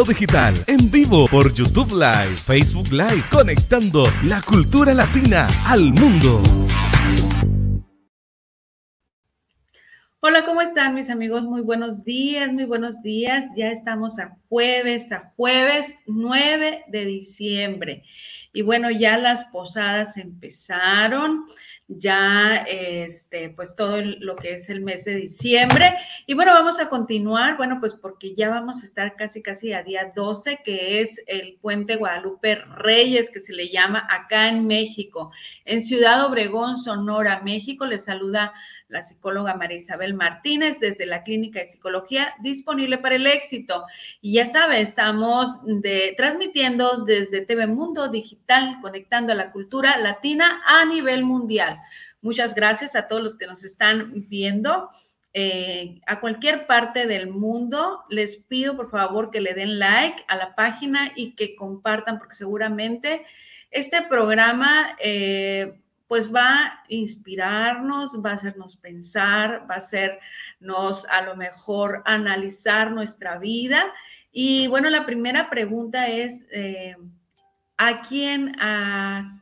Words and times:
Digital, 0.00 0.54
en 0.68 0.90
vivo 0.90 1.28
por 1.28 1.52
YouTube 1.52 1.92
Live, 1.92 2.36
Facebook 2.36 2.90
Live, 2.90 3.22
conectando 3.30 4.04
la 4.24 4.40
cultura 4.40 4.94
latina 4.94 5.46
al 5.66 5.92
mundo. 5.92 6.42
Hola, 10.20 10.46
¿cómo 10.46 10.62
están 10.62 10.94
mis 10.94 11.10
amigos? 11.10 11.42
Muy 11.42 11.60
buenos 11.60 12.02
días, 12.04 12.50
muy 12.50 12.64
buenos 12.64 13.02
días. 13.02 13.50
Ya 13.54 13.70
estamos 13.70 14.18
a 14.18 14.34
jueves, 14.48 15.12
a 15.12 15.30
jueves 15.36 15.94
9 16.06 16.84
de 16.88 17.04
diciembre. 17.04 18.02
Y 18.54 18.62
bueno, 18.62 18.90
ya 18.90 19.18
las 19.18 19.44
posadas 19.44 20.16
empezaron 20.16 21.44
ya 21.88 22.64
este, 22.68 23.50
pues 23.50 23.76
todo 23.76 24.00
lo 24.00 24.36
que 24.36 24.54
es 24.54 24.68
el 24.68 24.80
mes 24.80 25.04
de 25.04 25.16
diciembre. 25.16 25.94
Y 26.26 26.34
bueno, 26.34 26.52
vamos 26.52 26.80
a 26.80 26.88
continuar, 26.88 27.56
bueno, 27.56 27.78
pues 27.80 27.94
porque 27.94 28.34
ya 28.34 28.48
vamos 28.48 28.82
a 28.82 28.86
estar 28.86 29.16
casi, 29.16 29.42
casi 29.42 29.72
a 29.72 29.82
día 29.82 30.12
12, 30.14 30.60
que 30.64 31.00
es 31.00 31.22
el 31.26 31.58
puente 31.60 31.96
Guadalupe 31.96 32.56
Reyes, 32.76 33.30
que 33.30 33.40
se 33.40 33.52
le 33.52 33.68
llama 33.68 34.06
acá 34.10 34.48
en 34.48 34.66
México, 34.66 35.32
en 35.64 35.82
Ciudad 35.82 36.24
Obregón, 36.24 36.78
Sonora, 36.78 37.40
México. 37.44 37.86
Les 37.86 38.04
saluda 38.04 38.52
la 38.92 39.02
psicóloga 39.02 39.54
María 39.54 39.78
Isabel 39.78 40.14
Martínez 40.14 40.78
desde 40.78 41.06
la 41.06 41.22
Clínica 41.22 41.60
de 41.60 41.66
Psicología, 41.66 42.34
disponible 42.40 42.98
para 42.98 43.16
el 43.16 43.26
éxito. 43.26 43.84
Y 44.20 44.34
ya 44.34 44.46
sabe, 44.46 44.80
estamos 44.80 45.60
transmitiendo 46.16 47.04
desde 47.04 47.44
TV 47.44 47.66
Mundo 47.66 48.08
Digital, 48.08 48.78
conectando 48.82 49.32
a 49.32 49.36
la 49.36 49.50
cultura 49.50 49.98
latina 49.98 50.62
a 50.66 50.84
nivel 50.84 51.24
mundial. 51.24 51.78
Muchas 52.20 52.54
gracias 52.54 52.94
a 52.94 53.08
todos 53.08 53.22
los 53.22 53.36
que 53.36 53.46
nos 53.46 53.64
están 53.64 54.28
viendo. 54.28 54.90
Eh, 55.34 56.00
a 56.06 56.20
cualquier 56.20 56.66
parte 56.66 57.06
del 57.06 57.28
mundo, 57.28 58.04
les 58.10 58.36
pido 58.36 58.76
por 58.76 58.90
favor 58.90 59.30
que 59.30 59.40
le 59.40 59.54
den 59.54 59.78
like 59.78 60.22
a 60.28 60.36
la 60.36 60.54
página 60.54 61.12
y 61.16 61.32
que 61.32 61.56
compartan, 61.56 62.18
porque 62.18 62.34
seguramente 62.34 63.24
este 63.70 64.02
programa 64.02 64.94
eh, 65.00 65.81
pues 66.12 66.30
va 66.30 66.66
a 66.66 66.84
inspirarnos, 66.88 68.22
va 68.22 68.32
a 68.32 68.34
hacernos 68.34 68.76
pensar, 68.76 69.66
va 69.66 69.76
a 69.76 69.78
hacernos 69.78 71.06
a 71.06 71.22
lo 71.22 71.36
mejor 71.36 72.02
analizar 72.04 72.90
nuestra 72.92 73.38
vida. 73.38 73.82
Y 74.30 74.66
bueno, 74.66 74.90
la 74.90 75.06
primera 75.06 75.48
pregunta 75.48 76.08
es, 76.08 76.44
eh, 76.52 76.96
¿a 77.78 78.02
quién, 78.02 78.54
a, 78.60 79.40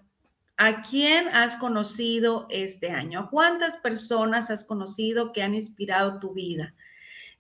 quién 0.89 1.27
has 1.31 1.57
conocido 1.57 2.47
este 2.51 2.93
año? 2.93 3.31
¿Cuántas 3.33 3.77
personas 3.79 4.49
has 4.53 4.63
conocido 4.63 5.33
que 5.33 5.43
han 5.43 5.57
inspirado 5.57 6.21
tu 6.21 6.35
vida? 6.35 6.73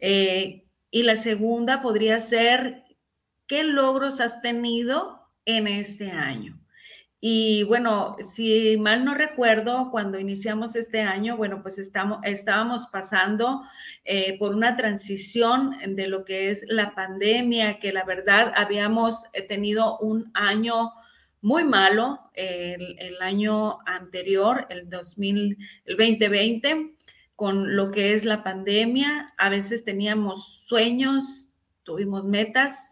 Eh, 0.01 0.65
y 0.91 1.05
la 1.05 1.17
segunda 1.17 1.83
podría 1.83 2.19
ser, 2.19 2.83
¿qué 3.47 3.63
logros 3.63 4.21
has 4.21 4.43
tenido 4.43 5.21
en 5.45 5.69
este 5.69 6.11
año? 6.11 6.61
Y 7.23 7.65
bueno, 7.65 8.17
si 8.23 8.79
mal 8.79 9.05
no 9.05 9.15
recuerdo, 9.15 9.91
cuando 9.91 10.19
iniciamos 10.19 10.75
este 10.75 11.03
año, 11.03 11.37
bueno, 11.37 11.63
pues 11.63 11.79
estamos, 11.79 12.21
estábamos 12.25 12.87
pasando 12.87 13.63
eh, 14.07 14.39
por 14.39 14.55
una 14.55 14.75
transición 14.77 15.77
de 15.87 16.09
lo 16.09 16.25
que 16.25 16.51
es 16.51 16.65
la 16.67 16.95
pandemia, 16.95 17.79
que 17.79 17.93
la 17.93 18.05
verdad 18.05 18.53
habíamos 18.57 19.23
eh, 19.35 19.43
tenido 19.43 19.99
un 19.99 20.31
año 20.33 20.93
muy 21.43 21.65
malo, 21.65 22.31
el, 22.33 22.99
el 22.99 23.21
año 23.21 23.81
anterior, 23.87 24.67
el, 24.71 24.89
2000, 24.89 25.59
el 25.85 25.97
2020, 25.99 26.95
con 27.37 27.77
lo 27.77 27.91
que 27.91 28.15
es 28.15 28.25
la 28.25 28.43
pandemia. 28.43 29.35
A 29.37 29.51
veces 29.51 29.85
teníamos 29.85 30.65
sueños, 30.67 31.53
tuvimos 31.83 32.25
metas, 32.25 32.90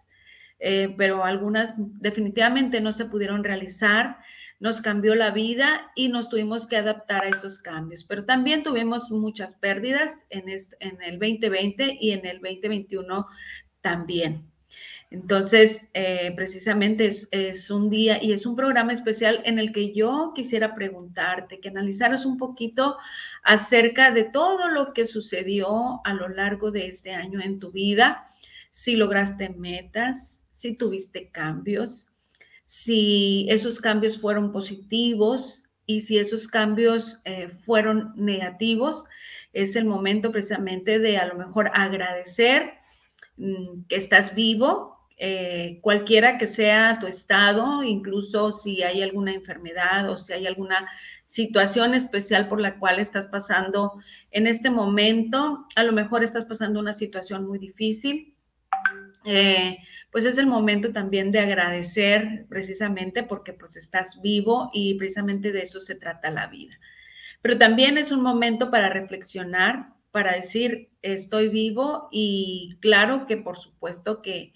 eh, 0.58 0.94
pero 0.96 1.24
algunas 1.24 1.74
definitivamente 1.76 2.80
no 2.80 2.92
se 2.92 3.04
pudieron 3.04 3.44
realizar. 3.44 4.18
Nos 4.60 4.80
cambió 4.80 5.14
la 5.14 5.30
vida 5.30 5.92
y 5.94 6.08
nos 6.08 6.28
tuvimos 6.28 6.66
que 6.66 6.76
adaptar 6.76 7.24
a 7.24 7.28
esos 7.28 7.58
cambios. 7.58 8.04
Pero 8.04 8.24
también 8.24 8.62
tuvimos 8.62 9.10
muchas 9.10 9.54
pérdidas 9.54 10.26
en, 10.30 10.48
en 10.48 11.02
el 11.02 11.18
2020 11.18 11.98
y 12.00 12.10
en 12.10 12.26
el 12.26 12.40
2021 12.40 13.26
también. 13.80 14.48
Entonces, 15.10 15.88
eh, 15.94 16.32
precisamente 16.36 17.06
es, 17.06 17.28
es, 17.30 17.70
un 17.70 17.88
día 17.88 18.22
y 18.22 18.32
es 18.32 18.44
un 18.44 18.56
programa 18.56 18.92
especial 18.92 19.40
en 19.44 19.58
el 19.58 19.72
que 19.72 19.94
yo 19.94 20.32
quisiera 20.34 20.74
preguntarte, 20.74 21.60
que 21.60 21.70
analizaras 21.70 22.26
un 22.26 22.36
poquito 22.36 22.98
acerca 23.42 24.10
de 24.10 24.24
todo 24.24 24.68
lo 24.68 24.92
que 24.92 25.06
sucedió 25.06 26.02
a 26.04 26.12
lo 26.12 26.28
largo 26.28 26.70
de 26.70 26.88
este 26.88 27.12
año 27.12 27.40
en 27.40 27.58
tu 27.58 27.70
vida, 27.70 28.28
si 28.70 28.96
lograste 28.96 29.48
metas, 29.48 30.44
si 30.58 30.74
tuviste 30.74 31.28
cambios, 31.30 32.10
si 32.64 33.46
esos 33.48 33.80
cambios 33.80 34.18
fueron 34.18 34.50
positivos 34.50 35.62
y 35.86 36.00
si 36.00 36.18
esos 36.18 36.48
cambios 36.48 37.20
eh, 37.24 37.48
fueron 37.64 38.12
negativos, 38.16 39.04
es 39.52 39.76
el 39.76 39.84
momento 39.84 40.32
precisamente 40.32 40.98
de 40.98 41.16
a 41.16 41.26
lo 41.26 41.36
mejor 41.36 41.70
agradecer 41.74 42.72
mm, 43.36 43.82
que 43.88 43.94
estás 43.94 44.34
vivo, 44.34 44.98
eh, 45.16 45.78
cualquiera 45.80 46.38
que 46.38 46.48
sea 46.48 46.98
tu 47.00 47.06
estado, 47.06 47.84
incluso 47.84 48.50
si 48.50 48.82
hay 48.82 49.00
alguna 49.04 49.32
enfermedad 49.32 50.10
o 50.10 50.18
si 50.18 50.32
hay 50.32 50.48
alguna 50.48 50.88
situación 51.28 51.94
especial 51.94 52.48
por 52.48 52.60
la 52.60 52.80
cual 52.80 52.98
estás 52.98 53.28
pasando 53.28 53.92
en 54.32 54.48
este 54.48 54.70
momento, 54.70 55.68
a 55.76 55.84
lo 55.84 55.92
mejor 55.92 56.24
estás 56.24 56.46
pasando 56.46 56.80
una 56.80 56.94
situación 56.94 57.46
muy 57.46 57.60
difícil. 57.60 58.34
Eh, 59.24 59.78
pues 60.10 60.24
es 60.24 60.38
el 60.38 60.46
momento 60.46 60.92
también 60.92 61.32
de 61.32 61.40
agradecer 61.40 62.46
precisamente 62.48 63.22
porque 63.22 63.52
pues 63.52 63.76
estás 63.76 64.20
vivo 64.22 64.70
y 64.72 64.94
precisamente 64.94 65.52
de 65.52 65.62
eso 65.62 65.80
se 65.80 65.94
trata 65.94 66.30
la 66.30 66.46
vida. 66.46 66.78
Pero 67.42 67.58
también 67.58 67.98
es 67.98 68.10
un 68.10 68.22
momento 68.22 68.70
para 68.70 68.88
reflexionar, 68.88 69.90
para 70.10 70.32
decir, 70.32 70.90
estoy 71.02 71.48
vivo 71.48 72.08
y 72.10 72.76
claro 72.80 73.26
que 73.26 73.36
por 73.36 73.58
supuesto 73.58 74.22
que, 74.22 74.54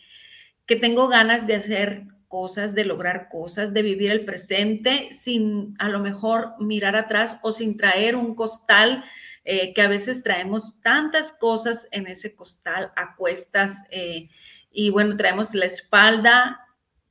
que 0.67 0.77
tengo 0.77 1.09
ganas 1.09 1.47
de 1.47 1.57
hacer 1.57 2.05
cosas, 2.29 2.75
de 2.75 2.87
lograr 2.87 3.29
cosas, 3.29 3.75
de 3.75 3.83
vivir 3.83 4.11
el 4.11 4.25
presente 4.25 5.11
sin 5.13 5.77
a 5.79 5.91
lo 5.91 6.01
mejor 6.01 6.55
mirar 6.59 6.97
atrás 6.97 7.39
o 7.43 7.53
sin 7.53 7.77
traer 7.77 8.17
un 8.17 8.35
costal 8.35 9.05
eh, 9.45 9.75
que 9.75 9.83
a 9.83 9.89
veces 9.89 10.23
traemos 10.23 10.73
tantas 10.83 11.33
cosas 11.33 11.89
en 11.91 12.07
ese 12.07 12.35
costal 12.35 12.91
a 12.97 13.17
cuestas. 13.17 13.85
Eh, 13.91 14.31
y 14.73 14.91
bueno, 14.91 15.17
traemos 15.17 15.55
la 15.55 15.67
espalda 15.67 16.67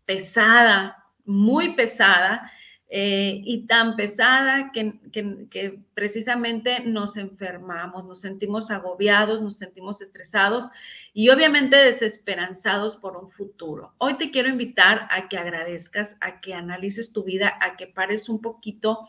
pesada, 0.05 1.05
muy 1.25 1.73
pesada, 1.73 2.51
eh, 2.93 3.41
y 3.45 3.67
tan 3.67 3.95
pesada 3.95 4.69
que, 4.73 4.99
que, 5.13 5.79
precisamente 5.93 6.81
nos 6.81 7.15
enfermamos, 7.15 8.03
nos 8.03 8.19
sentimos 8.19 8.69
agobiados, 8.69 9.41
nos 9.41 9.55
sentimos 9.55 10.01
estresados 10.01 10.69
y 11.13 11.29
obviamente 11.29 11.77
desesperanzados 11.77 12.97
por 12.97 13.15
un 13.15 13.31
futuro. 13.31 13.93
Hoy 13.97 14.15
te 14.15 14.29
quiero 14.29 14.49
invitar 14.49 15.07
a 15.09 15.29
que 15.29 15.37
agradezcas, 15.37 16.17
a 16.19 16.41
que 16.41 16.53
analices 16.53 17.13
tu 17.13 17.23
vida, 17.23 17.57
a 17.61 17.77
que 17.77 17.87
pares 17.87 18.27
un 18.27 18.41
poquito 18.41 19.07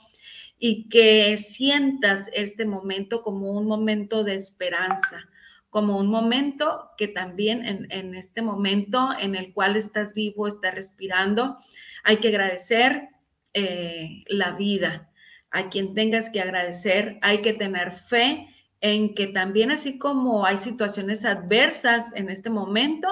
y 0.60 0.88
que 0.88 1.36
sientas 1.36 2.30
este 2.34 2.64
momento 2.64 3.20
como 3.20 3.50
un 3.50 3.66
momento 3.66 4.22
de 4.22 4.36
esperanza 4.36 5.28
como 5.72 5.96
un 5.96 6.08
momento 6.08 6.90
que 6.98 7.08
también 7.08 7.88
en, 7.90 8.14
este 8.14 8.42
momento 8.42 9.08
en 9.18 9.34
el 9.34 9.54
cual 9.54 9.76
estás 9.76 10.12
vivo, 10.12 10.46
estás 10.46 10.74
respirando, 10.74 11.56
hay 12.04 12.18
que 12.18 12.28
agradecer 12.28 13.08
eh, 13.54 14.22
la 14.26 14.52
vida. 14.52 15.08
A 15.50 15.70
quien 15.70 15.94
tengas 15.94 16.28
que 16.28 16.42
agradecer, 16.42 17.16
hay 17.22 17.40
que 17.40 17.54
tener 17.54 17.92
fe 17.92 18.48
en 18.82 19.14
que 19.14 19.28
también 19.28 19.70
así 19.70 19.98
como 19.98 20.44
hay 20.44 20.58
situaciones 20.58 21.24
adversas 21.24 22.14
en 22.16 22.28
este 22.28 22.50
momento, 22.50 23.08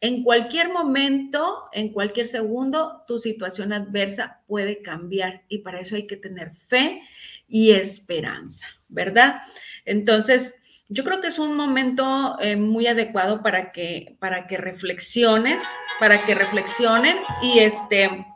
en 0.00 0.22
cualquier 0.22 0.72
momento, 0.72 1.64
en 1.72 1.92
cualquier 1.92 2.28
segundo, 2.28 3.02
tu 3.08 3.18
situación 3.18 3.72
adversa 3.72 4.42
puede 4.46 4.82
cambiar 4.82 5.42
y 5.48 5.58
para 5.58 5.80
eso 5.80 5.96
hay 5.96 6.06
que 6.06 6.16
tener 6.16 6.52
fe 6.68 7.02
y 7.48 7.72
esperanza, 7.72 8.68
¿verdad? 8.86 9.42
Entonces, 9.84 10.54
yo 10.88 11.04
creo 11.04 11.20
que 11.20 11.28
es 11.28 11.38
un 11.38 11.54
momento 11.54 12.38
eh, 12.40 12.56
muy 12.56 12.86
adecuado 12.86 13.42
para 13.42 13.72
que, 13.72 14.16
para 14.18 14.46
que 14.46 14.56
reflexiones, 14.56 15.60
para 16.00 16.24
que 16.24 16.34
reflexionen 16.34 17.18
y 17.42 17.58
este, 17.58 18.26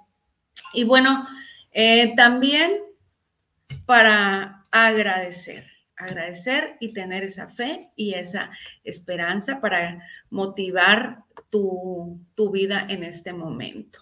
y 0.75 0.84
bueno, 0.84 1.26
eh, 1.72 2.14
también 2.14 2.72
para 3.87 4.66
agradecer, 4.70 5.66
agradecer 5.96 6.76
y 6.78 6.93
tener 6.93 7.25
esa 7.25 7.49
fe 7.49 7.90
y 7.96 8.14
esa 8.14 8.50
esperanza 8.84 9.60
para 9.60 10.02
motivar 10.28 11.20
tu, 11.49 12.20
vida 12.52 12.84
en 12.88 13.02
este 13.02 13.32
momento. 13.32 14.00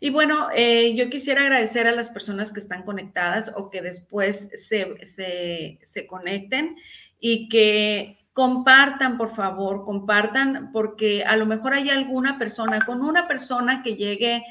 Y 0.00 0.10
bueno, 0.10 0.48
eh, 0.54 0.94
yo 0.96 1.10
quisiera 1.10 1.42
agradecer 1.42 1.86
a 1.86 1.92
las 1.92 2.08
personas 2.08 2.52
que 2.52 2.60
están 2.60 2.82
conectadas 2.82 3.52
o 3.54 3.70
que 3.70 3.82
después 3.82 4.48
se, 4.54 5.06
se, 5.06 5.78
se 5.84 6.06
conecten 6.06 6.76
y 7.20 7.48
que 7.48 8.18
compartan, 8.32 9.18
por 9.18 9.34
favor, 9.34 9.84
compartan, 9.84 10.70
porque 10.72 11.24
a 11.24 11.34
lo 11.36 11.44
mejor 11.44 11.74
hay 11.74 11.90
alguna 11.90 12.38
persona, 12.38 12.80
con 12.86 13.02
una 13.02 13.26
persona 13.26 13.82
que 13.82 13.96
llegue, 13.96 14.44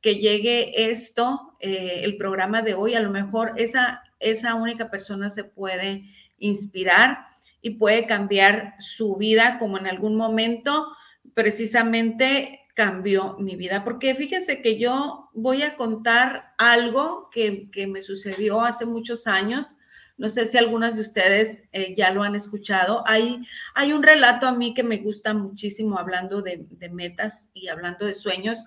que 0.00 0.16
llegue 0.16 0.90
esto, 0.90 1.54
eh, 1.60 2.00
el 2.04 2.16
programa 2.16 2.62
de 2.62 2.72
hoy, 2.72 2.94
a 2.94 3.00
lo 3.00 3.10
mejor 3.10 3.52
esa, 3.56 4.02
esa 4.18 4.54
única 4.54 4.90
persona 4.90 5.28
se 5.28 5.44
puede 5.44 6.04
inspirar 6.38 7.26
y 7.60 7.70
puede 7.70 8.06
cambiar 8.06 8.76
su 8.78 9.16
vida, 9.16 9.58
como 9.58 9.76
en 9.78 9.88
algún 9.88 10.16
momento 10.16 10.86
precisamente 11.34 12.60
cambió 12.74 13.36
mi 13.38 13.56
vida. 13.56 13.84
Porque 13.84 14.14
fíjense 14.14 14.62
que 14.62 14.78
yo 14.78 15.28
voy 15.34 15.62
a 15.62 15.76
contar 15.76 16.54
algo 16.56 17.28
que, 17.30 17.70
que 17.70 17.86
me 17.86 18.02
sucedió 18.02 18.62
hace 18.62 18.86
muchos 18.86 19.26
años 19.26 19.76
no 20.16 20.28
sé 20.28 20.46
si 20.46 20.56
algunas 20.56 20.94
de 20.94 21.00
ustedes 21.00 21.64
eh, 21.72 21.94
ya 21.96 22.10
lo 22.12 22.22
han 22.22 22.36
escuchado. 22.36 23.02
Hay, 23.06 23.44
hay 23.74 23.92
un 23.92 24.02
relato 24.02 24.46
a 24.46 24.52
mí 24.52 24.72
que 24.72 24.84
me 24.84 24.98
gusta 24.98 25.34
muchísimo 25.34 25.98
hablando 25.98 26.40
de, 26.40 26.66
metas 26.92 27.50
y 27.52 27.68
hablando 27.68 28.06
de 28.06 28.14
sueños. 28.14 28.66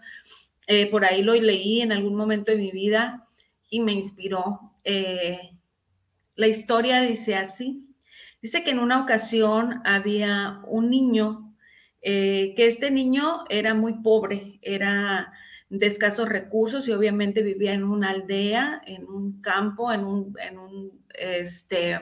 Eh, 0.67 0.87
por 0.87 1.05
ahí 1.05 1.23
lo 1.23 1.33
leí 1.33 1.81
en 1.81 1.93
algún 1.93 2.15
momento 2.15 2.51
de 2.51 2.57
mi 2.57 2.71
vida 2.71 3.25
y 3.69 3.79
me 3.79 3.93
inspiró. 3.93 4.73
Eh, 4.83 5.39
la 6.35 6.47
historia 6.47 7.01
dice 7.01 7.35
así. 7.35 7.85
Dice 8.41 8.63
que 8.63 8.71
en 8.71 8.79
una 8.79 9.01
ocasión 9.01 9.81
había 9.85 10.61
un 10.67 10.89
niño, 10.89 11.55
que 12.01 12.53
este 12.55 12.91
niño 12.91 13.43
era 13.49 13.73
muy 13.73 13.95
pobre, 13.95 14.59
era 14.61 15.33
de 15.69 15.85
escasos 15.85 16.29
recursos 16.29 16.87
y 16.87 16.91
obviamente 16.91 17.41
vivía 17.41 17.73
en 17.73 17.83
una 17.83 18.11
aldea, 18.11 18.81
en 18.85 19.05
un 19.05 19.41
campo, 19.41 19.91
en 19.91 20.05
un, 20.05 20.35
en 20.39 20.57
un 20.57 20.91
este, 21.13 21.99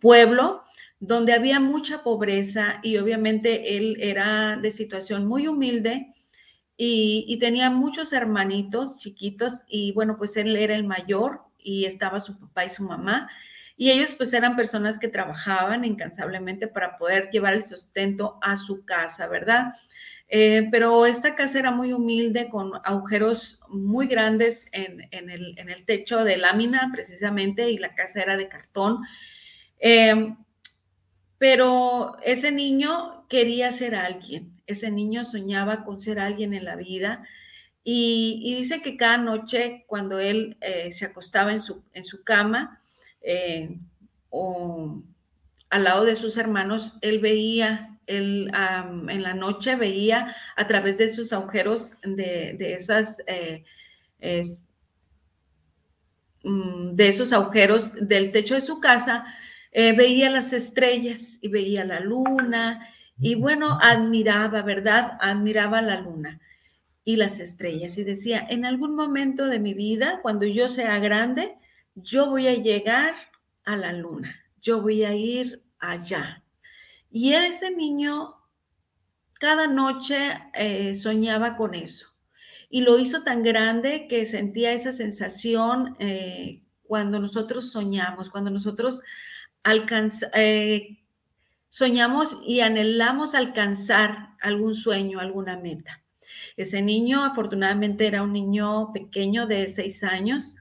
pueblo 0.00 0.62
donde 1.00 1.32
había 1.32 1.60
mucha 1.60 2.02
pobreza 2.02 2.80
y 2.82 2.96
obviamente 2.96 3.76
él 3.76 3.96
era 4.00 4.56
de 4.56 4.70
situación 4.70 5.26
muy 5.26 5.48
humilde 5.48 6.14
y, 6.76 7.38
tenía 7.40 7.70
muchos 7.70 8.12
hermanitos 8.12 8.98
chiquitos 8.98 9.62
y 9.68 9.92
bueno, 9.92 10.16
pues 10.16 10.36
él 10.36 10.56
era 10.56 10.74
el 10.74 10.84
mayor 10.84 11.42
y 11.58 11.84
estaba 11.84 12.20
su 12.20 12.38
papá 12.38 12.64
y 12.64 12.70
su 12.70 12.84
mamá 12.84 13.28
y 13.76 13.90
ellos 13.90 14.14
pues 14.16 14.32
eran 14.32 14.56
personas 14.56 14.98
que 14.98 15.08
trabajaban 15.08 15.84
incansablemente 15.84 16.68
para 16.68 16.96
poder 16.96 17.30
llevar 17.30 17.54
el 17.54 17.64
sustento 17.64 18.38
a 18.42 18.56
su 18.56 18.84
casa, 18.84 19.26
¿verdad? 19.26 19.74
Eh, 20.28 20.68
pero 20.70 21.06
esta 21.06 21.34
casa 21.36 21.58
era 21.58 21.70
muy 21.70 21.92
humilde, 21.92 22.48
con 22.48 22.72
agujeros 22.84 23.60
muy 23.68 24.06
grandes 24.06 24.66
en, 24.72 25.08
el, 25.10 25.84
techo 25.86 26.24
de 26.24 26.36
lámina, 26.36 26.90
precisamente, 26.92 27.70
y 27.70 27.78
la 27.78 27.94
casa 27.94 28.22
era 28.22 28.36
de 28.36 28.48
cartón. 28.48 29.00
Em, 29.78 30.36
pero 31.38 32.16
ese 32.22 32.52
niño 32.52 33.26
quería 33.28 33.70
ser 33.70 33.94
alguien, 33.94 34.60
ese 34.66 34.90
niño 34.90 35.24
soñaba 35.24 35.84
con 35.84 36.00
ser 36.00 36.18
alguien 36.18 36.54
en 36.54 36.64
la 36.64 36.76
vida. 36.76 37.26
Y, 37.84 38.54
dice 38.56 38.80
que 38.80 38.96
cada 38.96 39.18
noche 39.18 39.84
cuando 39.86 40.18
él 40.18 40.56
eh, 40.62 40.90
se 40.92 41.04
acostaba 41.04 41.52
en 41.52 41.60
su, 41.60 41.84
en 41.92 42.04
su 42.04 42.24
cama 42.24 42.80
eh, 43.20 43.76
o 44.30 45.02
al 45.68 45.84
lado 45.84 46.04
de 46.04 46.16
sus 46.16 46.38
hermanos, 46.38 46.96
él 47.02 47.18
veía 47.18 47.93
él 48.06 48.50
en 49.08 49.22
la 49.22 49.34
noche 49.34 49.76
veía 49.76 50.34
a 50.56 50.66
través 50.66 50.98
de 50.98 51.10
sus 51.10 51.32
agujeros 51.32 51.92
de, 52.02 52.74
esas... 52.74 53.22
Eh, 53.26 53.64
mm, 56.42 56.94
de 56.94 57.08
esos 57.08 57.32
agujeros 57.32 57.92
del 57.94 58.32
techo 58.32 58.54
de 58.54 58.60
su 58.60 58.80
casa, 58.80 59.24
eh, 59.72 59.92
veía 59.92 60.30
las 60.30 60.52
estrellas 60.52 61.38
y 61.42 61.48
veía 61.48 61.84
la 61.84 61.98
luna 61.98 62.88
y 63.18 63.34
bueno, 63.34 63.78
admiraba, 63.82 64.62
¿verdad? 64.62 65.18
Admiraba 65.20 65.82
la 65.82 66.00
luna 66.00 66.40
y 67.04 67.16
las 67.16 67.40
estrellas 67.40 67.98
y 67.98 68.04
decía, 68.04 68.46
en 68.48 68.64
algún 68.64 68.94
momento 68.94 69.46
de 69.46 69.58
mi 69.58 69.74
vida, 69.74 70.20
cuando 70.22 70.46
yo 70.46 70.68
sea 70.68 71.00
grande, 71.00 71.56
yo 71.96 72.30
voy 72.30 72.46
a 72.46 72.54
llegar 72.54 73.14
a 73.64 73.76
la 73.76 73.92
luna, 73.92 74.36
yo 74.62 74.80
voy 74.80 75.04
a 75.04 75.12
ir 75.14 75.62
allá. 75.80 76.43
Y 77.14 77.32
ese 77.32 77.70
niño 77.70 78.34
cada 79.38 79.68
noche 79.68 80.36
eh, 80.52 80.96
soñaba 80.96 81.56
con 81.56 81.76
eso. 81.76 82.08
Y 82.68 82.80
lo 82.80 82.98
hizo 82.98 83.22
tan 83.22 83.44
grande 83.44 84.08
que 84.08 84.26
sentía 84.26 84.72
esa 84.72 84.90
sensación 84.90 85.94
eh, 86.00 86.64
cuando 86.82 87.20
nosotros 87.20 87.70
soñamos, 87.70 88.30
cuando 88.30 88.50
nosotros 88.50 89.00
eh, 90.34 90.98
soñamos 91.68 92.40
y 92.44 92.62
anhelamos 92.62 93.36
alcanzar 93.36 94.30
algún 94.40 94.74
sueño, 94.74 95.20
alguna 95.20 95.56
meta. 95.56 96.02
Ese 96.56 96.82
niño 96.82 97.22
afortunadamente 97.22 98.08
era 98.08 98.24
un 98.24 98.32
niño 98.32 98.92
pequeño 98.92 99.46
de 99.46 99.68
seis 99.68 100.02
años 100.02 100.56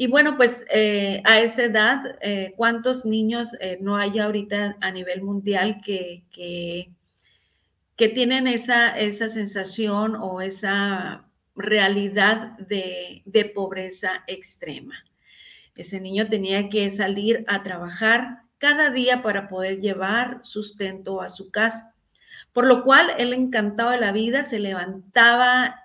y 0.00 0.06
bueno, 0.06 0.38
pues 0.38 0.64
eh, 0.70 1.20
a 1.26 1.40
esa 1.40 1.64
edad, 1.64 2.16
eh, 2.22 2.54
¿cuántos 2.56 3.04
niños 3.04 3.50
eh, 3.60 3.76
no 3.82 3.98
hay 3.98 4.18
ahorita 4.18 4.78
a 4.80 4.90
nivel 4.90 5.20
mundial 5.20 5.82
que, 5.84 6.22
que, 6.32 8.08
tienen 8.08 8.46
esa, 8.46 8.98
esa 8.98 9.28
sensación 9.28 10.16
o 10.16 10.40
esa 10.40 11.28
realidad 11.54 12.56
de, 12.60 13.20
de 13.26 13.44
pobreza 13.44 14.24
extrema? 14.26 14.94
Ese 15.76 16.00
niño 16.00 16.28
tenía 16.28 16.70
que 16.70 16.90
salir 16.90 17.44
a 17.46 17.62
trabajar 17.62 18.38
cada 18.56 18.88
día 18.88 19.20
para 19.22 19.50
poder 19.50 19.82
llevar 19.82 20.40
sustento 20.44 21.20
a 21.20 21.28
su 21.28 21.50
casa. 21.50 21.94
Por 22.54 22.64
lo 22.64 22.84
cual, 22.84 23.10
él 23.18 23.34
encantado 23.34 23.90
de 23.90 24.00
la 24.00 24.12
vida, 24.12 24.44
se 24.44 24.60
levantaba 24.60 25.78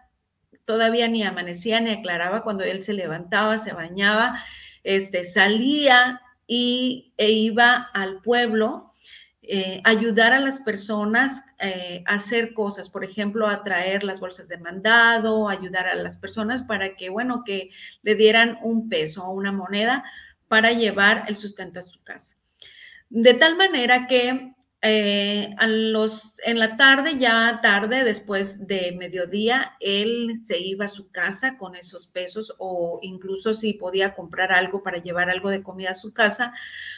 todavía 0.65 1.07
ni 1.07 1.23
amanecía 1.23 1.79
ni 1.79 1.91
aclaraba 1.91 2.43
cuando 2.43 2.63
él 2.63 2.83
se 2.83 2.93
levantaba, 2.93 3.57
se 3.57 3.73
bañaba, 3.73 4.43
este, 4.83 5.23
salía 5.23 6.21
y, 6.47 7.13
e 7.17 7.31
iba 7.31 7.89
al 7.93 8.21
pueblo 8.21 8.91
eh, 9.47 9.79
ayudar 9.83 10.33
a 10.33 10.39
las 10.39 10.59
personas 10.59 11.43
eh, 11.59 12.03
a 12.07 12.15
hacer 12.15 12.55
cosas, 12.55 12.89
por 12.89 13.03
ejemplo, 13.03 13.47
a 13.47 13.63
traer 13.63 14.03
las 14.03 14.19
bolsas 14.19 14.47
de 14.47 14.57
mandado, 14.57 15.49
ayudar 15.49 15.87
a 15.87 15.93
las 15.93 16.17
personas 16.17 16.63
para 16.63 16.95
que, 16.95 17.09
bueno, 17.09 17.43
que 17.45 17.69
le 18.01 18.15
dieran 18.15 18.57
un 18.63 18.89
peso 18.89 19.23
o 19.23 19.33
una 19.33 19.51
moneda 19.51 20.03
para 20.47 20.71
llevar 20.71 21.25
el 21.27 21.35
sustento 21.35 21.79
a 21.79 21.83
su 21.83 22.01
casa. 22.03 22.35
De 23.09 23.35
tal 23.35 23.55
manera 23.55 24.07
que 24.07 24.54
eh, 24.87 25.55
los, 25.65 26.35
en 26.43 26.59
la 26.59 26.77
tarde, 26.77 27.17
ya 27.17 27.59
tarde, 27.63 28.03
después 28.03 28.67
de 28.67 28.91
mediodía, 28.91 29.73
él 29.79 30.33
se 30.45 30.59
iba 30.59 30.85
a 30.85 30.89
su 30.89 31.09
casa 31.09 31.57
con 31.57 31.75
esos 31.75 32.05
pesos 32.05 32.53
o 32.59 32.99
incluso 33.01 33.55
si 33.55 33.73
podía 33.73 34.13
comprar 34.13 34.51
algo 34.51 34.83
para 34.83 35.01
llevar 35.01 35.31
algo 35.31 35.49
de 35.49 35.63
comida 35.63 35.89
a 35.89 35.95
su 35.95 36.13
casa, 36.13 36.53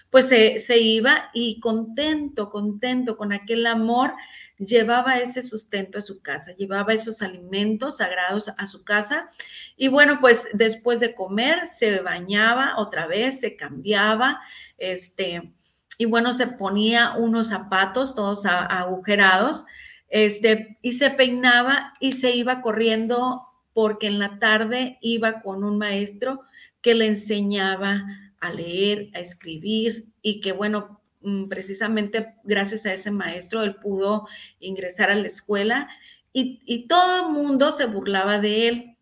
pues 0.09 0.27
se 0.27 0.77
iba 0.79 1.29
y 1.33 1.61
contento, 1.61 2.49
contento 2.49 3.15
con 3.15 3.31
aquel 3.31 3.65
amor, 3.65 4.13
llevaba 4.57 5.19
ese 5.19 5.41
sustento 5.41 5.99
a 5.99 6.01
su 6.01 6.21
casa, 6.21 6.55
llevaba 6.57 6.93
esos 6.93 7.21
alimentos 7.21 7.97
sagrados 7.97 8.49
a 8.57 8.67
su 8.67 8.83
casa. 8.83 9.29
Y 9.77 9.87
bueno, 9.87 10.19
pues 10.19 10.43
después 10.51 10.99
de 10.99 11.15
comer 11.15 11.67
se 11.67 12.01
bañaba 12.01 12.77
otra 12.79 13.07
vez, 13.07 13.39
se 13.39 13.55
cambiaba, 13.55 14.41
este, 14.77 15.53
y 15.97 16.05
bueno, 16.05 16.33
se 16.33 16.47
ponía 16.47 17.13
unos 17.17 17.47
zapatos 17.47 18.15
todos 18.15 18.45
agujerados, 18.45 19.65
este, 20.09 20.77
y 20.81 20.93
se 20.93 21.09
peinaba 21.09 21.93
y 21.99 22.13
se 22.13 22.35
iba 22.35 22.61
corriendo 22.61 23.43
porque 23.73 24.07
en 24.07 24.19
la 24.19 24.39
tarde 24.39 24.97
iba 25.01 25.41
con 25.41 25.63
un 25.63 25.77
maestro 25.77 26.41
que 26.81 26.95
le 26.95 27.07
enseñaba 27.07 28.03
a 28.39 28.51
leer, 28.51 29.09
a 29.13 29.19
escribir 29.19 30.05
y 30.21 30.39
que 30.39 30.51
bueno, 30.51 31.01
mm, 31.21 31.47
precisamente 31.47 32.35
gracias 32.43 32.85
a 32.85 32.93
ese 32.93 33.11
maestro 33.11 33.63
él 33.63 33.75
pudo 33.75 34.27
ingresar 34.59 35.09
a 35.09 35.15
la 35.15 35.27
escuela 35.27 35.89
y, 36.31 36.61
y 36.65 36.87
todo 36.87 37.27
el 37.27 37.33
mundo 37.33 37.71
se 37.71 37.85
burlaba 37.85 38.39
de 38.39 38.67
él 38.67 38.96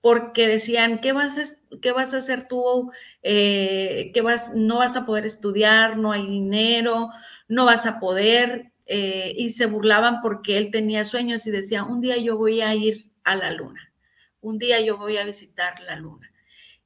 porque 0.00 0.46
decían, 0.46 1.00
¿qué 1.00 1.12
vas 1.12 1.38
a, 1.38 1.78
qué 1.80 1.92
vas 1.92 2.14
a 2.14 2.18
hacer 2.18 2.46
tú? 2.48 2.90
Eh, 3.22 4.12
vas, 4.22 4.54
no 4.54 4.78
vas 4.78 4.96
a 4.96 5.06
poder 5.06 5.26
estudiar, 5.26 5.96
no 5.96 6.12
hay 6.12 6.26
dinero, 6.26 7.10
no 7.48 7.64
vas 7.64 7.86
a 7.86 7.98
poder. 8.00 8.72
Eh, 8.86 9.34
y 9.36 9.50
se 9.50 9.66
burlaban 9.66 10.22
porque 10.22 10.56
él 10.56 10.70
tenía 10.70 11.04
sueños 11.04 11.46
y 11.46 11.50
decía, 11.50 11.84
un 11.84 12.00
día 12.00 12.16
yo 12.16 12.38
voy 12.38 12.62
a 12.62 12.74
ir 12.74 13.10
a 13.22 13.36
la 13.36 13.52
luna, 13.52 13.92
un 14.40 14.58
día 14.58 14.80
yo 14.80 14.96
voy 14.96 15.18
a 15.18 15.24
visitar 15.24 15.80
la 15.82 15.96
luna. 15.96 16.30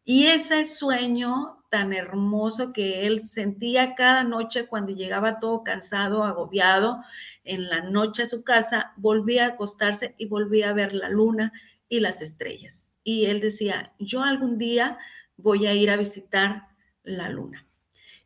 Y 0.05 0.27
ese 0.27 0.65
sueño 0.65 1.65
tan 1.71 1.93
hermoso 1.93 2.73
que 2.73 3.07
él 3.07 3.21
sentía 3.21 3.95
cada 3.95 4.25
noche 4.25 4.67
cuando 4.67 4.93
llegaba 4.93 5.39
todo 5.39 5.63
cansado, 5.63 6.25
agobiado, 6.25 7.03
en 7.45 7.69
la 7.69 7.83
noche 7.83 8.25
a 8.25 8.27
su 8.27 8.43
casa, 8.43 8.93
volvía 8.97 9.45
a 9.45 9.49
acostarse 9.51 10.15
y 10.19 10.27
volvía 10.27 10.71
a 10.71 10.75
ver 10.75 10.95
la 10.95 11.09
luna 11.09 11.53
y 11.89 12.01
las 12.01 12.21
estrellas 12.21 12.92
y 13.05 13.27
él 13.27 13.41
decía, 13.41 13.93
yo 13.99 14.23
algún 14.23 14.59
día 14.59 14.99
voy 15.37 15.67
a 15.67 15.75
ir 15.75 15.91
a 15.91 15.97
visitar 15.97 16.69
la 17.05 17.29
luna. 17.29 17.67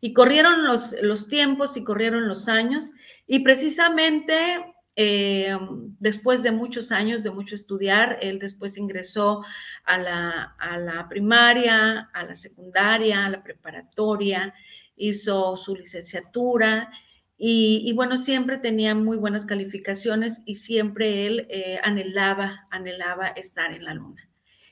Y 0.01 0.13
corrieron 0.13 0.65
los, 0.65 0.95
los 1.01 1.29
tiempos 1.29 1.77
y 1.77 1.85
corrieron 1.85 2.29
los 2.29 2.49
años 2.49 2.93
Y 3.27 3.41
precisamente 3.41 4.75
eh, 4.95 5.57
después 5.99 6.43
de 6.43 6.51
muchos 6.51 6.93
años 6.93 7.23
de 7.23 7.31
mucho 7.31 7.55
estudiar, 7.55 8.19
él 8.23 8.39
después 8.39 8.77
ingresó 8.77 9.43
a 9.85 9.99
la, 9.99 10.55
a 10.59 10.79
la 10.79 11.09
primaria, 11.09 12.11
a 12.13 12.25
la 12.25 12.37
secundaria, 12.37 13.27
a 13.27 13.31
la 13.31 13.43
preparatoria, 13.43 14.55
hizo 14.97 15.57
su 15.57 15.75
licenciatura 15.77 16.91
y, 17.39 17.93
bueno, 17.93 18.17
siempre 18.17 18.57
tenía 18.57 18.95
muy 18.95 19.19
buenas 19.19 19.45
calificaciones 19.45 20.41
y 20.47 20.55
siempre 20.55 21.27
él 21.27 21.47
eh, 21.51 21.79
anhelaba, 21.83 22.67
anhelaba 22.71 23.29
estar 23.29 23.73
en 23.73 23.85
la 23.85 23.93
luna. 23.93 24.27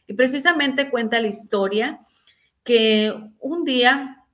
Y 0.06 0.14
precisamente 0.14 0.90
cuenta 0.90 1.20
la 1.20 1.28
historia 1.28 2.00
que 2.62 3.12
un 3.38 3.64
día 3.64 4.24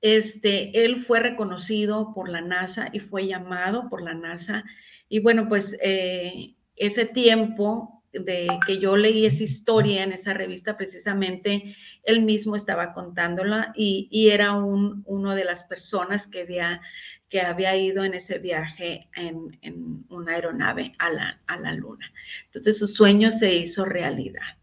este, 0.00 0.84
él 0.84 1.04
fue 1.04 1.20
reconocido 1.20 2.12
por 2.14 2.28
la 2.28 2.40
NASA 2.40 2.90
y 2.92 3.00
fue 3.00 3.26
llamado 3.26 3.88
por 3.88 4.02
la 4.02 4.14
NASA. 4.14 4.64
Y 5.08 5.20
bueno, 5.20 5.48
pues 5.48 5.76
eh, 5.82 6.54
ese 6.76 7.06
tiempo 7.06 8.02
de 8.12 8.48
que 8.66 8.78
yo 8.78 8.96
leí 8.96 9.26
esa 9.26 9.42
historia 9.42 10.04
en 10.04 10.12
esa 10.12 10.32
revista, 10.32 10.76
precisamente 10.76 11.76
él 12.02 12.22
mismo 12.22 12.56
estaba 12.56 12.92
contándola 12.94 13.72
y, 13.74 14.28
era 14.30 14.52
un, 14.52 15.02
uno 15.06 15.34
de 15.34 15.44
las 15.44 15.64
personas 15.64 16.26
que 16.26 16.42
había 16.42 16.80
que 17.28 17.40
había 17.40 17.76
ido 17.76 18.04
en 18.04 18.14
ese 18.14 18.38
viaje 18.38 19.08
en, 19.16 20.04
una 20.08 20.34
aeronave 20.34 20.94
a 20.98 21.10
la, 21.10 21.40
a 21.48 21.56
la 21.56 21.72
luna. 21.72 22.12
Entonces 22.46 22.78
su 22.78 22.86
sueño 22.86 23.30
se 23.30 23.52
hizo 23.52 23.84
realidad. 23.84 24.56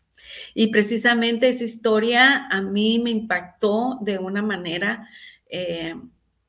Y 0.53 0.67
precisamente 0.67 1.49
esa 1.49 1.63
historia 1.63 2.47
a 2.47 2.61
mí 2.61 2.99
me 2.99 3.09
impactó 3.09 3.99
de 4.01 4.17
una 4.17 4.41
manera, 4.41 5.09
eh, 5.49 5.95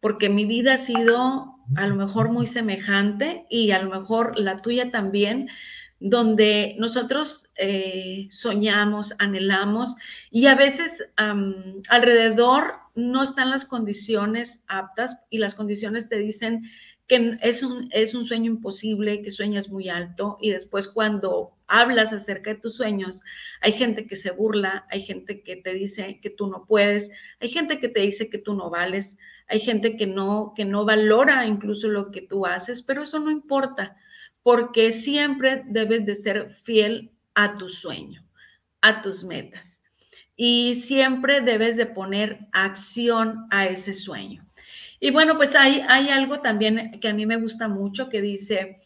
porque 0.00 0.28
mi 0.28 0.44
vida 0.44 0.74
ha 0.74 0.78
sido 0.78 1.54
a 1.76 1.86
lo 1.86 1.94
mejor 1.94 2.30
muy 2.30 2.46
semejante 2.46 3.46
y 3.48 3.70
a 3.70 3.82
lo 3.82 3.90
mejor 3.90 4.38
la 4.38 4.60
tuya 4.60 4.90
también, 4.90 5.48
donde 6.00 6.76
nosotros 6.78 7.48
eh, 7.56 8.28
soñamos, 8.30 9.14
anhelamos 9.18 9.96
y 10.30 10.46
a 10.46 10.54
veces 10.54 11.02
alrededor 11.88 12.74
no 12.94 13.22
están 13.22 13.50
las 13.50 13.64
condiciones 13.64 14.64
aptas 14.68 15.16
y 15.30 15.38
las 15.38 15.54
condiciones 15.54 16.08
te 16.08 16.18
dicen 16.18 16.70
que 17.06 17.38
es 17.42 17.62
un, 17.62 17.88
es 17.92 18.14
un 18.14 18.24
sueño 18.24 18.50
imposible, 18.52 19.22
que 19.22 19.30
sueñas 19.30 19.68
muy 19.68 19.88
alto 19.88 20.38
y 20.40 20.50
después 20.50 20.88
cuando 20.88 21.52
hablas 21.66 22.12
acerca 22.12 22.50
de 22.50 22.60
tus 22.60 22.76
sueños, 22.76 23.20
hay 23.60 23.72
gente 23.72 24.06
que 24.06 24.16
se 24.16 24.30
burla, 24.30 24.86
hay 24.90 25.02
gente 25.02 25.42
que 25.42 25.56
te 25.56 25.74
dice 25.74 26.20
que 26.22 26.30
tú 26.30 26.46
no 26.46 26.66
puedes, 26.66 27.10
hay 27.40 27.48
gente 27.50 27.78
que 27.78 27.88
te 27.88 28.00
dice 28.00 28.30
que 28.30 28.38
tú 28.38 28.54
no 28.54 28.70
vales, 28.70 29.18
hay 29.48 29.60
gente 29.60 29.96
que 29.96 30.06
no, 30.06 30.52
que 30.56 30.64
no 30.64 30.84
valora 30.84 31.46
incluso 31.46 31.88
lo 31.88 32.10
que 32.10 32.22
tú 32.22 32.46
haces, 32.46 32.82
pero 32.82 33.02
eso 33.02 33.18
no 33.20 33.30
importa, 33.30 33.96
porque 34.42 34.92
siempre 34.92 35.62
debes 35.66 36.06
de 36.06 36.14
ser 36.14 36.50
fiel 36.64 37.10
a 37.34 37.58
tu 37.58 37.68
sueño, 37.68 38.24
a 38.80 39.02
tus 39.02 39.24
metas 39.24 39.74
y 40.36 40.74
siempre 40.76 41.40
debes 41.40 41.76
de 41.76 41.86
poner 41.86 42.48
acción 42.52 43.46
a 43.50 43.66
ese 43.66 43.94
sueño. 43.94 44.43
Y 45.04 45.10
bueno, 45.10 45.36
pues 45.36 45.54
hay, 45.54 45.84
hay 45.86 46.08
algo 46.08 46.40
también 46.40 46.98
que 46.98 47.08
a 47.08 47.12
mí 47.12 47.26
me 47.26 47.36
gusta 47.36 47.68
mucho 47.68 48.08
que 48.08 48.22
dice, 48.22 48.78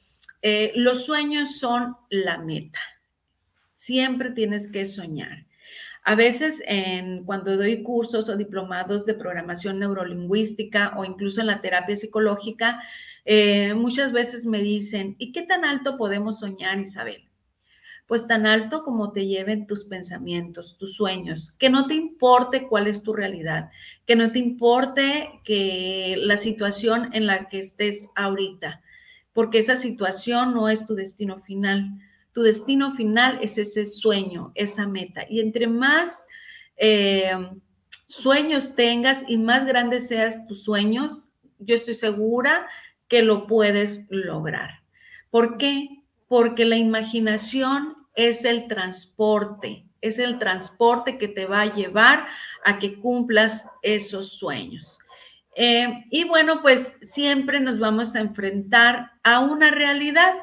eh, 0.42 0.72
los 0.74 1.06
sueños 1.06 1.60
son 1.60 1.94
la 2.10 2.38
meta. 2.38 2.80
Siempre 3.72 4.32
tienes 4.32 4.66
que 4.66 4.84
soñar. 4.84 5.46
A 6.02 6.16
veces 6.16 6.60
cuando 7.24 7.56
doy 7.56 7.84
cursos 7.84 8.28
o 8.28 8.36
diplomados 8.36 9.06
de 9.06 9.14
programación 9.14 9.78
neurolingüística 9.78 10.94
o 10.96 11.04
incluso 11.04 11.40
en 11.40 11.46
la 11.46 11.60
terapia 11.60 11.94
psicológica, 11.94 12.82
eh, 13.24 13.74
muchas 13.74 14.10
veces 14.10 14.44
me 14.44 14.58
dicen, 14.58 15.14
¿y 15.20 15.30
qué 15.30 15.42
tan 15.42 15.64
alto 15.64 15.96
podemos 15.96 16.40
soñar, 16.40 16.80
Isabel? 16.80 17.27
Pues 18.08 18.26
tan 18.26 18.46
alto 18.46 18.84
como 18.84 19.12
te 19.12 19.26
lleven 19.26 19.66
tus 19.66 19.84
pensamientos, 19.84 20.78
tus 20.78 20.96
sueños, 20.96 21.52
que 21.52 21.68
no 21.68 21.86
te 21.86 21.94
importe 21.94 22.66
cuál 22.66 22.86
es 22.86 23.02
tu 23.02 23.12
realidad, 23.12 23.70
que 24.06 24.16
no 24.16 24.32
te 24.32 24.38
importe 24.38 25.40
que 25.44 26.16
la 26.18 26.38
situación 26.38 27.10
en 27.12 27.26
la 27.26 27.50
que 27.50 27.60
estés 27.60 28.08
ahorita, 28.16 28.80
porque 29.34 29.58
esa 29.58 29.76
situación 29.76 30.54
no 30.54 30.70
es 30.70 30.86
tu 30.86 30.94
destino 30.94 31.42
final. 31.42 31.90
Tu 32.32 32.40
destino 32.40 32.94
final 32.94 33.40
es 33.42 33.58
ese 33.58 33.84
sueño, 33.84 34.52
esa 34.54 34.86
meta. 34.86 35.26
Y 35.28 35.40
entre 35.40 35.66
más 35.66 36.24
eh, 36.78 37.30
sueños 38.06 38.74
tengas 38.74 39.22
y 39.28 39.36
más 39.36 39.66
grandes 39.66 40.08
seas 40.08 40.46
tus 40.46 40.64
sueños, 40.64 41.30
yo 41.58 41.74
estoy 41.74 41.92
segura 41.92 42.66
que 43.06 43.20
lo 43.20 43.46
puedes 43.46 44.06
lograr. 44.08 44.80
¿Por 45.30 45.58
qué? 45.58 46.04
Porque 46.26 46.64
la 46.64 46.76
imaginación 46.76 47.97
es 48.18 48.44
el 48.44 48.66
transporte, 48.66 49.84
es 50.00 50.18
el 50.18 50.40
transporte 50.40 51.18
que 51.18 51.28
te 51.28 51.46
va 51.46 51.60
a 51.60 51.72
llevar 51.72 52.26
a 52.64 52.80
que 52.80 52.98
cumplas 52.98 53.64
esos 53.80 54.32
sueños. 54.32 54.98
Eh, 55.54 56.04
y 56.10 56.24
bueno, 56.24 56.60
pues 56.60 56.96
siempre 57.00 57.60
nos 57.60 57.78
vamos 57.78 58.16
a 58.16 58.20
enfrentar 58.20 59.12
a 59.22 59.38
una 59.38 59.70
realidad, 59.70 60.34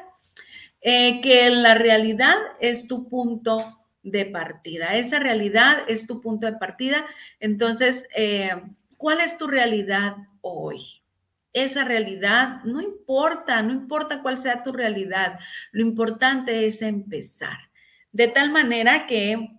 eh, 0.80 1.20
que 1.20 1.50
la 1.50 1.74
realidad 1.74 2.36
es 2.60 2.88
tu 2.88 3.10
punto 3.10 3.82
de 4.02 4.24
partida. 4.24 4.96
Esa 4.96 5.18
realidad 5.18 5.80
es 5.86 6.06
tu 6.06 6.22
punto 6.22 6.46
de 6.46 6.54
partida. 6.54 7.04
Entonces, 7.40 8.08
eh, 8.16 8.52
¿cuál 8.96 9.20
es 9.20 9.36
tu 9.36 9.48
realidad 9.48 10.16
hoy? 10.40 11.02
esa 11.56 11.84
realidad, 11.84 12.62
no 12.64 12.82
importa, 12.82 13.62
no 13.62 13.72
importa 13.72 14.20
cuál 14.20 14.36
sea 14.36 14.62
tu 14.62 14.72
realidad, 14.72 15.38
lo 15.72 15.80
importante 15.80 16.66
es 16.66 16.82
empezar. 16.82 17.65
De 18.16 18.28
tal 18.28 18.50
manera 18.50 19.06
que, 19.06 19.50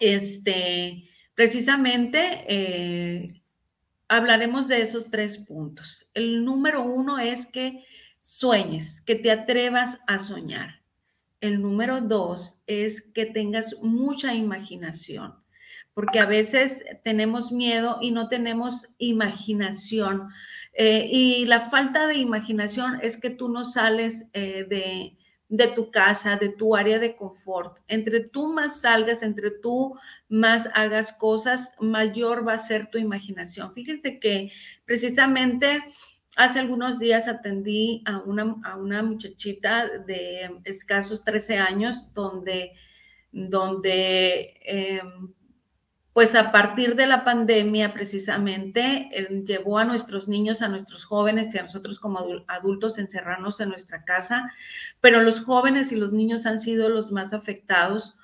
este, 0.00 1.10
precisamente, 1.34 2.46
eh, 2.48 3.42
hablaremos 4.08 4.66
de 4.66 4.80
esos 4.80 5.10
tres 5.10 5.36
puntos. 5.36 6.08
El 6.14 6.42
número 6.42 6.82
uno 6.82 7.18
es 7.18 7.44
que 7.44 7.84
sueñes, 8.18 9.02
que 9.02 9.14
te 9.14 9.30
atrevas 9.30 10.00
a 10.06 10.20
soñar. 10.20 10.80
El 11.42 11.60
número 11.60 12.00
dos 12.00 12.62
es 12.66 13.02
que 13.02 13.26
tengas 13.26 13.76
mucha 13.82 14.32
imaginación, 14.32 15.34
porque 15.92 16.18
a 16.18 16.24
veces 16.24 16.82
tenemos 17.04 17.52
miedo 17.52 17.98
y 18.00 18.10
no 18.10 18.30
tenemos 18.30 18.88
imaginación 18.96 20.30
eh, 20.72 21.10
y 21.12 21.44
la 21.44 21.68
falta 21.68 22.06
de 22.06 22.16
imaginación 22.16 23.00
es 23.02 23.18
que 23.18 23.28
tú 23.28 23.50
no 23.50 23.66
sales 23.66 24.30
eh, 24.32 24.64
de, 24.66 25.18
de, 25.48 25.68
tu 25.68 25.90
casa, 25.90 26.36
de 26.36 26.48
tu 26.48 26.74
área 26.74 26.98
de 26.98 27.16
confort. 27.16 27.78
Entre 27.88 28.20
tú 28.20 28.52
más 28.52 28.80
salgas, 28.80 29.22
entre 29.22 29.50
tú 29.50 29.96
más 30.28 30.68
hagas 30.74 31.12
cosas, 31.12 31.74
mayor 31.80 32.46
va 32.46 32.54
a 32.54 32.58
ser 32.58 32.90
tu 32.90 32.98
imaginación. 32.98 33.72
Fíjense 33.72 34.18
que 34.18 34.50
precisamente 34.84 35.82
hace 36.36 36.58
algunos 36.58 36.98
días 36.98 37.28
atendí 37.28 38.02
a 38.06 38.18
una, 38.18 38.56
a 38.64 38.76
una 38.76 39.02
muchachita 39.02 39.88
de 40.06 40.60
escasos 40.64 41.24
13 41.24 41.58
años 41.58 42.12
donde, 42.12 42.72
donde 43.32 44.54
em, 44.64 45.32
pues 46.16 46.34
a 46.34 46.50
partir 46.50 46.96
de 46.96 47.06
la 47.06 47.24
pandemia 47.24 47.92
precisamente 47.92 49.10
llevó 49.44 49.76
a 49.76 49.84
nuestros 49.84 50.28
niños, 50.28 50.62
a 50.62 50.68
nuestros 50.68 51.04
jóvenes 51.04 51.54
y 51.54 51.58
a 51.58 51.64
nosotros 51.64 52.00
como 52.00 52.26
adultos 52.46 52.96
encerrarnos 52.96 53.60
en 53.60 53.68
nuestra 53.68 54.02
casa, 54.02 54.50
pero 55.02 55.20
los 55.20 55.40
jóvenes 55.40 55.92
y 55.92 55.96
los 55.96 56.14
niños 56.14 56.46
han 56.46 56.58
sido 56.58 56.88
los 56.88 57.12
más 57.12 57.34
afectados 57.34 58.16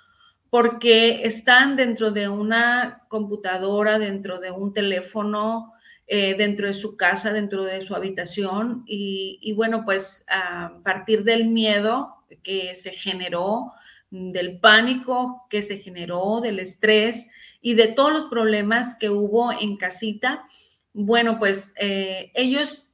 porque 0.49 1.26
están 1.26 1.76
dentro 1.76 2.12
de 2.12 2.30
una 2.30 3.02
computadora, 3.08 3.99
dentro 3.99 4.40
de 4.40 4.50
un 4.50 4.72
teléfono, 4.72 5.75
eh, 6.06 6.34
dentro 6.38 6.68
de 6.68 6.75
su 6.75 6.96
casa, 6.96 7.30
dentro 7.30 7.62
de 7.64 7.82
su 7.82 7.94
habitación 7.94 8.84
y, 8.87 9.38
y 9.42 9.52
bueno, 9.52 9.84
pues 9.84 10.25
a 10.30 10.78
partir 10.82 11.25
del 11.25 11.49
miedo 11.49 12.25
que 12.42 12.75
se 12.75 12.92
generó, 12.92 13.75
del 14.08 14.61
pánico 14.61 15.46
que 15.50 15.61
se 15.61 15.76
generó, 15.80 16.40
del 16.40 16.58
estrés, 16.58 17.28
y 17.62 17.75
de 17.75 17.88
todos 17.88 18.12
los 18.12 18.25
problemas 18.26 18.97
que 18.97 19.09
hubo 19.09 19.52
en 19.52 19.76
casita, 19.76 20.45
bueno, 20.92 21.38
pues 21.38 21.73
eh, 21.78 22.33
ellos 22.35 22.92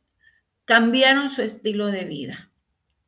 cambiaron 0.67 1.31
su 1.31 1.43
estilo 1.43 1.87
de 1.87 2.05
vida 2.05 2.51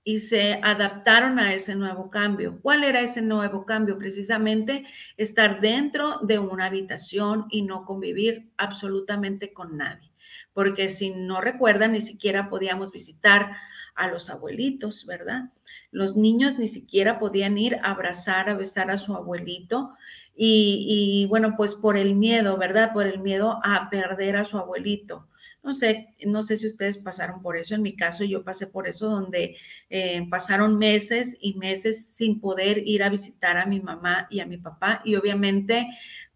y 0.02 0.21
se 0.21 0.55
adaptaron 0.62 1.38
a 1.38 1.55
ese 1.55 1.76
nuevo 1.76 2.11
cambio. 2.11 2.59
¿Cuál 2.62 2.83
era 2.85 3.02
ese 3.02 3.21
nuevo 3.21 3.67
cambio? 3.67 3.99
Precisamente 3.99 4.87
estar 5.19 5.61
dentro 5.61 6.19
de 6.23 6.38
una 6.38 6.67
habitación 6.67 7.47
y 7.50 7.62
no 7.62 7.85
convivir 7.85 8.50
absolutamente 8.57 9.52
con 9.52 9.76
nadie. 9.76 10.11
Porque 10.55 10.88
si 10.88 11.11
no 11.11 11.43
recuerdan, 11.43 11.93
ni 11.93 12.00
siquiera 12.00 12.49
podíamos 12.49 12.90
visitar 12.90 13.57
a 13.95 14.09
los 14.09 14.31
abuelitos, 14.31 15.05
¿verdad? 15.05 15.50
Los 15.93 16.17
niños 16.17 16.59
ni 16.59 16.69
siquiera 16.69 17.19
podían 17.19 17.59
ir 17.59 17.76
a 17.76 17.90
abrazar, 17.90 18.49
a 18.49 18.55
besar 18.55 18.90
a 18.90 18.99
su 18.99 19.14
abuelito 19.14 19.93
y, 20.34 21.26
bueno, 21.28 21.54
pues 21.56 21.75
por 21.75 21.96
el 21.96 22.14
miedo, 22.14 22.56
¿verdad? 22.56 22.92
Por 22.92 23.06
el 23.06 23.18
miedo 23.18 23.60
a 23.62 23.90
perder 23.90 24.37
a 24.37 24.44
su 24.44 24.58
abuelito. 24.58 25.26
No 25.62 25.75
sé, 25.75 26.14
no 26.25 26.42
sé 26.42 26.56
si 26.56 26.66
ustedes 26.66 26.96
pasaron 26.96 27.42
por 27.42 27.58
eso. 27.58 27.75
En 27.75 27.82
mi 27.82 27.94
caso, 27.94 28.25
yo 28.25 28.42
pasé 28.42 28.66
por 28.66 28.88
eso, 28.88 29.10
donde 29.10 29.56
eh, 29.90 30.26
pasaron 30.30 30.78
meses 30.78 31.37
y 31.40 31.54
meses 31.54 32.06
sin 32.06 32.40
poder 32.40 32.78
ir 32.78 33.02
a 33.02 33.10
visitar 33.10 33.58
a 33.58 33.66
mi 33.66 33.80
mamá 33.80 34.26
y 34.30 34.40
a 34.40 34.46
mi 34.46 34.56
papá. 34.56 35.02
Y 35.04 35.16
obviamente, 35.16 35.87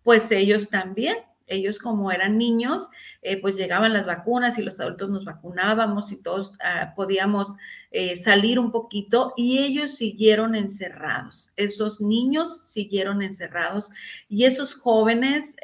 pues 0.03 0.31
ellos 0.31 0.69
también, 0.69 1.17
ellos 1.47 1.79
como 1.79 2.11
eran 2.11 2.39
niños, 2.39 2.89
eh, 3.23 3.41
pues 3.41 3.57
llegaban 3.57 3.93
las 3.93 4.07
vacunas 4.07 4.59
y 4.59 4.63
los 4.63 4.79
adultos 4.81 5.11
nos 5.11 5.25
vacunábamos 5.25 6.13
y 6.13 6.23
todos 6.23 6.57
ah, 6.63 6.93
podíamos 6.97 7.57
eh, 7.91 8.17
salir 8.17 8.59
un 8.59 8.73
poquito 8.73 9.33
y 9.37 9.59
ellos 9.59 9.97
siguieron 9.97 10.55
encerrados, 10.55 11.53
esos 11.57 12.01
niños 12.01 12.67
siguieron 12.67 13.23
encerrados 13.23 13.91
y 14.29 14.45
esos 14.45 14.75
jóvenes 14.75 15.57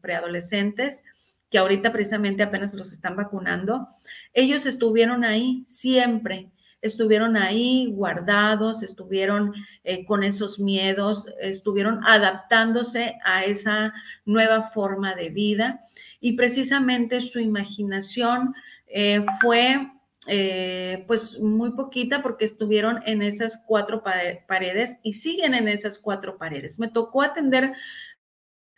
preadolescentes 0.00 1.04
que 1.50 1.58
ahorita 1.58 1.92
precisamente 1.92 2.42
apenas 2.42 2.74
los 2.74 2.92
están 2.92 3.16
vacunando, 3.16 3.88
ellos 4.32 4.66
estuvieron 4.66 5.24
ahí 5.24 5.64
siempre, 5.66 6.50
estuvieron 6.86 7.36
ahí 7.36 7.92
guardados, 7.92 8.82
estuvieron 8.82 9.52
eh, 9.84 10.04
con 10.04 10.24
esos 10.24 10.58
miedos, 10.58 11.26
estuvieron 11.40 12.04
adaptándose 12.04 13.16
a 13.24 13.44
esa 13.44 13.92
nueva 14.24 14.62
forma 14.70 15.14
de 15.14 15.28
vida 15.30 15.80
y 16.20 16.32
precisamente 16.32 17.20
su 17.20 17.38
imaginación 17.40 18.54
eh, 18.86 19.24
fue 19.40 19.90
eh, 20.28 21.04
pues 21.06 21.38
muy 21.38 21.70
poquita 21.72 22.20
porque 22.20 22.46
estuvieron 22.46 23.00
en 23.06 23.22
esas 23.22 23.62
cuatro 23.64 24.02
paredes 24.02 24.98
y 25.04 25.14
siguen 25.14 25.54
en 25.54 25.68
esas 25.68 25.98
cuatro 25.98 26.36
paredes. 26.36 26.80
Me 26.80 26.88
tocó 26.88 27.22
atender 27.22 27.74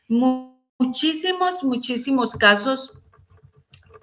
muchísimos, 0.08 1.62
muchísimos 1.62 2.34
casos, 2.34 3.00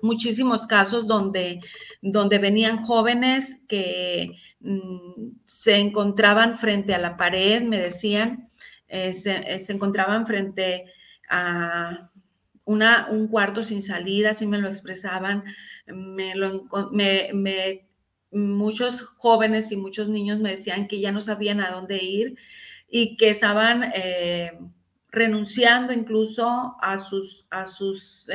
muchísimos 0.02 0.66
casos 0.66 1.06
donde, 1.06 1.62
donde 2.08 2.38
venían 2.38 2.78
jóvenes 2.78 3.62
que 3.68 4.38
mm, 4.60 5.32
se 5.48 5.78
encontraban 5.78 6.60
frente 6.60 6.94
a 6.94 7.00
la 7.00 7.18
pared, 7.18 7.64
me 7.64 7.80
decían, 7.80 8.50
eh, 8.88 9.12
eh, 9.26 9.60
se, 9.60 9.74
encontraban 9.74 10.28
frente 10.28 10.86
a 11.28 12.12
una, 12.64 13.08
un 13.10 13.28
cuarto 13.28 13.64
sin 13.64 13.82
salida, 13.82 14.32
así 14.32 14.46
me 14.46 14.60
lo 14.60 14.70
expresaban, 14.70 15.44
me 15.88 16.36
lo, 16.36 16.68
me, 16.92 17.88
muchos 18.32 19.02
jóvenes 19.02 19.72
y 19.72 19.78
muchos 19.78 20.08
niños 20.08 20.40
me 20.40 20.52
decían 20.52 20.88
que 20.88 21.00
ya 21.00 21.12
no 21.12 21.22
sabían 21.22 21.60
a 21.60 21.72
dónde 21.72 22.04
ir 22.04 22.38
y 22.88 23.18
que 23.18 23.30
estaban... 23.30 23.92
Eh, 23.96 24.52
renunciando 25.12 25.94
incluso 25.94 26.76
a 26.82 27.00
sus, 27.00 27.46
a 27.50 27.68
sus 27.68 28.28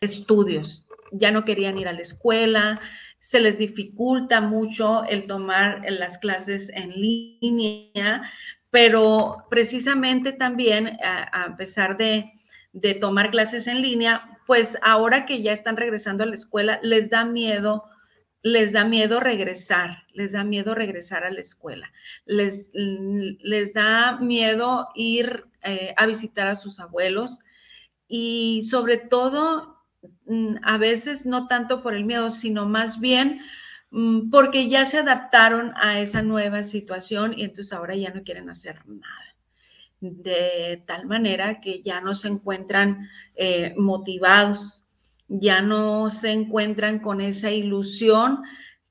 estudios. 0.00 0.83
Ya 1.14 1.30
no 1.30 1.44
querían 1.44 1.78
ir 1.78 1.88
a 1.88 1.92
la 1.92 2.00
escuela, 2.00 2.80
se 3.20 3.40
les 3.40 3.58
dificulta 3.58 4.40
mucho 4.40 5.04
el 5.04 5.26
tomar 5.26 5.82
las 5.88 6.18
clases 6.18 6.70
en 6.70 6.90
línea, 6.90 8.22
pero 8.70 9.46
precisamente 9.48 10.32
también 10.32 10.98
a, 11.02 11.56
pesar 11.56 11.96
de, 11.96 12.32
de, 12.72 12.94
tomar 12.94 13.30
clases 13.30 13.66
en 13.66 13.80
línea, 13.80 14.38
pues 14.46 14.76
ahora 14.82 15.24
que 15.24 15.42
ya 15.42 15.52
están 15.52 15.76
regresando 15.76 16.24
a 16.24 16.26
la 16.26 16.34
escuela, 16.34 16.78
les 16.82 17.08
da 17.10 17.24
miedo 17.24 17.84
les 18.44 18.72
da 18.72 18.84
miedo 18.84 19.20
regresar, 19.20 20.04
les 20.12 20.32
da 20.32 20.44
miedo 20.44 20.74
regresar 20.74 21.24
a 21.24 21.30
la 21.30 21.40
escuela, 21.40 21.90
les, 22.26 22.70
les 22.74 23.72
da 23.72 24.18
miedo 24.18 24.88
ir 24.94 25.46
eh, 25.62 25.94
a 25.96 26.04
visitar 26.04 26.48
a 26.48 26.54
sus 26.54 26.78
abuelos 26.78 27.40
y 28.06 28.62
sobre 28.64 28.98
todo, 28.98 29.73
mm, 29.73 29.73
a 30.62 30.78
veces 30.78 31.26
no 31.26 31.48
tanto 31.48 31.82
por 31.82 31.94
el 31.94 32.04
miedo, 32.04 32.30
sino 32.30 32.66
más 32.66 33.00
bien 33.00 33.40
mm, 33.90 34.30
porque 34.30 34.68
ya 34.68 34.86
se 34.86 34.98
adaptaron 34.98 35.72
a 35.76 36.00
esa 36.00 36.22
nueva 36.22 36.62
situación 36.62 37.34
y 37.36 37.44
entonces 37.44 37.72
ahora 37.72 37.94
ya 37.96 38.10
no 38.10 38.22
quieren 38.22 38.50
hacer 38.50 38.80
nada. 38.86 39.36
De 40.00 40.82
tal 40.86 41.06
manera 41.06 41.60
que 41.60 41.82
ya 41.82 42.00
no 42.00 42.14
se 42.14 42.28
encuentran 42.28 43.08
eh, 43.34 43.74
motivados 43.76 44.84
ya 45.28 45.62
no 45.62 46.10
se 46.10 46.30
encuentran 46.30 46.98
con 46.98 47.20
esa 47.20 47.50
ilusión 47.50 48.42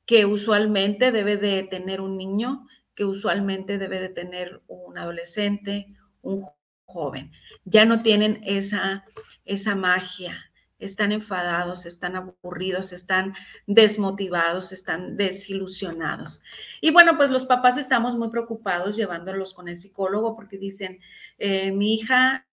que 0.05 0.25
usualmente 0.25 1.11
debe 1.11 1.37
de 1.37 1.63
tener 1.63 2.01
un 2.01 2.17
niño, 2.17 2.67
que 2.95 3.05
usualmente 3.05 3.77
debe 3.77 3.99
de 3.99 4.09
tener 4.09 4.61
un 4.67 4.97
adolescente, 4.97 5.87
un 6.21 6.45
joven. 6.85 7.31
Ya 7.65 7.85
no 7.85 8.01
tienen 8.01 8.41
esa, 8.45 9.05
esa 9.45 9.75
magia, 9.75 10.51
están 10.83 11.11
enfadados, 11.11 11.85
están 11.85 12.15
aburridos, 12.15 12.93
están 12.93 13.33
desmotivados, 13.67 14.71
están 14.71 15.17
desilusionados. 15.17 16.41
Y 16.81 16.91
bueno, 16.91 17.17
pues 17.17 17.29
los 17.29 17.45
papás 17.45 17.77
estamos 17.77 18.17
muy 18.17 18.29
preocupados 18.29 18.95
llevándolos 18.95 19.53
con 19.53 19.67
el 19.67 19.77
psicólogo 19.77 20.35
porque 20.35 20.57
dicen, 20.57 20.99
eh, 21.37 21.71
mi 21.71 21.95
hija 21.95 22.47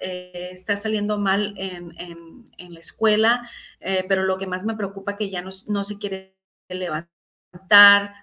eh, 0.00 0.50
está 0.52 0.76
saliendo 0.76 1.18
mal 1.18 1.54
en, 1.56 1.94
la 2.58 2.80
escuela, 2.80 3.50
eh, 3.80 4.04
pero 4.08 4.24
lo 4.24 4.36
que 4.36 4.46
más 4.46 4.64
me 4.64 4.76
preocupa 4.76 5.12
es 5.12 5.18
que 5.18 5.30
ya 5.30 5.40
no, 5.40 5.50
no 5.68 5.84
se 5.84 5.98
quiere 5.98 6.36
levantar, 6.68 8.14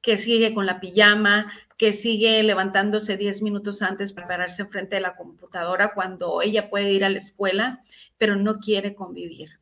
que 0.00 0.18
sigue 0.18 0.52
con 0.52 0.66
la 0.66 0.80
pijama, 0.80 1.52
que 1.78 1.92
sigue 1.92 2.42
levantándose 2.42 3.16
10 3.16 3.42
minutos 3.42 3.82
antes 3.82 4.12
para 4.12 4.28
pararse 4.28 4.64
frente 4.66 4.96
a 4.96 5.00
la 5.00 5.16
computadora 5.16 5.94
cuando 5.94 6.42
ella 6.42 6.70
puede 6.70 6.92
ir 6.92 7.04
a 7.04 7.08
la 7.08 7.18
escuela, 7.18 7.82
pero 8.22 8.36
no 8.36 8.60
quiere 8.60 8.94
convivir. 8.94 9.58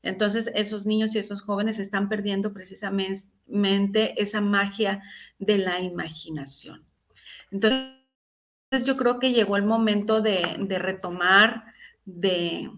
Entonces, 0.00 0.48
esos 0.54 0.86
niños 0.86 1.16
y 1.16 1.18
esos 1.18 1.42
jóvenes 1.42 1.80
están 1.80 2.08
perdiendo 2.08 2.52
precisamente 2.52 4.22
esa 4.22 4.40
magia 4.40 5.02
de 5.40 5.58
la 5.58 5.80
imaginación. 5.80 6.84
Entonces, 7.50 8.86
yo 8.86 8.96
creo 8.96 9.18
que 9.18 9.32
llegó 9.32 9.56
el 9.56 9.64
momento 9.64 10.20
de, 10.20 10.78
retomar, 10.78 11.64
de, 12.04 12.70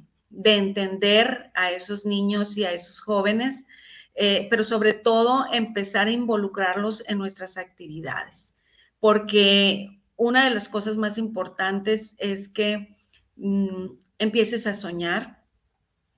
entender 0.43 1.51
a 1.53 1.71
esos 1.71 2.07
niños 2.07 2.57
y 2.57 2.65
a 2.65 2.73
esos 2.73 2.99
jóvenes, 3.01 3.67
eh, 4.15 4.47
pero 4.49 4.65
sobre 4.65 4.95
todo 4.95 5.45
empezar 5.53 6.07
a 6.07 6.13
involucrarlos 6.13 7.05
en 7.07 7.19
nuestras 7.19 7.59
actividades, 7.59 8.57
porque 9.01 10.01
una 10.17 10.45
de 10.47 10.55
las 10.55 10.67
cosas 10.67 10.97
más 10.97 11.19
importantes 11.19 12.15
es 12.17 12.49
que 12.49 12.97
mm, 13.37 14.06
empieces 14.19 14.67
a 14.67 14.75
soñar. 14.75 15.43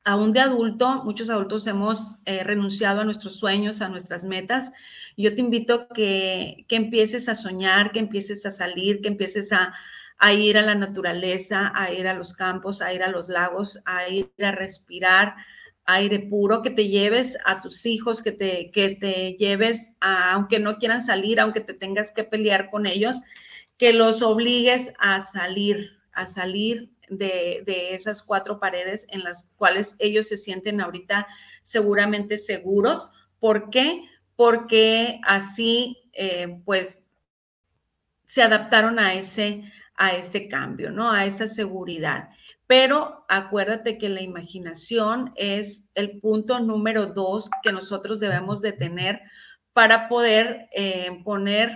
Aún 0.04 0.32
de 0.32 0.40
adulto, 0.40 1.04
muchos 1.04 1.28
adultos 1.28 1.66
hemos 1.66 2.16
eh, 2.24 2.42
renunciado 2.42 3.00
a 3.00 3.04
nuestros 3.04 3.36
sueños, 3.36 3.82
a 3.82 3.88
nuestras 3.88 4.24
metas, 4.24 4.72
yo 5.18 5.34
te 5.34 5.40
invito 5.40 5.88
que, 5.88 6.64
que 6.68 6.76
empieces 6.76 7.28
a 7.28 7.34
soñar, 7.34 7.90
que 7.90 7.98
empieces 7.98 8.46
a 8.46 8.52
salir, 8.52 9.02
que 9.02 9.08
empieces 9.08 9.52
a, 9.52 9.74
ir 10.32 10.56
a 10.56 10.62
la 10.62 10.76
naturaleza, 10.76 11.72
a 11.74 11.92
ir 11.92 12.06
a 12.06 12.14
los 12.14 12.34
campos, 12.34 12.80
a 12.80 12.92
ir 12.92 13.02
a 13.02 13.10
los 13.10 13.28
lagos, 13.28 13.80
a 13.84 14.08
ir 14.08 14.30
a 14.40 14.52
respirar 14.52 15.34
aire 15.86 16.20
puro, 16.20 16.62
que 16.62 16.70
te 16.70 16.86
lleves 16.86 17.36
a 17.44 17.60
tus 17.60 17.84
hijos, 17.84 18.22
que 18.22 18.30
te, 18.30 18.70
que 18.70 18.90
te 18.90 19.32
lleves, 19.32 19.96
a, 20.00 20.34
aunque 20.34 20.60
no 20.60 20.78
quieran 20.78 21.02
salir, 21.02 21.40
aunque 21.40 21.62
te 21.62 21.74
tengas 21.74 22.12
que 22.12 22.22
pelear 22.22 22.70
con 22.70 22.86
ellos, 22.86 23.20
que 23.76 23.92
los 23.92 24.22
obligues 24.22 24.92
a 25.00 25.20
salir, 25.20 25.98
a 26.12 26.26
salir 26.26 26.90
de, 27.10 27.64
esas 27.94 28.22
cuatro 28.22 28.60
paredes 28.60 29.06
en 29.10 29.24
las 29.24 29.48
cuales 29.56 29.96
ellos 29.98 30.28
se 30.28 30.36
sienten 30.36 30.80
ahorita 30.80 31.26
seguramente 31.62 32.38
seguros. 32.38 33.10
¿Por 33.40 33.70
qué? 33.70 34.02
porque 34.38 35.18
así 35.24 35.98
eh, 36.12 36.60
pues 36.64 37.04
se 38.24 38.40
adaptaron 38.40 39.00
a 39.00 39.14
ese, 39.14 39.64
a 39.96 40.12
ese 40.12 40.46
cambio, 40.46 40.92
¿no? 40.92 41.10
A 41.10 41.26
esa 41.26 41.48
seguridad. 41.48 42.28
Pero 42.68 43.24
acuérdate 43.28 43.98
que 43.98 44.08
la 44.08 44.20
imaginación 44.20 45.32
es 45.34 45.90
el 45.96 46.20
punto 46.20 46.60
número 46.60 47.06
dos 47.06 47.50
que 47.64 47.72
nosotros 47.72 48.20
debemos 48.20 48.60
de 48.60 48.70
tener 48.70 49.20
para 49.72 50.08
poder 50.08 50.68
eh, 50.72 51.20
poner 51.24 51.72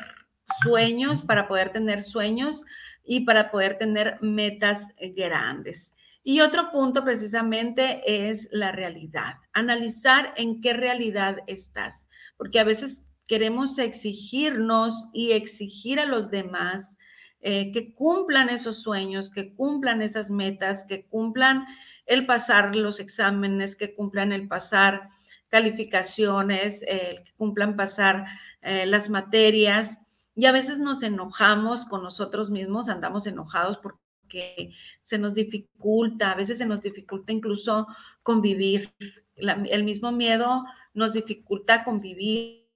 sueños, 0.62 1.22
para 1.22 1.48
poder 1.48 1.72
tener 1.72 2.04
sueños 2.04 2.62
y 3.04 3.20
para 3.20 3.50
poder 3.50 3.78
tener 3.78 4.18
metas 4.20 4.88
grandes. 5.16 5.94
Y 6.24 6.40
otro 6.40 6.70
punto 6.70 7.04
precisamente 7.04 8.28
es 8.28 8.48
la 8.52 8.70
realidad, 8.70 9.34
analizar 9.52 10.34
en 10.36 10.60
qué 10.60 10.72
realidad 10.72 11.38
estás 11.46 12.06
porque 12.42 12.58
a 12.58 12.64
veces 12.64 13.00
queremos 13.28 13.78
exigirnos 13.78 15.08
y 15.12 15.30
exigir 15.30 16.00
a 16.00 16.06
los 16.06 16.28
demás 16.28 16.96
eh, 17.40 17.70
que 17.70 17.94
cumplan 17.94 18.48
esos 18.48 18.82
sueños, 18.82 19.30
que 19.30 19.54
cumplan 19.54 20.02
esas 20.02 20.28
metas, 20.28 20.84
que 20.84 21.06
cumplan 21.06 21.64
el 22.04 22.26
pasar 22.26 22.74
los 22.74 22.98
exámenes, 22.98 23.76
que 23.76 23.94
cumplan 23.94 24.32
el 24.32 24.48
pasar 24.48 25.08
calificaciones, 25.50 26.82
eh, 26.88 27.22
que 27.24 27.32
cumplan 27.36 27.76
pasar 27.76 28.26
eh, 28.60 28.86
las 28.86 29.08
materias. 29.08 30.00
Y 30.34 30.46
a 30.46 30.52
veces 30.52 30.78
nos 30.78 31.02
enojamos 31.02 31.84
con 31.84 32.02
nosotros 32.02 32.50
mismos, 32.50 32.88
andamos 32.88 33.26
enojados 33.26 33.78
porque 33.78 34.72
se 35.02 35.18
nos 35.18 35.34
dificulta, 35.34 36.32
a 36.32 36.34
veces 36.34 36.58
se 36.58 36.66
nos 36.66 36.80
dificulta 36.80 37.32
incluso 37.32 37.86
convivir. 38.22 38.92
el 39.36 39.84
mismo 39.84 40.12
miedo 40.12 40.64
nos 40.94 41.12
dificulta 41.12 41.84
convivir, 41.84 42.66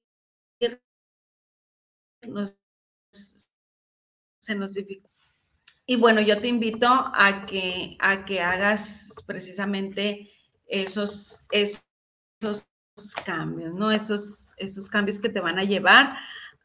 se 4.41 4.55
nos. 4.55 4.75
Y 5.87 5.97
bueno, 5.97 6.21
yo 6.21 6.41
te 6.41 6.49
invito 6.49 6.87
a 6.89 7.47
que, 7.47 7.97
a 8.01 8.25
que 8.25 8.41
hagas 8.41 9.13
precisamente 9.27 10.31
esos, 10.67 11.45
esos 11.51 11.83
cambios, 13.25 13.75
¿no? 13.75 13.91
Esos, 13.91 14.53
esos 14.57 14.89
cambios 14.89 15.21
que 15.21 15.29
te 15.29 15.41
van 15.41 15.59
a 15.59 15.65
llevar 15.65 16.17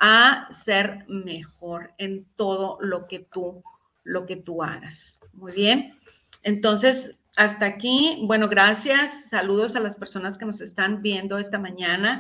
a 0.03 0.47
ser 0.51 1.05
mejor 1.07 1.93
en 1.99 2.25
todo 2.35 2.79
lo 2.81 3.07
que 3.07 3.19
tú, 3.19 3.63
lo 4.03 4.25
que 4.25 4.35
tú 4.35 4.63
hagas. 4.63 5.19
Muy 5.31 5.51
bien. 5.51 5.93
Entonces, 6.41 7.19
hasta 7.35 7.67
aquí, 7.67 8.17
bueno, 8.23 8.49
gracias. 8.49 9.29
Saludos 9.29 9.75
a 9.75 9.79
las 9.79 9.95
personas 9.95 10.39
que 10.39 10.45
nos 10.45 10.59
están 10.59 11.03
viendo 11.03 11.37
esta 11.37 11.59
mañana. 11.59 12.19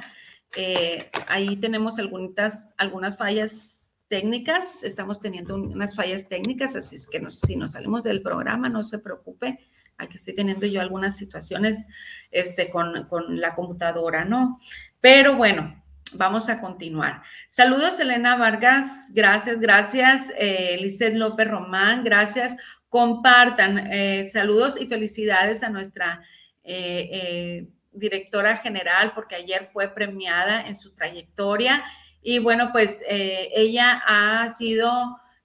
Eh, 0.55 1.09
ahí 1.27 1.57
tenemos 1.57 1.97
algunas, 1.97 2.71
algunas 2.77 3.17
fallas 3.17 3.95
técnicas, 4.09 4.83
estamos 4.83 5.19
teniendo 5.19 5.55
unas 5.55 5.95
fallas 5.95 6.27
técnicas, 6.27 6.75
así 6.75 6.97
es 6.97 7.07
que 7.07 7.25
si 7.31 7.55
nos 7.55 7.71
salimos 7.71 8.03
del 8.03 8.21
programa, 8.21 8.67
no 8.67 8.83
se 8.83 8.99
preocupe, 8.99 9.57
aquí 9.97 10.17
estoy 10.17 10.35
teniendo 10.35 10.67
yo 10.67 10.81
algunas 10.81 11.15
situaciones 11.15 11.87
este, 12.29 12.69
con, 12.69 13.05
con 13.05 13.39
la 13.39 13.55
computadora, 13.55 14.25
¿no? 14.25 14.59
Pero 14.99 15.37
bueno, 15.37 15.80
vamos 16.13 16.49
a 16.49 16.59
continuar. 16.59 17.21
Saludos, 17.49 17.99
Elena 17.99 18.35
Vargas, 18.35 18.87
gracias, 19.09 19.59
gracias, 19.59 20.31
eh, 20.37 20.79
López 21.13 21.47
Román, 21.47 22.03
gracias. 22.03 22.57
Compartan, 22.91 23.89
eh, 23.89 24.25
saludos 24.25 24.75
y 24.77 24.85
felicidades 24.85 25.63
a 25.63 25.69
nuestra 25.69 26.21
eh, 26.65 27.09
eh, 27.11 27.67
directora 27.93 28.57
general, 28.57 29.13
porque 29.15 29.35
ayer 29.35 29.69
fue 29.71 29.93
premiada 29.93 30.67
en 30.67 30.75
su 30.75 30.93
trayectoria. 30.93 31.83
Y 32.21 32.39
bueno, 32.39 32.73
pues 32.73 33.01
ella 33.07 34.03
ha 34.05 34.49
sido 34.49 34.91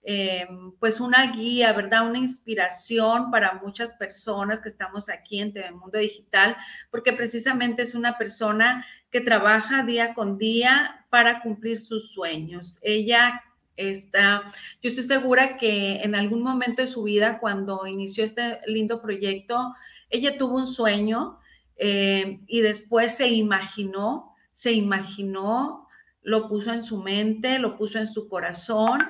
eh, 0.09 0.47
pues 0.79 1.01
una 1.01 1.33
guía, 1.33 1.73
¿verdad? 1.73 2.09
Una 2.09 2.21
inspiración 2.21 3.33
para 3.33 3.55
muchas 3.55 3.93
personas 3.95 4.61
que 4.61 4.69
estamos 4.69 5.09
aquí 5.09 5.41
en 5.41 5.53
TV 5.53 5.73
Mundo 5.73 5.99
Digital, 5.99 6.57
porque 6.93 7.13
precisamente 7.13 7.83
es 7.83 7.93
una 7.93 8.17
persona 8.17 8.87
que 9.11 9.21
trabaja 9.21 9.83
día 9.83 10.15
con 10.15 10.39
día 10.39 11.05
para 11.11 11.43
cumplir 11.43 11.81
sus 11.81 12.13
sueños. 12.13 12.79
Ella 12.83 13.43
está, 13.75 14.45
yo 14.81 14.91
estoy 14.91 15.03
segura 15.03 15.57
que 15.57 15.97
en 15.97 16.15
algún 16.15 16.41
momento 16.41 16.83
de 16.83 16.89
su 16.89 17.03
vida, 17.03 17.41
cuando 17.41 17.85
inició 17.89 18.23
este 18.23 18.61
lindo 18.69 19.03
proyecto, 19.03 19.75
ella 20.09 20.39
tuvo 20.39 20.55
un 20.55 20.69
sueño 20.69 21.41
eh, 21.79 22.39
y 22.47 22.61
después 22.61 23.17
se 23.17 23.27
imaginó, 23.27 24.37
se 24.53 24.71
imaginó, 24.71 25.89
lo 26.23 26.49
puso 26.49 26.73
en 26.73 26.85
su 26.85 27.03
mente, 27.03 27.59
lo 27.59 27.77
puso 27.77 27.99
en 27.99 28.07
su 28.07 28.29
corazón 28.29 29.01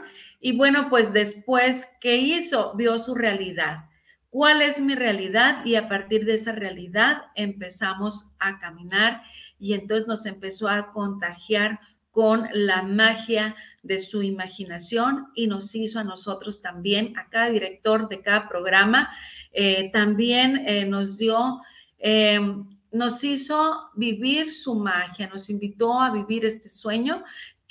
y 0.47 0.53
bueno, 0.53 0.87
pues 0.89 1.13
después, 1.13 1.89
¿qué 2.01 2.19
hizo? 2.19 2.73
Vio 2.77 3.01
su 3.01 3.17
realidad. 3.17 3.87
¿Cuál 4.31 4.63
es 4.63 4.81
mi 4.81 4.95
realidad? 4.95 5.65
Y 5.65 5.75
a 5.75 5.89
partir 5.89 6.25
de 6.25 6.35
esa 6.35 6.53
realidad 6.53 7.23
empezamos 7.35 8.33
a 8.39 8.61
caminar 8.61 9.23
y 9.59 9.75
entonces 9.75 10.07
nos 10.07 10.25
empezó 10.25 10.69
a 10.69 10.93
contagiar 10.93 11.81
con 12.13 12.47
la 12.53 12.83
magia 12.83 13.57
de 13.83 13.99
su 13.99 14.23
imaginación 14.23 15.33
y 15.35 15.49
nos 15.49 15.75
hizo 15.75 15.99
a 15.99 16.05
nosotros 16.05 16.63
también, 16.63 17.19
a 17.19 17.29
cada 17.29 17.51
director 17.51 18.09
de 18.09 18.23
cada 18.23 18.49
programa, 18.49 19.11
eh, 19.51 19.91
también 19.93 20.59
eh, 20.65 20.85
nos 20.87 21.19
dio, 21.19 21.61
em, 21.99 22.69
nos 22.93 23.25
hizo 23.25 23.91
vivir 23.97 24.53
su 24.53 24.77
magia, 24.77 25.27
nos 25.27 25.51
invitó 25.51 26.01
a 26.01 26.13
vivir 26.13 26.45
este 26.45 26.69
sueño 26.69 27.25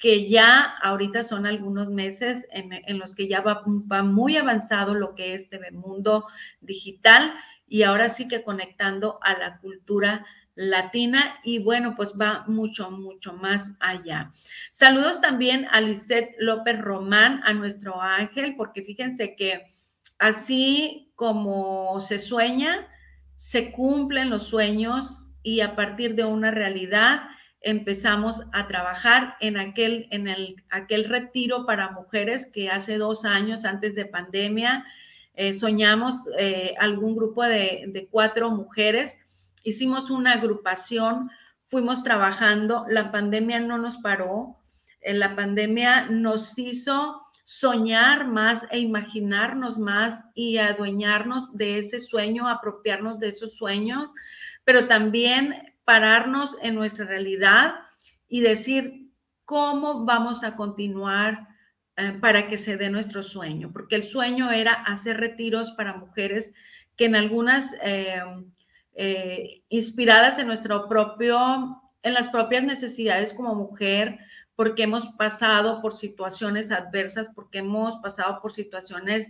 que 0.06 0.30
ya 0.30 0.76
ahorita 0.84 1.24
son 1.24 1.48
algunos 1.48 1.90
meses 1.90 2.46
en, 2.52 3.00
los 3.00 3.16
que 3.16 3.28
ya 3.28 3.42
va, 3.42 3.64
muy 4.04 4.38
avanzado 4.38 4.94
lo 4.94 5.16
que 5.16 5.34
es 5.34 5.50
TV 5.50 5.72
Mundo 5.72 6.28
Digital 6.62 7.34
y 7.68 7.82
ahora 7.82 8.10
sí 8.10 8.28
que 8.28 8.44
conectando 8.44 9.18
a 9.24 9.36
la 9.36 9.58
cultura 9.58 10.24
latina 10.54 11.40
y 11.44 11.58
bueno, 11.58 11.96
pues 11.96 12.12
va 12.12 12.44
mucho, 12.46 12.92
mucho 12.92 13.34
más 13.34 13.74
allá. 13.80 14.32
Saludos 14.70 15.22
también 15.22 15.66
a 15.72 15.82
Lisette 15.82 16.36
López 16.38 16.80
Román, 16.80 17.42
a 17.44 17.54
nuestro 17.54 18.00
ángel, 18.00 18.54
porque 18.56 18.84
fíjense 18.84 19.36
que 19.36 19.74
así 20.20 21.14
como 21.16 22.00
se 22.00 22.20
sueña, 22.20 22.88
se 23.38 23.72
cumplen 23.72 24.30
los 24.30 24.44
sueños 24.44 25.32
y 25.42 25.62
a 25.62 25.76
partir 25.76 26.14
de 26.14 26.26
una 26.26 26.52
realidad 26.52 27.24
empezamos 27.66 28.44
a 28.54 28.68
trabajar 28.68 29.38
en 29.40 29.58
aquel, 29.58 30.08
en 30.12 30.28
el, 30.28 30.64
aquel 30.70 31.06
retiro 31.06 31.66
para 31.66 31.90
mujeres 31.90 32.46
que 32.46 32.70
hace 32.70 32.98
dos 32.98 33.26
años, 33.26 33.66
antes 33.66 33.96
de 33.96 34.06
pandemia, 34.06 34.86
eh, 35.34 35.56
soñamos 35.56 36.30
eh, 36.38 36.76
algún 36.80 37.16
grupo 37.16 37.44
de, 37.44 38.08
cuatro 38.12 38.52
mujeres, 38.52 39.20
hicimos 39.64 40.12
una 40.12 40.34
agrupación, 40.34 41.32
fuimos 41.68 42.04
trabajando, 42.04 42.86
la 42.88 43.12
pandemia 43.12 43.60
no 43.60 43.80
nos 43.80 43.98
paró, 43.98 44.58
en 45.02 45.20
la 45.20 45.36
pandemia 45.36 46.06
nos 46.06 46.60
hizo 46.60 47.24
soñar 47.46 48.28
más 48.28 48.68
e 48.70 48.78
imaginarnos 48.78 49.80
más 49.80 50.24
y 50.36 50.58
adueñarnos 50.58 51.58
de 51.58 51.80
ese 51.80 52.00
sueño, 52.00 52.48
apropiarnos 52.48 53.20
de 53.20 53.30
esos 53.30 53.56
sueños, 53.56 54.10
pero 54.64 54.88
también 54.88 55.75
pararnos 55.86 56.58
en 56.62 56.76
nuestra 56.76 57.06
realidad 57.06 57.76
y 58.28 58.42
decir 58.42 59.12
cómo 59.46 60.04
vamos 60.04 60.44
a 60.44 60.56
continuar 60.56 61.48
eh, 61.98 62.18
para 62.20 62.48
que 62.48 62.58
se 62.58 62.76
dé 62.76 62.90
nuestro 62.90 63.24
sueño, 63.24 63.72
porque 63.72 63.96
el 63.96 64.04
sueño 64.04 64.52
era 64.52 64.74
hacer 64.74 65.18
retiros 65.18 65.72
para 65.72 65.96
mujeres 65.96 66.54
que 66.98 67.06
en 67.06 67.16
algunas, 67.16 67.74
eh, 67.82 68.22
eh, 68.96 69.62
inspiradas 69.70 70.40
en 70.40 70.48
nuestro 70.48 70.90
propio, 70.90 71.82
en 72.04 72.14
las 72.14 72.30
propias 72.30 72.64
necesidades 72.64 73.34
como 73.34 73.56
mujer, 73.56 74.20
porque 74.56 74.84
hemos 74.84 75.08
pasado 75.18 75.82
por 75.82 75.96
situaciones 75.96 76.72
adversas, 76.72 77.30
porque 77.36 77.60
hemos 77.60 77.98
pasado 77.98 78.42
por 78.42 78.54
situaciones 78.54 79.30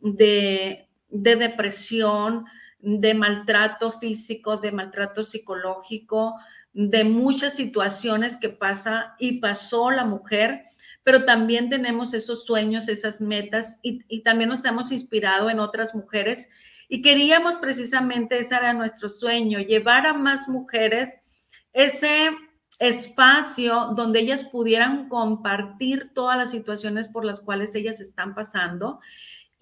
de, 0.00 0.88
de 1.08 1.36
depresión, 1.36 2.46
de 2.82 3.14
maltrato 3.14 3.92
físico, 3.92 4.56
de 4.56 4.72
maltrato 4.72 5.22
psicológico, 5.22 6.34
de 6.72 7.04
muchas 7.04 7.54
situaciones 7.54 8.36
que 8.36 8.48
pasa 8.48 9.14
y 9.18 9.38
pasó 9.38 9.90
la 9.90 10.04
mujer, 10.04 10.64
pero 11.04 11.24
también 11.24 11.70
tenemos 11.70 12.12
esos 12.12 12.44
sueños, 12.44 12.88
esas 12.88 13.20
metas 13.20 13.76
y, 13.82 14.22
también 14.22 14.50
nos 14.50 14.64
hemos 14.64 14.90
inspirado 14.92 15.48
en 15.48 15.60
otras 15.60 15.94
mujeres. 15.94 16.48
Y 16.88 17.02
queríamos 17.02 17.56
precisamente, 17.56 18.38
ese 18.38 18.56
era 18.56 18.72
nuestro 18.72 19.08
sueño, 19.08 19.60
llevar 19.60 20.06
a 20.06 20.14
más 20.14 20.48
mujeres 20.48 21.18
ese 21.72 22.30
espacio 22.78 23.92
donde 23.94 24.20
ellas 24.20 24.44
pudieran 24.44 25.08
compartir 25.08 26.10
todas 26.14 26.36
las 26.36 26.50
situaciones 26.50 27.08
por 27.08 27.24
las 27.24 27.40
cuales 27.40 27.74
ellas 27.74 28.00
están 28.00 28.34
pasando 28.34 29.00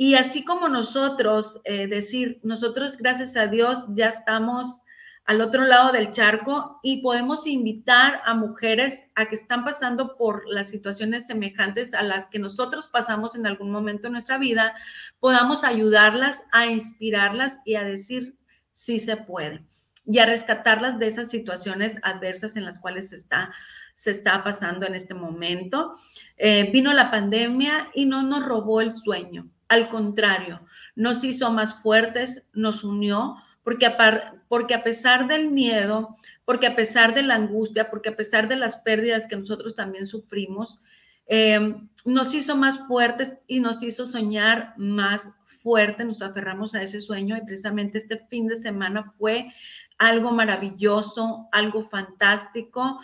y 0.00 0.14
así 0.14 0.46
como 0.46 0.70
nosotros, 0.70 1.60
eh, 1.64 1.86
decir, 1.86 2.40
nosotros 2.42 2.96
gracias 2.96 3.36
a 3.36 3.48
Dios 3.48 3.84
ya 3.90 4.08
estamos 4.08 4.80
al 5.26 5.42
otro 5.42 5.66
lado 5.66 5.92
del 5.92 6.12
charco 6.12 6.80
y 6.82 7.02
podemos 7.02 7.46
invitar 7.46 8.22
a 8.24 8.32
mujeres 8.32 9.10
a 9.14 9.26
que 9.26 9.34
están 9.34 9.62
pasando 9.62 10.16
por 10.16 10.48
las 10.48 10.70
situaciones 10.70 11.26
semejantes 11.26 11.92
a 11.92 12.00
las 12.02 12.28
que 12.28 12.38
nosotros 12.38 12.88
pasamos 12.88 13.36
en 13.36 13.46
algún 13.46 13.70
momento 13.70 14.04
de 14.04 14.12
nuestra 14.12 14.38
vida, 14.38 14.72
podamos 15.18 15.64
ayudarlas 15.64 16.46
a 16.50 16.64
inspirarlas 16.64 17.58
y 17.66 17.74
a 17.74 17.84
decir 17.84 18.38
sí 18.72 19.00
se 19.00 19.18
puede 19.18 19.66
y 20.06 20.18
a 20.18 20.24
rescatarlas 20.24 20.98
de 20.98 21.08
esas 21.08 21.28
situaciones 21.28 21.98
adversas 22.02 22.56
en 22.56 22.64
las 22.64 22.78
cuales 22.78 23.10
se 23.10 23.16
está, 23.16 23.52
se 23.96 24.12
está 24.12 24.42
pasando 24.42 24.86
en 24.86 24.94
este 24.94 25.12
momento. 25.12 25.94
Eh, 26.38 26.70
vino 26.72 26.90
la 26.94 27.10
pandemia 27.10 27.90
y 27.94 28.06
no 28.06 28.22
nos 28.22 28.46
robó 28.46 28.80
el 28.80 28.92
sueño. 28.92 29.50
Al 29.70 29.88
contrario, 29.88 30.62
nos 30.96 31.22
hizo 31.22 31.48
más 31.52 31.80
fuertes, 31.80 32.44
nos 32.52 32.82
unió, 32.82 33.36
porque 33.62 33.86
a, 33.86 34.34
porque 34.48 34.74
a 34.74 34.82
pesar 34.82 35.28
del 35.28 35.48
miedo, 35.48 36.16
porque 36.44 36.66
a 36.66 36.74
pesar 36.74 37.14
de 37.14 37.22
la 37.22 37.36
angustia, 37.36 37.88
porque 37.88 38.08
a 38.08 38.16
pesar 38.16 38.48
de 38.48 38.56
las 38.56 38.78
pérdidas 38.78 39.28
que 39.28 39.36
nosotros 39.36 39.76
también 39.76 40.08
sufrimos, 40.08 40.82
em, 41.28 41.88
nos 42.04 42.34
hizo 42.34 42.56
más 42.56 42.80
fuertes 42.88 43.38
y 43.46 43.60
nos 43.60 43.80
hizo 43.80 44.06
soñar 44.06 44.74
más 44.76 45.32
fuerte, 45.62 46.04
nos 46.04 46.20
aferramos 46.20 46.74
a 46.74 46.82
ese 46.82 47.00
sueño 47.00 47.36
y 47.36 47.44
precisamente 47.44 47.98
este 47.98 48.18
fin 48.28 48.48
de 48.48 48.56
semana 48.56 49.12
fue 49.18 49.54
algo 49.98 50.32
maravilloso, 50.32 51.48
algo 51.52 51.84
fantástico. 51.84 52.98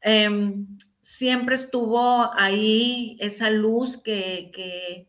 Em, 0.00 0.66
siempre 1.02 1.56
estuvo 1.56 2.32
ahí 2.32 3.18
esa 3.20 3.50
luz 3.50 3.98
que 3.98 5.06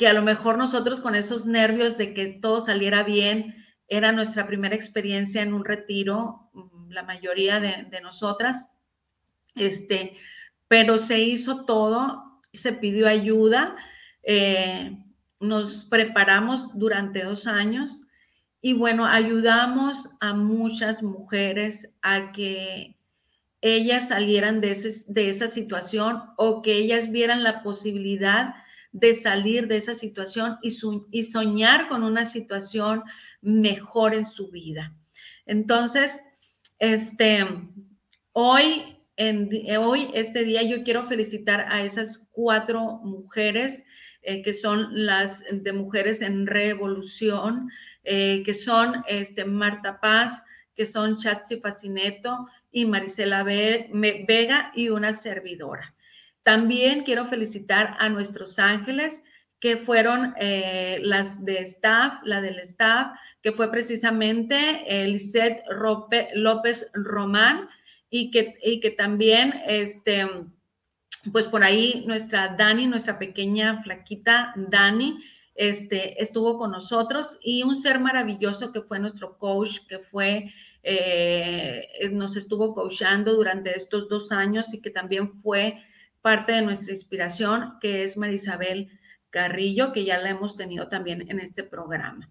que 0.00 0.08
a 0.08 0.14
lo 0.14 0.22
mejor 0.22 0.56
nosotros 0.56 1.02
con 1.02 1.14
esos 1.14 1.44
nervios 1.44 1.98
de 1.98 2.14
que 2.14 2.26
todo 2.26 2.62
saliera 2.62 3.02
bien, 3.02 3.66
Era 3.86 4.12
nuestra 4.12 4.46
primera 4.46 4.74
experiencia 4.74 5.42
en 5.42 5.52
un 5.52 5.62
retiro, 5.62 6.48
mm, 6.54 6.90
la 6.90 7.02
mayoría 7.02 7.60
de, 7.60 8.00
nosotras, 8.00 8.66
este, 9.54 10.16
pero 10.68 10.98
se 10.98 11.18
hizo 11.18 11.66
todo, 11.66 12.40
se 12.50 12.72
pidió 12.72 13.08
ayuda, 13.08 13.76
eh, 14.22 14.96
nos 15.38 15.84
preparamos 15.84 16.70
durante 16.78 17.22
dos 17.22 17.46
años 17.46 18.06
y 18.62 18.72
bueno, 18.72 19.04
ayudamos 19.04 20.08
a 20.20 20.32
muchas 20.32 21.02
mujeres 21.02 21.94
a 22.00 22.32
que 22.32 22.96
ellas 23.60 24.08
salieran 24.08 24.62
de, 24.62 24.74
de 25.08 25.28
esa 25.28 25.48
situación 25.48 26.22
o 26.38 26.62
que 26.62 26.72
ellas 26.72 27.10
vieran 27.10 27.42
la 27.42 27.62
posibilidad 27.62 28.54
de 28.92 29.14
salir 29.14 29.68
de 29.68 29.76
esa 29.76 29.94
situación 29.94 30.58
y, 30.62 31.24
soñar 31.24 31.88
con 31.88 32.02
una 32.02 32.24
situación 32.24 33.02
mejor 33.40 34.14
en 34.14 34.24
su 34.24 34.50
vida. 34.50 34.94
Entonces, 35.46 36.20
este, 36.78 37.46
hoy, 38.32 38.98
en, 39.16 39.48
hoy, 39.78 40.10
este 40.14 40.44
día, 40.44 40.62
yo 40.62 40.82
quiero 40.82 41.04
felicitar 41.06 41.66
a 41.68 41.82
esas 41.82 42.28
cuatro 42.32 43.00
mujeres 43.04 43.84
eh, 44.22 44.42
que 44.42 44.52
son 44.52 44.88
las 45.06 45.42
de 45.50 45.72
mujeres 45.72 46.20
en 46.20 46.46
revolución, 46.46 47.70
eh, 48.04 48.42
que 48.44 48.52
son 48.52 49.02
este, 49.06 49.44
Marta 49.44 49.98
Paz, 50.00 50.44
que 50.74 50.86
son 50.86 51.16
Chatsi 51.18 51.56
Facineto 51.60 52.46
y 52.70 52.84
Marisela 52.84 53.42
Vega 53.42 54.72
y 54.74 54.88
una 54.88 55.12
servidora. 55.12 55.94
También 56.42 57.04
quiero 57.04 57.26
felicitar 57.26 57.96
a 57.98 58.08
nuestros 58.08 58.58
ángeles, 58.58 59.22
que 59.60 59.76
fueron 59.76 60.34
eh, 60.40 60.98
las 61.02 61.44
de 61.44 61.58
staff, 61.58 62.20
la 62.24 62.40
del 62.40 62.58
staff, 62.60 63.12
que 63.42 63.52
fue 63.52 63.70
precisamente 63.70 64.84
Lisette 65.06 65.62
López 66.34 66.90
Román 66.94 67.68
y 68.08 68.30
que, 68.30 68.54
y 68.62 68.80
que 68.80 68.90
también, 68.90 69.54
este, 69.66 70.26
pues 71.32 71.46
por 71.46 71.62
ahí 71.62 72.04
nuestra 72.06 72.56
Dani, 72.56 72.86
nuestra 72.86 73.18
pequeña 73.18 73.82
flaquita 73.82 74.52
Dani, 74.56 75.22
este, 75.54 76.22
estuvo 76.22 76.58
con 76.58 76.70
nosotros 76.70 77.38
y 77.42 77.62
un 77.62 77.76
ser 77.76 78.00
maravilloso 78.00 78.72
que 78.72 78.80
fue 78.80 78.98
nuestro 78.98 79.36
coach, 79.36 79.80
que 79.88 79.98
fue, 79.98 80.54
eh, 80.82 82.08
nos 82.12 82.36
estuvo 82.36 82.74
coachando 82.74 83.34
durante 83.34 83.76
estos 83.76 84.08
dos 84.08 84.32
años 84.32 84.72
y 84.72 84.80
que 84.80 84.90
también 84.90 85.40
fue 85.42 85.82
parte 86.22 86.52
de 86.52 86.62
nuestra 86.62 86.92
inspiración, 86.92 87.74
que 87.80 88.04
es 88.04 88.16
Marisabel 88.16 88.90
Carrillo, 89.30 89.92
que 89.92 90.04
ya 90.04 90.18
la 90.18 90.30
hemos 90.30 90.56
tenido 90.56 90.88
también 90.88 91.30
en 91.30 91.40
este 91.40 91.62
programa. 91.62 92.28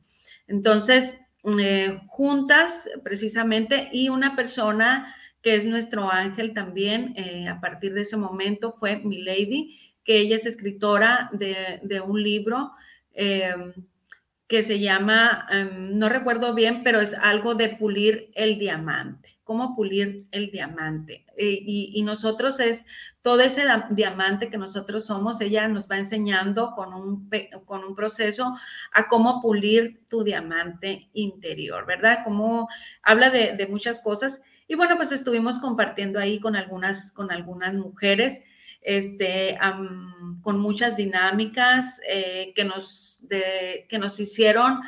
Entonces, 0.48 1.18
eh, 1.58 2.02
juntas 2.08 2.90
precisamente 3.04 3.90
y 3.94 4.10
una 4.10 4.36
persona 4.36 5.16
que 5.42 5.56
es 5.56 5.64
nuestro 5.64 6.12
ángel 6.12 6.54
también, 6.54 7.14
eh, 7.16 7.48
a 7.48 7.62
partir 7.62 7.94
de 7.94 8.02
ese 8.02 8.18
momento 8.18 8.74
fue 8.74 8.98
mi 8.98 9.22
lady, 9.22 9.80
que 10.04 10.20
ella 10.20 10.36
es 10.36 10.46
escritora 10.46 11.30
de, 11.32 12.02
un 12.02 12.22
libro 12.22 12.72
eh, 13.14 13.56
que 14.48 14.64
se 14.64 14.80
llama, 14.80 15.48
em, 15.50 15.98
no 15.98 16.10
recuerdo 16.10 16.54
bien, 16.54 16.84
pero 16.84 17.00
es 17.00 17.14
algo 17.14 17.56
de 17.56 17.70
pulir 17.70 18.32
el 18.34 18.60
diamante, 18.60 19.38
cómo 19.46 19.76
pulir 19.76 20.26
el 20.32 20.52
diamante. 20.52 21.26
y, 21.38 22.02
nosotros 22.04 22.60
es 22.60 22.86
todo 23.22 23.42
ese 23.42 23.66
diamante 23.92 24.50
que 24.50 24.58
nosotros 24.58 25.06
somos, 25.06 25.42
ella 25.42 25.68
nos 25.68 25.90
va 25.90 25.98
enseñando 25.98 26.72
con 26.76 26.94
un, 26.94 27.30
con 27.66 27.84
un 27.84 27.96
proceso 27.96 28.56
a 28.94 29.08
cómo 29.08 29.42
pulir 29.42 30.02
tu 30.08 30.24
diamante 30.24 31.10
interior, 31.14 31.86
¿verdad? 31.86 32.24
Como 32.24 32.70
habla 33.04 33.30
de, 33.30 33.68
muchas 33.70 34.00
cosas. 34.00 34.42
Y 34.68 34.76
bueno, 34.76 34.96
pues 34.96 35.12
estuvimos 35.12 35.60
compartiendo 35.60 36.20
ahí 36.20 36.40
con 36.40 36.56
algunas, 36.56 37.12
con 37.12 37.32
algunas 37.32 37.74
mujeres, 37.74 38.42
este, 38.82 39.58
con 40.42 40.60
muchas 40.60 40.96
dinámicas 40.96 42.00
eh, 42.08 42.54
que, 42.56 42.64
nos, 42.64 43.22
que 43.30 44.00
nos 44.00 44.20
hicieron 44.20 44.80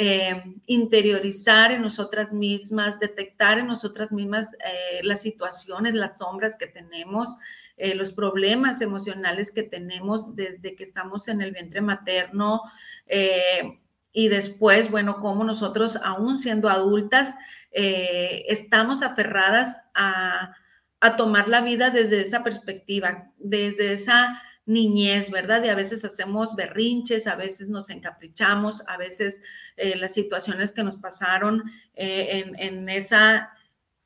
eh, 0.00 0.44
interiorizar 0.66 1.72
en 1.72 1.82
nosotras 1.82 2.32
mismas, 2.32 3.00
detectar 3.00 3.58
en 3.58 3.66
nosotras 3.66 4.12
mismas 4.12 4.54
eh, 4.54 5.00
las 5.02 5.22
situaciones, 5.22 5.94
las 5.94 6.18
sombras 6.18 6.56
que 6.56 6.68
tenemos, 6.68 7.36
eh, 7.78 7.94
los 7.94 8.12
problemas 8.12 8.80
emocionales 8.80 9.52
que 9.52 9.62
tenemos 9.62 10.34
desde 10.34 10.74
que 10.74 10.82
estamos 10.82 11.28
en 11.28 11.40
el 11.42 11.52
vientre 11.52 11.80
materno 11.80 12.62
eh, 13.06 13.78
y 14.12 14.26
después, 14.26 14.90
bueno, 14.90 15.20
cómo 15.20 15.44
nosotros, 15.44 15.96
aún 16.02 16.38
siendo 16.38 16.68
adultas, 16.68 17.36
eh, 17.70 18.44
estamos 18.48 19.04
aferradas 19.04 19.80
a, 19.94 20.56
a 20.98 21.14
tomar 21.14 21.46
la 21.46 21.60
vida 21.60 21.90
desde 21.90 22.20
esa 22.20 22.42
perspectiva, 22.42 23.30
desde 23.38 23.92
esa 23.92 24.42
niñez, 24.66 25.30
¿verdad? 25.30 25.62
Y 25.62 25.68
a 25.68 25.76
veces 25.76 26.04
hacemos 26.04 26.56
berrinches, 26.56 27.28
a 27.28 27.36
veces 27.36 27.68
nos 27.68 27.90
encaprichamos, 27.90 28.82
a 28.88 28.96
veces 28.96 29.40
las 29.76 30.12
situaciones 30.12 30.72
que 30.72 30.82
nos 30.82 30.96
pasaron 30.96 31.62
en, 31.94 32.58
en, 32.58 32.88
esa, 32.88 33.52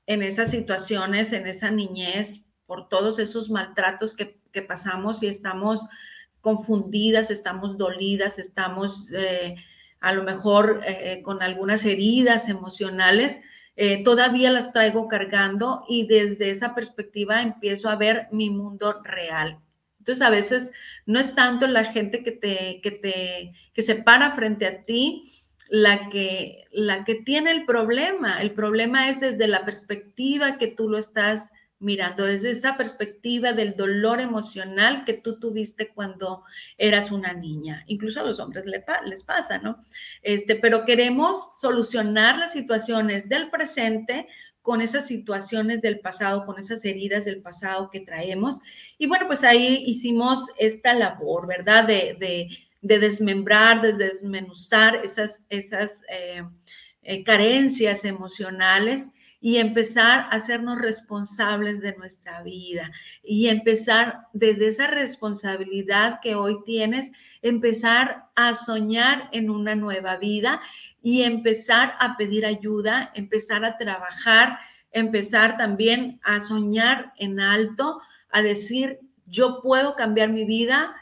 en 0.06 0.22
esas 0.22 0.50
situaciones, 0.50 1.32
en 1.32 1.46
esa 1.46 1.70
niñez, 1.70 2.44
por 2.66 2.88
todos 2.88 3.18
esos 3.18 3.50
maltratos 3.50 4.14
que, 4.14 4.40
pasamos 4.68 5.22
y 5.22 5.28
estamos 5.28 5.86
confundidas, 6.42 7.30
estamos 7.30 7.78
dolidas, 7.78 8.38
estamos 8.38 9.10
eh, 9.14 9.56
a 10.00 10.12
lo 10.12 10.24
mejor 10.24 10.82
eh, 10.84 11.22
con 11.24 11.42
algunas 11.42 11.86
heridas 11.86 12.50
emocionales, 12.50 13.40
eh, 13.76 14.04
todavía 14.04 14.50
las 14.50 14.72
traigo 14.72 15.08
cargando 15.08 15.84
y 15.88 16.06
desde 16.06 16.50
esa 16.50 16.74
perspectiva 16.74 17.40
empiezo 17.40 17.88
a 17.88 17.96
ver 17.96 18.28
mi 18.30 18.50
mundo 18.50 19.00
real. 19.02 19.58
Entonces 19.98 20.22
a 20.22 20.30
veces 20.30 20.72
no 21.06 21.18
es 21.20 21.34
tanto 21.34 21.66
la 21.66 21.84
gente 21.86 22.22
que 22.22 22.32
te, 22.32 22.80
que 22.82 22.90
te, 22.90 23.52
que 23.72 23.82
se 23.82 23.94
para 23.94 24.32
frente 24.32 24.66
a 24.66 24.84
ti 24.84 25.32
la 25.70 26.10
que, 26.10 26.64
la 26.70 27.04
que 27.04 27.14
tiene 27.14 27.50
el 27.52 27.64
problema. 27.64 28.42
El 28.42 28.50
problema 28.50 29.08
es 29.08 29.20
desde 29.20 29.46
la 29.46 29.64
perspectiva 29.64 30.58
que 30.58 30.66
tú 30.66 30.88
lo 30.88 30.98
estás 30.98 31.50
mirando 31.82 32.24
desde 32.24 32.52
esa 32.52 32.76
perspectiva 32.76 33.52
del 33.52 33.74
dolor 33.74 34.20
emocional 34.20 35.04
que 35.04 35.14
tú 35.14 35.40
tuviste 35.40 35.88
cuando 35.88 36.44
eras 36.78 37.10
una 37.10 37.32
niña. 37.32 37.82
Incluso 37.88 38.20
a 38.20 38.22
los 38.22 38.38
hombres 38.38 38.64
les 38.66 39.22
pasa, 39.24 39.58
¿no? 39.58 39.78
Este, 40.22 40.54
pero 40.54 40.84
queremos 40.84 41.58
solucionar 41.60 42.38
las 42.38 42.52
situaciones 42.52 43.28
del 43.28 43.50
presente 43.50 44.28
con 44.62 44.80
esas 44.80 45.08
situaciones 45.08 45.82
del 45.82 45.98
pasado, 45.98 46.46
con 46.46 46.60
esas 46.60 46.84
heridas 46.84 47.24
del 47.24 47.42
pasado 47.42 47.90
que 47.90 48.00
traemos. 48.00 48.60
Y 48.96 49.06
bueno, 49.06 49.26
pues 49.26 49.42
ahí 49.42 49.82
hicimos 49.84 50.46
esta 50.56 50.94
labor, 50.94 51.48
¿verdad? 51.48 51.84
De, 51.84 52.48
desmembrar, 52.80 53.82
de 53.82 53.92
desmenuzar 53.92 55.00
esas, 55.04 55.44
esas 55.48 56.02
eh, 56.08 56.44
eh, 57.02 57.24
carencias 57.24 58.04
emocionales 58.04 59.12
y 59.44 59.56
empezar 59.56 60.20
a 60.20 60.36
hacernos 60.36 60.80
responsables 60.80 61.80
de 61.80 61.96
nuestra 61.96 62.42
vida 62.44 62.92
y 63.24 63.48
empezar 63.48 64.28
desde 64.32 64.68
esa 64.68 64.86
responsabilidad 64.86 66.20
que 66.22 66.36
hoy 66.36 66.58
tienes, 66.64 67.10
empezar 67.42 68.26
a 68.36 68.54
soñar 68.54 69.28
en 69.32 69.50
una 69.50 69.74
nueva 69.74 70.16
vida 70.16 70.62
y 71.02 71.24
empezar 71.24 71.96
a 71.98 72.16
pedir 72.16 72.46
ayuda, 72.46 73.10
empezar 73.14 73.64
a 73.64 73.76
trabajar, 73.78 74.60
empezar 74.92 75.56
también 75.56 76.20
a 76.22 76.38
soñar 76.38 77.12
en 77.16 77.40
alto, 77.40 78.00
a 78.30 78.42
decir, 78.42 79.00
yo 79.26 79.60
puedo 79.60 79.96
cambiar 79.96 80.28
mi 80.28 80.44
vida, 80.44 80.94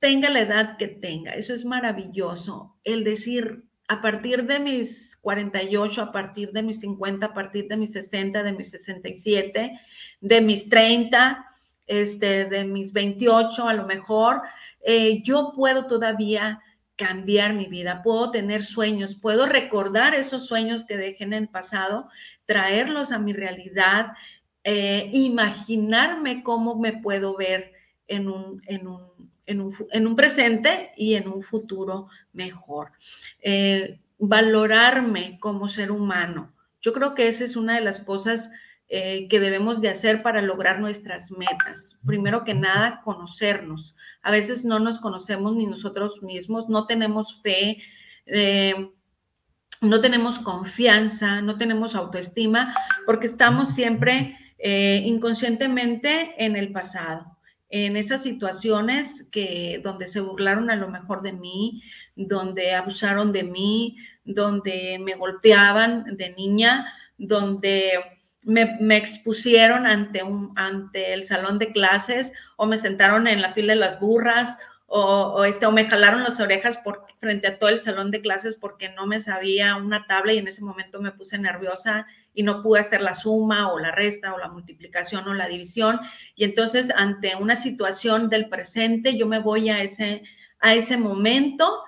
tenga 0.00 0.28
la 0.28 0.42
edad 0.42 0.76
que 0.76 0.88
tenga. 0.88 1.32
Eso 1.32 1.54
es 1.54 1.64
maravilloso, 1.64 2.76
el 2.84 3.04
decir, 3.04 3.67
a 3.88 4.02
partir 4.02 4.44
de 4.44 4.58
mis 4.58 5.16
48, 5.16 6.02
a 6.02 6.12
partir 6.12 6.52
de 6.52 6.62
mis 6.62 6.80
50, 6.80 7.26
a 7.26 7.34
partir 7.34 7.66
de 7.68 7.76
mis 7.76 7.92
60, 7.92 8.42
de 8.42 8.52
mis 8.52 8.70
67, 8.70 9.80
de 10.20 10.40
mis 10.42 10.68
30, 10.68 11.46
este, 11.86 12.44
de 12.44 12.64
mis 12.64 12.92
28 12.92 13.66
a 13.66 13.72
lo 13.72 13.86
mejor, 13.86 14.42
eh, 14.82 15.22
yo 15.22 15.52
puedo 15.56 15.86
todavía 15.86 16.60
cambiar 16.96 17.54
mi 17.54 17.66
vida, 17.66 18.02
puedo 18.02 18.30
tener 18.30 18.62
sueños, 18.62 19.14
puedo 19.14 19.46
recordar 19.46 20.14
esos 20.14 20.46
sueños 20.46 20.84
que 20.84 20.96
dejé 20.98 21.24
en 21.24 21.32
el 21.32 21.48
pasado, 21.48 22.08
traerlos 22.44 23.10
a 23.10 23.18
mi 23.18 23.32
realidad, 23.32 24.08
eh, 24.64 25.08
imaginarme 25.14 26.42
cómo 26.42 26.76
me 26.76 26.92
puedo 26.92 27.36
ver 27.36 27.72
en 28.06 28.28
un, 28.28 28.60
en 28.66 28.86
un 28.86 29.27
en 29.48 30.06
un, 30.06 30.16
presente 30.16 30.92
y 30.96 31.14
en 31.14 31.26
un 31.26 31.42
futuro 31.42 32.08
mejor. 32.32 32.92
Eh, 33.40 33.98
valorarme 34.18 35.38
como 35.40 35.68
ser 35.68 35.90
humano. 35.90 36.52
Yo 36.82 36.92
creo 36.92 37.14
que 37.14 37.28
esa 37.28 37.44
es 37.44 37.56
una 37.56 37.74
de 37.74 37.80
las 37.80 38.00
cosas 38.00 38.50
eh, 38.88 39.26
que 39.28 39.40
debemos 39.40 39.80
de 39.80 39.88
hacer 39.88 40.22
para 40.22 40.42
lograr 40.42 40.80
nuestras 40.80 41.30
metas. 41.30 41.98
Primero 42.06 42.44
que 42.44 42.54
nada, 42.54 43.00
conocernos. 43.04 43.96
A 44.22 44.30
veces 44.30 44.64
no 44.64 44.78
nos 44.80 44.98
conocemos 44.98 45.56
ni 45.56 45.66
nosotros 45.66 46.22
mismos, 46.22 46.68
no 46.68 46.86
tenemos 46.86 47.40
fe. 47.42 47.78
Eh, 48.26 48.90
no 49.80 50.00
tenemos 50.00 50.40
confianza, 50.40 51.40
no 51.40 51.56
tenemos 51.56 51.94
autoestima, 51.94 52.74
porque 53.06 53.26
estamos 53.26 53.74
siempre 53.74 54.36
inconscientemente 54.60 56.34
en 56.44 56.56
el 56.56 56.72
pasado, 56.72 57.37
en 57.70 57.96
esas 57.96 58.22
situaciones 58.22 59.26
que 59.30 59.80
donde 59.82 60.06
se 60.06 60.20
burlaron 60.20 60.70
a 60.70 60.76
lo 60.76 60.88
mejor 60.88 61.22
de 61.22 61.32
mí, 61.32 61.82
donde 62.16 62.74
abusaron 62.74 63.32
de 63.32 63.42
mí, 63.42 63.98
donde 64.24 64.98
me 65.00 65.14
golpeaban 65.14 66.16
de 66.16 66.30
niña, 66.30 66.92
donde 67.18 67.92
me, 68.44 68.96
expusieron 68.96 69.86
ante, 69.86 70.22
un, 70.22 70.52
ante 70.56 71.12
el 71.12 71.24
salón 71.24 71.58
de 71.58 71.72
clases 71.72 72.32
o 72.56 72.66
me 72.66 72.78
sentaron 72.78 73.26
en 73.26 73.42
la 73.42 73.52
fila 73.52 73.74
de 73.74 73.80
las 73.80 74.00
burras 74.00 74.58
o, 74.86 75.44
este, 75.44 75.66
o 75.66 75.72
me 75.72 75.86
jalaron 75.86 76.24
las 76.24 76.40
orejas 76.40 76.78
por, 76.78 77.04
frente 77.18 77.46
a 77.46 77.58
todo 77.58 77.68
el 77.68 77.80
salón 77.80 78.10
de 78.10 78.22
clases 78.22 78.56
porque 78.56 78.88
no 78.88 79.06
me 79.06 79.20
sabía 79.20 79.76
una 79.76 80.06
tabla 80.06 80.32
y 80.32 80.38
en 80.38 80.48
ese 80.48 80.64
momento 80.64 81.00
me 81.00 81.12
puse 81.12 81.36
nerviosa 81.36 82.06
y 82.38 82.44
no 82.44 82.62
pude 82.62 82.78
hacer 82.78 83.00
la 83.00 83.14
suma 83.14 83.72
o 83.72 83.80
la 83.80 83.90
resta 83.90 84.32
o 84.32 84.38
la 84.38 84.46
multiplicación 84.46 85.26
o 85.26 85.34
la 85.34 85.48
división. 85.48 85.98
Y 86.36 86.44
entonces 86.44 86.88
ante 86.94 87.34
una 87.34 87.56
situación 87.56 88.28
del 88.28 88.48
presente, 88.48 89.18
yo 89.18 89.26
me 89.26 89.40
voy 89.40 89.70
a 89.70 89.82
ese, 89.82 90.22
a 90.60 90.72
ese 90.76 90.96
momento 90.96 91.82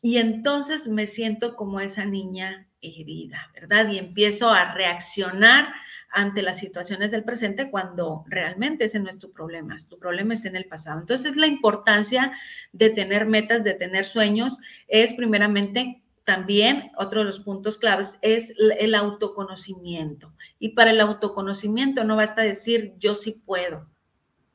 y 0.00 0.18
entonces 0.18 0.86
me 0.86 1.08
siento 1.08 1.56
como 1.56 1.80
esa 1.80 2.04
niña 2.04 2.68
herida, 2.80 3.50
¿verdad? 3.54 3.88
Y 3.88 3.98
empiezo 3.98 4.50
a 4.50 4.72
reaccionar 4.72 5.74
ante 6.12 6.42
las 6.42 6.60
situaciones 6.60 7.10
del 7.10 7.24
presente 7.24 7.68
cuando 7.68 8.22
realmente 8.28 8.84
ese 8.84 9.00
no 9.00 9.10
es 9.10 9.18
tu 9.18 9.32
problema, 9.32 9.76
tu 9.90 9.98
problema 9.98 10.34
está 10.34 10.46
en 10.46 10.54
el 10.54 10.66
pasado. 10.66 11.00
Entonces, 11.00 11.34
la 11.34 11.48
importancia 11.48 12.30
de 12.70 12.90
tener 12.90 13.26
metas, 13.26 13.64
de 13.64 13.74
tener 13.74 14.06
sueños, 14.06 14.60
es 14.86 15.12
primeramente 15.14 16.02
también 16.24 16.92
otro 16.96 17.20
de 17.20 17.26
los 17.26 17.40
puntos 17.40 17.78
claves 17.78 18.18
es 18.22 18.54
el 18.78 18.94
autoconocimiento. 18.94 20.32
Y 20.58 20.70
para 20.70 20.90
el 20.90 21.00
autoconocimiento 21.00 22.04
no 22.04 22.16
basta 22.16 22.42
decir 22.42 22.94
yo 22.98 23.14
sí 23.14 23.42
puedo, 23.44 23.88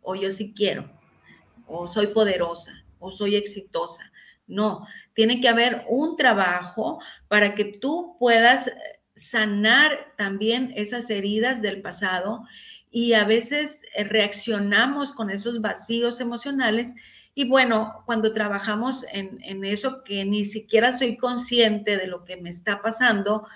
o 0.01 0.15
yo 0.15 0.31
sí 0.31 0.53
quiero, 0.55 0.89
o 1.65 1.87
soy 1.87 2.07
poderosa, 2.07 2.85
o 2.99 3.11
soy 3.11 3.35
exitosa. 3.35 4.11
No, 4.47 4.87
tiene 5.13 5.41
que 5.41 5.49
haber 5.49 5.83
un 5.89 6.15
trabajo 6.15 6.99
para 7.27 7.53
que 7.53 7.65
tú 7.65 8.15
puedas 8.17 8.71
sanar 9.17 10.13
también 10.17 10.71
esas 10.75 11.09
heridas 11.09 11.61
del 11.61 11.81
pasado 11.81 12.43
y 12.89 13.13
a 13.13 13.25
veces 13.25 13.81
eh, 13.95 14.03
reaccionamos 14.05 15.11
con 15.11 15.29
esos 15.29 15.59
vacíos 15.59 16.21
emocionales 16.21 16.95
y 17.37 17.45
bueno, 17.45 18.01
cuando 18.07 18.33
trabajamos 18.33 19.05
en, 19.11 19.63
eso 19.63 20.03
que 20.03 20.25
ni 20.25 20.43
siquiera 20.43 20.91
soy 20.91 21.17
consciente 21.17 21.95
de 21.95 22.07
lo 22.07 22.25
que 22.25 22.35
me 22.35 22.49
está 22.49 22.81
pasando, 22.81 23.47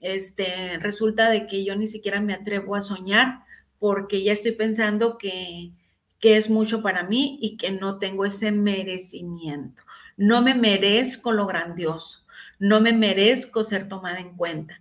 este, 0.00 0.76
resulta 0.78 1.30
de 1.30 1.46
que 1.46 1.64
yo 1.64 1.76
ni 1.76 1.86
siquiera 1.86 2.20
me 2.20 2.34
atrevo 2.34 2.74
a 2.74 2.80
soñar 2.80 3.44
porque 3.78 4.24
ya 4.24 4.32
estoy 4.32 4.50
pensando 4.50 5.18
que, 5.18 5.70
que 6.18 6.36
es 6.36 6.50
mucho 6.50 6.82
para 6.82 7.04
mí 7.04 7.38
y 7.40 7.56
que 7.56 7.70
no 7.70 7.98
tengo 7.98 8.24
ese 8.24 8.50
merecimiento. 8.50 9.84
No 10.16 10.42
me 10.42 10.56
merezco 10.56 11.30
lo 11.30 11.46
grandioso, 11.46 12.26
no 12.58 12.80
me 12.80 12.92
merezco 12.92 13.62
ser 13.62 13.88
tomada 13.88 14.18
en 14.18 14.36
cuenta 14.36 14.80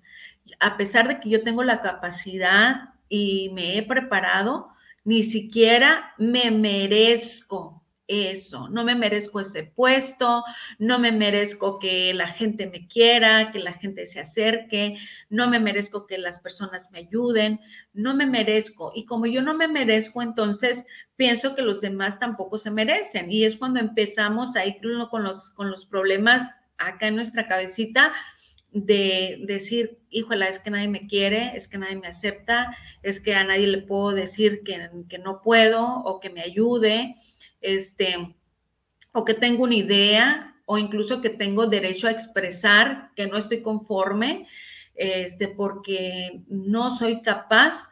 a 0.59 0.77
pesar 0.77 1.07
de 1.07 1.19
que 1.19 1.29
yo 1.29 1.43
tengo 1.43 1.63
la 1.63 1.83
capacidad 1.83 2.89
y 3.07 3.51
me 3.53 3.77
he 3.77 3.83
preparado, 3.83 4.69
ni 5.03 5.21
siquiera 5.21 6.15
me 6.17 6.49
merezco 6.49 7.83
eso, 8.07 8.69
no 8.69 8.83
me 8.83 8.95
merezco 8.95 9.39
ese 9.41 9.63
puesto, 9.63 10.43
no 10.79 10.97
me 10.97 11.11
merezco 11.11 11.77
que 11.79 12.13
la 12.13 12.27
gente 12.27 12.67
me 12.67 12.87
quiera, 12.87 13.51
que 13.51 13.59
la 13.59 13.73
gente 13.73 14.05
se 14.05 14.19
acerque, 14.19 14.97
no 15.29 15.49
me 15.49 15.59
merezco 15.59 16.07
que 16.07 16.17
las 16.17 16.39
personas 16.39 16.89
me 16.91 16.99
ayuden, 16.99 17.59
no 17.93 18.15
me 18.15 18.25
merezco. 18.25 18.91
Y 18.95 19.05
como 19.05 19.25
yo 19.25 19.41
no 19.41 19.53
me 19.53 19.67
merezco, 19.67 20.21
entonces 20.21 20.85
pienso 21.15 21.55
que 21.55 21.61
los 21.61 21.81
demás 21.81 22.19
tampoco 22.19 22.57
se 22.57 22.71
merecen. 22.71 23.31
Y 23.31 23.43
es 23.43 23.57
cuando 23.57 23.79
empezamos 23.79 24.55
a 24.55 24.65
ir 24.65 24.77
con 25.09 25.23
los, 25.23 25.49
con 25.51 25.69
los 25.69 25.85
problemas 25.85 26.49
acá 26.77 27.07
en 27.07 27.15
nuestra 27.15 27.47
cabecita 27.47 28.13
de 28.71 29.43
decir, 29.47 29.99
híjola, 30.09 30.47
es 30.49 30.59
que 30.59 30.69
nadie 30.69 30.87
me 30.87 31.07
quiere, 31.07 31.55
es 31.55 31.67
que 31.67 31.77
nadie 31.77 31.95
me 31.95 32.07
acepta, 32.07 32.75
es 33.01 33.19
que 33.19 33.33
a 33.33 33.43
nadie 33.43 33.67
le 33.67 33.79
puedo 33.79 34.11
decir 34.11 34.61
que, 34.63 34.89
que 35.09 35.17
no 35.17 35.41
puedo 35.41 35.83
o 36.03 36.19
que 36.19 36.29
me 36.29 36.41
ayude, 36.41 37.15
este, 37.75 38.35
o 39.11 39.25
que 39.25 39.33
tengo 39.33 39.63
una 39.63 39.75
idea 39.75 40.55
o 40.65 40.77
incluso 40.77 41.21
que 41.21 41.29
tengo 41.29 41.65
derecho 41.67 42.07
a 42.07 42.11
expresar 42.11 43.11
que 43.15 43.27
no 43.27 43.37
estoy 43.37 43.61
conforme, 43.61 44.47
este, 44.95 45.47
porque 45.47 46.41
no 46.47 46.91
soy 46.91 47.21
capaz 47.21 47.91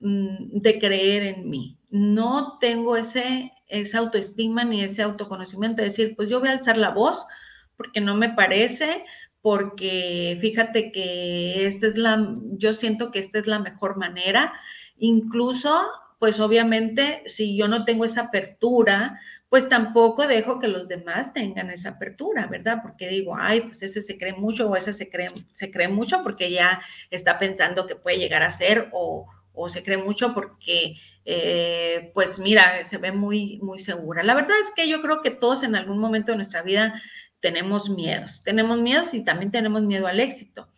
mm, 0.00 0.60
de 0.60 0.78
creer 0.78 1.22
en 1.22 1.48
mí. 1.48 1.78
No 1.90 2.58
tengo 2.60 2.96
ese, 2.96 3.52
esa 3.68 3.98
autoestima 3.98 4.64
ni 4.64 4.82
ese 4.82 5.02
autoconocimiento 5.02 5.80
de 5.80 5.88
decir, 5.88 6.16
pues 6.16 6.28
yo 6.28 6.40
voy 6.40 6.48
a 6.48 6.52
alzar 6.52 6.76
la 6.76 6.90
voz 6.90 7.24
porque 7.76 8.00
no 8.00 8.16
me 8.16 8.30
parece, 8.30 9.04
porque 9.40 10.36
fíjate 10.40 10.90
que 10.90 11.66
esta 11.66 11.86
es 11.86 11.96
la, 11.96 12.34
yo 12.58 12.72
siento 12.72 13.12
que 13.12 13.20
esta 13.20 13.38
es 13.38 13.46
la 13.46 13.60
mejor 13.60 13.96
manera. 13.96 14.52
Incluso, 14.96 15.86
pues 16.18 16.40
obviamente, 16.40 17.22
si 17.26 17.56
yo 17.56 17.68
no 17.68 17.84
tengo 17.84 18.04
esa 18.04 18.22
apertura, 18.22 19.20
pues 19.48 19.68
tampoco 19.68 20.26
dejo 20.26 20.58
que 20.58 20.68
los 20.68 20.88
demás 20.88 21.32
tengan 21.32 21.70
esa 21.70 21.90
apertura, 21.90 22.46
¿verdad? 22.46 22.80
Porque 22.82 23.08
digo, 23.08 23.34
ay, 23.38 23.62
pues 23.62 23.82
ese 23.82 24.02
se 24.02 24.18
cree 24.18 24.34
mucho 24.34 24.68
o 24.68 24.76
ese 24.76 24.92
se 24.92 25.08
cree, 25.08 25.30
se 25.54 25.70
cree 25.70 25.88
mucho 25.88 26.22
porque 26.22 26.50
ya 26.50 26.82
está 27.10 27.38
pensando 27.38 27.86
que 27.86 27.96
puede 27.96 28.18
llegar 28.18 28.42
a 28.42 28.50
ser 28.50 28.88
o, 28.92 29.26
o 29.52 29.68
se 29.70 29.82
cree 29.82 29.96
mucho 29.96 30.34
porque, 30.34 30.96
eh, 31.24 32.10
pues 32.14 32.38
mira, 32.38 32.84
se 32.84 32.98
ve 32.98 33.12
muy, 33.12 33.58
muy 33.62 33.78
segura. 33.78 34.22
La 34.22 34.34
verdad 34.34 34.58
es 34.60 34.70
que 34.74 34.88
yo 34.88 35.00
creo 35.00 35.22
que 35.22 35.30
todos 35.30 35.62
en 35.62 35.76
algún 35.76 35.98
momento 35.98 36.32
de 36.32 36.36
nuestra 36.38 36.62
vida 36.62 37.00
tenemos 37.40 37.88
miedos. 37.88 38.42
Tenemos 38.44 38.78
miedos 38.78 39.14
y 39.14 39.24
también 39.24 39.50
tenemos 39.50 39.82
miedo 39.82 40.06
al 40.08 40.20
éxito, 40.20 40.68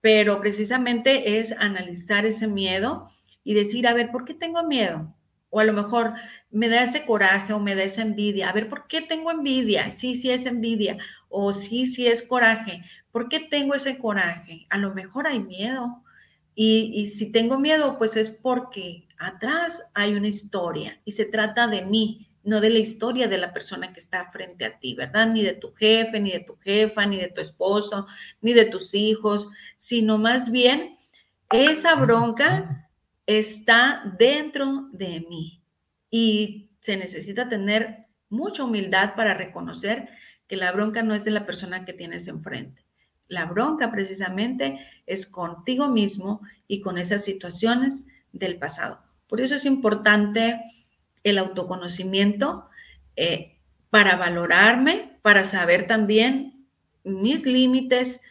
pero 0.00 0.40
precisamente 0.40 1.38
es 1.38 1.52
analizar 1.52 2.26
ese 2.26 2.48
miedo 2.48 3.08
y 3.44 3.54
decir, 3.54 3.86
a 3.86 3.94
ver, 3.94 4.10
¿por 4.10 4.24
qué 4.24 4.34
tengo 4.34 4.62
miedo? 4.62 5.14
O 5.50 5.60
a 5.60 5.64
lo 5.64 5.72
mejor 5.72 6.14
me 6.50 6.68
da 6.68 6.82
ese 6.82 7.04
coraje 7.04 7.52
o 7.52 7.58
me 7.58 7.74
da 7.74 7.82
esa 7.82 8.02
envidia. 8.02 8.48
A 8.48 8.52
ver, 8.52 8.68
¿por 8.68 8.86
qué 8.86 9.02
tengo 9.02 9.30
envidia? 9.30 9.92
Sí, 9.92 10.14
sí 10.14 10.30
es 10.30 10.46
envidia. 10.46 10.98
O 11.28 11.52
sí, 11.52 11.86
sí 11.86 12.06
es 12.06 12.22
coraje. 12.22 12.82
¿Por 13.12 13.28
qué 13.28 13.40
tengo 13.40 13.74
ese 13.74 13.98
coraje? 13.98 14.66
A 14.70 14.78
lo 14.78 14.94
mejor 14.94 15.26
hay 15.26 15.40
miedo. 15.40 16.02
Y, 16.54 16.92
y 16.94 17.06
si 17.08 17.30
tengo 17.32 17.58
miedo, 17.58 17.98
pues 17.98 18.16
es 18.16 18.30
porque 18.30 19.06
atrás 19.18 19.90
hay 19.94 20.14
una 20.14 20.28
historia 20.28 21.00
y 21.04 21.12
se 21.12 21.24
trata 21.24 21.66
de 21.66 21.82
mí, 21.82 22.28
no 22.42 22.60
de 22.60 22.70
la 22.70 22.78
historia 22.78 23.28
de 23.28 23.38
la 23.38 23.52
persona 23.52 23.92
que 23.92 24.00
está 24.00 24.30
frente 24.30 24.64
a 24.64 24.78
ti, 24.78 24.94
¿verdad? 24.94 25.28
Ni 25.28 25.42
de 25.42 25.54
tu 25.54 25.72
jefe, 25.74 26.18
ni 26.18 26.32
de 26.32 26.40
tu 26.40 26.56
jefa, 26.56 27.06
ni 27.06 27.18
de 27.18 27.28
tu 27.28 27.40
esposo, 27.40 28.06
ni 28.40 28.52
de 28.52 28.64
tus 28.64 28.94
hijos, 28.94 29.50
sino 29.78 30.18
más 30.18 30.50
bien 30.50 30.96
esa 31.50 31.94
bronca 31.94 32.89
está 33.38 34.02
dentro 34.18 34.88
de 34.92 35.20
mí 35.28 35.62
y 36.10 36.70
se 36.80 36.96
necesita 36.96 37.48
tener 37.48 38.06
mucha 38.28 38.64
humildad 38.64 39.14
para 39.14 39.34
reconocer 39.34 40.08
que 40.48 40.56
la 40.56 40.72
bronca 40.72 41.02
no 41.02 41.14
es 41.14 41.24
de 41.24 41.30
la 41.30 41.46
persona 41.46 41.84
que 41.84 41.92
tienes 41.92 42.26
enfrente. 42.26 42.84
La 43.28 43.44
bronca 43.44 43.92
precisamente 43.92 44.80
es 45.06 45.26
contigo 45.26 45.88
mismo 45.88 46.40
y 46.66 46.80
con 46.80 46.98
esas 46.98 47.24
situaciones 47.24 48.04
del 48.32 48.58
pasado. 48.58 49.00
Por 49.28 49.40
eso 49.40 49.54
es 49.54 49.64
importante 49.64 50.60
el 51.22 51.38
autoconocimiento 51.38 52.68
eh, 53.14 53.58
para 53.90 54.16
valorarme, 54.16 55.18
para 55.22 55.44
saber 55.44 55.86
también 55.86 56.66
mis 57.04 57.46
límites 57.46 58.22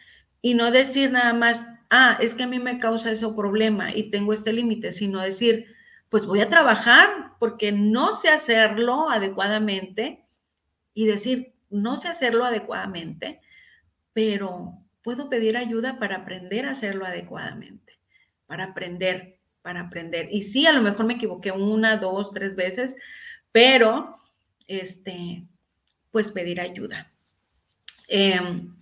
y 0.42 0.52
no 0.52 0.70
decir 0.70 1.10
nada 1.10 1.32
más, 1.32 1.64
ah, 1.90 2.16
es 2.20 2.34
que 2.34 2.44
a 2.44 2.46
mí 2.46 2.58
me 2.58 2.78
causa 2.78 3.10
ese 3.10 3.28
problema 3.28 3.94
y 3.94 4.10
tengo 4.10 4.32
este 4.32 4.52
límite, 4.52 4.92
sino 4.92 5.20
decir, 5.20 5.74
pues 6.08 6.26
voy 6.26 6.40
a 6.40 6.48
trabajar 6.48 7.32
porque 7.38 7.72
no 7.72 8.14
sé 8.14 8.28
hacerlo 8.28 9.10
adecuadamente 9.10 10.24
y 10.94 11.06
decir, 11.06 11.52
no 11.68 11.96
sé 11.96 12.08
hacerlo 12.08 12.44
adecuadamente, 12.44 13.40
pero 14.12 14.74
puedo 15.02 15.28
pedir 15.28 15.56
ayuda 15.56 15.98
para 15.98 16.16
aprender 16.16 16.66
a 16.66 16.72
hacerlo 16.72 17.04
adecuadamente, 17.06 17.98
para 18.46 18.64
aprender 18.64 19.40
para 19.62 19.80
aprender. 19.80 20.28
Y 20.30 20.42
sí, 20.42 20.66
a 20.66 20.72
lo 20.72 20.82
mejor 20.82 21.06
me 21.06 21.14
equivoqué 21.14 21.52
una, 21.52 21.96
dos, 21.96 22.32
tres 22.32 22.56
veces, 22.56 22.96
pero 23.52 24.16
este, 24.66 25.44
pues 26.10 26.30
pedir 26.30 26.60
ayuda. 26.60 27.10
Em, 28.08 28.74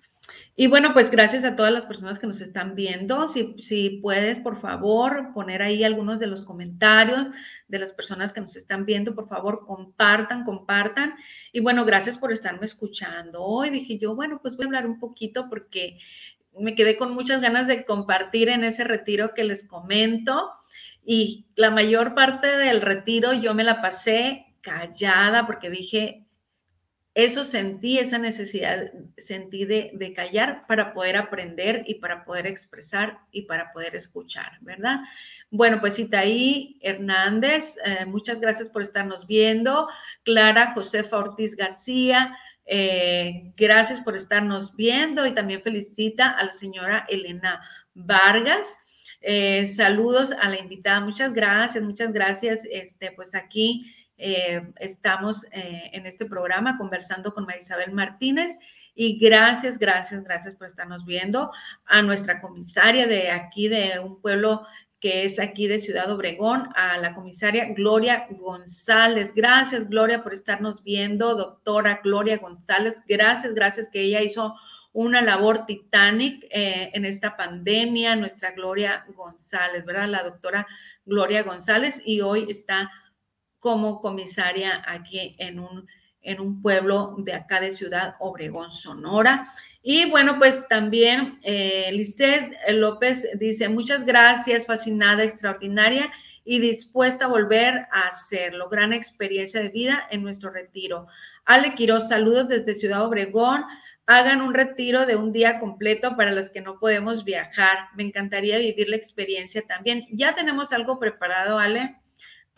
y 0.60 0.66
bueno, 0.66 0.92
pues 0.92 1.08
gracias 1.08 1.44
a 1.44 1.54
todas 1.54 1.72
las 1.72 1.86
personas 1.86 2.18
que 2.18 2.26
nos 2.26 2.40
están 2.40 2.74
viendo. 2.74 3.28
Si, 3.28 3.54
si 3.62 4.00
puedes, 4.02 4.38
por 4.40 4.60
favor, 4.60 5.32
poner 5.32 5.62
ahí 5.62 5.84
algunos 5.84 6.18
de 6.18 6.26
los 6.26 6.44
comentarios 6.44 7.28
de 7.68 7.78
las 7.78 7.92
personas 7.92 8.32
que 8.32 8.40
nos 8.40 8.56
están 8.56 8.84
viendo, 8.84 9.14
por 9.14 9.28
favor, 9.28 9.64
compartan, 9.64 10.44
compartan. 10.44 11.14
Y 11.52 11.60
bueno, 11.60 11.84
gracias 11.84 12.18
por 12.18 12.32
estarme 12.32 12.66
escuchando. 12.66 13.40
Hoy 13.40 13.70
dije 13.70 13.98
yo, 13.98 14.16
bueno, 14.16 14.40
pues 14.42 14.56
voy 14.56 14.64
a 14.64 14.66
hablar 14.66 14.86
un 14.88 14.98
poquito 14.98 15.48
porque 15.48 16.00
me 16.58 16.74
quedé 16.74 16.96
con 16.96 17.14
muchas 17.14 17.40
ganas 17.40 17.68
de 17.68 17.84
compartir 17.84 18.48
en 18.48 18.64
ese 18.64 18.82
retiro 18.82 19.34
que 19.34 19.44
les 19.44 19.64
comento 19.64 20.50
y 21.04 21.46
la 21.54 21.70
mayor 21.70 22.16
parte 22.16 22.48
del 22.48 22.80
retiro 22.80 23.32
yo 23.32 23.54
me 23.54 23.62
la 23.62 23.80
pasé 23.80 24.56
callada 24.60 25.46
porque 25.46 25.70
dije, 25.70 26.26
eso 27.18 27.44
sentí, 27.44 27.98
esa 27.98 28.16
necesidad 28.16 28.92
sentí 29.16 29.64
de, 29.64 29.90
de, 29.94 30.12
callar 30.12 30.68
para 30.68 30.94
poder 30.94 31.16
aprender 31.16 31.82
y 31.84 31.94
para 31.94 32.24
poder 32.24 32.46
expresar 32.46 33.18
y 33.32 33.42
para 33.42 33.72
poder 33.72 33.96
escuchar, 33.96 34.52
¿verdad? 34.60 35.00
Bueno, 35.50 35.80
pues 35.80 35.98
Itaí 35.98 36.78
Hernández, 36.80 37.76
eh, 37.84 38.04
muchas 38.04 38.38
gracias 38.38 38.68
por 38.68 38.82
estarnos 38.82 39.26
viendo. 39.26 39.88
Clara 40.22 40.74
Josefa 40.74 41.18
Ortiz 41.18 41.56
García, 41.56 42.38
eh, 42.64 43.52
gracias 43.56 44.00
por 44.02 44.14
estarnos 44.14 44.76
viendo 44.76 45.26
y 45.26 45.34
también 45.34 45.60
felicita 45.62 46.30
a 46.30 46.44
la 46.44 46.52
señora 46.52 47.04
Elena 47.08 47.60
Vargas. 47.94 48.78
Eh, 49.20 49.66
saludos 49.66 50.30
a 50.40 50.48
la 50.50 50.60
invitada, 50.60 51.00
muchas 51.00 51.32
gracias, 51.32 51.82
muchas 51.82 52.12
gracias. 52.12 52.64
Este, 52.70 53.10
pues 53.10 53.34
aquí 53.34 53.92
eh, 54.18 54.72
estamos 54.80 55.46
en 55.52 56.06
este 56.06 56.26
programa 56.26 56.76
conversando 56.76 57.32
con 57.32 57.46
María 57.46 57.62
Isabel 57.62 57.92
Martínez 57.92 58.58
y 59.00 59.16
gracias, 59.16 59.78
gracias, 59.78 60.24
gracias 60.24 60.56
por 60.56 60.66
estarnos 60.66 61.06
viendo 61.06 61.52
a 61.86 62.02
nuestra 62.02 62.40
comisaria 62.40 63.06
de 63.06 63.30
aquí 63.30 63.68
de 63.68 64.00
un 64.00 64.20
pueblo 64.20 64.66
que 65.00 65.24
es 65.24 65.38
aquí 65.38 65.68
de 65.68 65.78
Ciudad 65.78 66.10
Obregón, 66.10 66.68
a 66.74 66.98
la 66.98 67.14
comisaria 67.14 67.72
Gloria 67.72 68.26
González. 68.30 69.32
Gracias, 69.34 69.88
Gloria, 69.88 70.24
por 70.24 70.32
estarnos 70.34 70.82
viendo, 70.82 71.36
doctora 71.36 72.00
Gloria 72.02 72.38
González. 72.38 73.00
Gracias, 73.06 73.54
gracias 73.54 73.88
que 73.88 74.02
ella 74.02 74.22
hizo 74.22 74.56
una 74.92 75.22
labor 75.22 75.66
titánica 75.66 76.44
eh, 76.50 76.90
en 76.92 77.04
esta 77.04 77.36
pandemia, 77.36 78.16
nuestra 78.16 78.50
Gloria 78.50 79.04
González, 79.14 79.84
¿verdad? 79.84 80.08
La 80.08 80.24
doctora 80.24 80.66
Gloria 81.04 81.44
González 81.44 82.02
y 82.04 82.20
hoy 82.20 82.46
está 82.50 82.90
como 83.58 84.00
comisaria 84.00 84.82
aquí 84.86 85.36
en 85.38 85.58
un, 85.60 85.86
en 86.22 86.40
un 86.40 86.62
pueblo 86.62 87.14
de 87.18 87.34
acá 87.34 87.60
de 87.60 87.72
Ciudad 87.72 88.14
Obregón, 88.20 88.72
Sonora. 88.72 89.48
Y 89.82 90.04
bueno, 90.10 90.38
pues 90.38 90.66
también 90.68 91.38
eh, 91.42 91.90
López 92.70 93.26
dice, 93.38 93.68
muchas 93.68 94.04
gracias, 94.04 94.66
fascinada, 94.66 95.24
extraordinaria 95.24 96.10
y 96.44 96.60
dispuesta 96.60 97.26
a 97.26 97.28
volver 97.28 97.86
a 97.92 98.08
hacerlo. 98.08 98.68
Gran 98.68 98.92
experiencia 98.92 99.60
de 99.60 99.68
vida 99.68 100.06
en 100.10 100.22
nuestro 100.22 100.50
retiro. 100.50 101.06
Ale 101.44 101.74
Quiroz, 101.74 102.08
saludos 102.08 102.48
desde 102.48 102.74
Ciudad 102.74 103.04
Obregón. 103.04 103.64
Hagan 104.06 104.40
un 104.40 104.54
retiro 104.54 105.04
de 105.04 105.16
un 105.16 105.32
día 105.32 105.60
completo 105.60 106.16
para 106.16 106.32
los 106.32 106.50
que 106.50 106.62
no 106.62 106.78
podemos 106.78 107.24
viajar. 107.24 107.88
Me 107.94 108.02
encantaría 108.02 108.58
vivir 108.58 108.88
la 108.88 108.96
experiencia 108.96 109.62
también. 109.62 110.06
Ya 110.10 110.34
tenemos 110.34 110.72
algo 110.72 110.98
preparado, 110.98 111.58
Ale, 111.58 111.96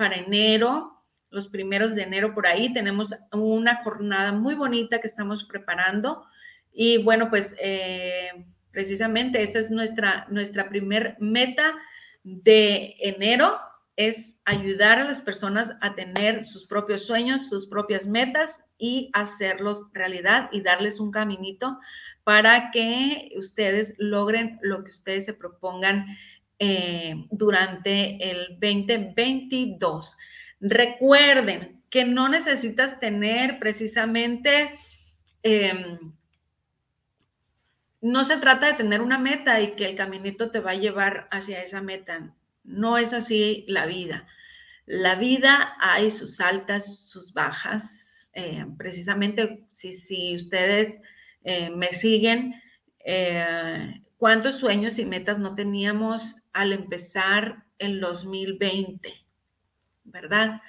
para 0.00 0.16
enero, 0.16 1.04
los 1.28 1.48
primeros 1.48 1.94
de 1.94 2.04
enero 2.04 2.32
por 2.32 2.46
ahí. 2.46 2.72
Tenemos 2.72 3.14
una 3.32 3.82
jornada 3.84 4.32
muy 4.32 4.54
bonita 4.54 4.98
que 4.98 5.08
estamos 5.08 5.44
preparando 5.44 6.24
y 6.72 7.02
bueno, 7.02 7.28
pues 7.28 7.54
eh, 7.60 8.46
precisamente 8.70 9.42
esa 9.42 9.58
es 9.58 9.70
nuestra, 9.70 10.26
nuestra 10.30 10.70
primer 10.70 11.18
meta 11.20 11.74
de 12.24 12.96
enero, 13.00 13.60
es 13.94 14.40
ayudar 14.46 15.00
a 15.00 15.04
las 15.04 15.20
personas 15.20 15.76
a 15.82 15.94
tener 15.94 16.44
sus 16.44 16.66
propios 16.66 17.04
sueños, 17.04 17.50
sus 17.50 17.66
propias 17.66 18.06
metas 18.06 18.64
y 18.78 19.10
hacerlos 19.12 19.84
realidad 19.92 20.48
y 20.50 20.62
darles 20.62 20.98
un 20.98 21.10
caminito 21.10 21.78
para 22.24 22.70
que 22.70 23.32
ustedes 23.36 23.96
logren 23.98 24.58
lo 24.62 24.82
que 24.82 24.92
ustedes 24.92 25.26
se 25.26 25.34
propongan 25.34 26.06
eh, 26.60 27.26
durante 27.30 28.30
el 28.30 28.58
2022. 28.60 30.16
Recuerden 30.60 31.82
que 31.90 32.04
no 32.04 32.28
necesitas 32.28 33.00
tener 33.00 33.58
precisamente... 33.58 34.78
Em, 35.42 36.12
no 38.02 38.24
se 38.24 38.36
trata 38.38 38.66
de 38.66 38.74
tener 38.74 39.00
una 39.00 39.18
meta 39.18 39.60
y 39.60 39.72
que 39.72 39.84
el 39.84 39.96
caminito 39.96 40.50
te 40.50 40.60
va 40.60 40.70
a 40.70 40.76
llevar 40.76 41.28
hacia 41.30 41.62
esa 41.62 41.82
meta. 41.82 42.34
No 42.64 42.96
es 42.96 43.12
así 43.12 43.64
la 43.68 43.86
vida. 43.86 44.26
La 44.86 45.16
vida 45.16 45.76
hay 45.80 46.10
sus 46.10 46.40
altas, 46.40 47.06
sus 47.06 47.32
bajas. 47.32 48.28
Eh, 48.32 48.64
precisamente 48.78 49.66
si, 49.72 49.94
si 49.94 50.36
ustedes 50.36 51.00
eh, 51.42 51.70
me 51.70 51.92
siguen, 51.92 52.54
eh, 53.04 54.02
¿cuántos 54.20 54.58
sueños 54.58 55.00
y 55.00 55.04
metas 55.04 55.40
no 55.40 55.56
teníamos 55.56 56.36
al 56.52 56.72
empezar 56.72 57.64
el 57.80 58.00
2020? 58.00 59.12
¿Verdad? 60.04 60.60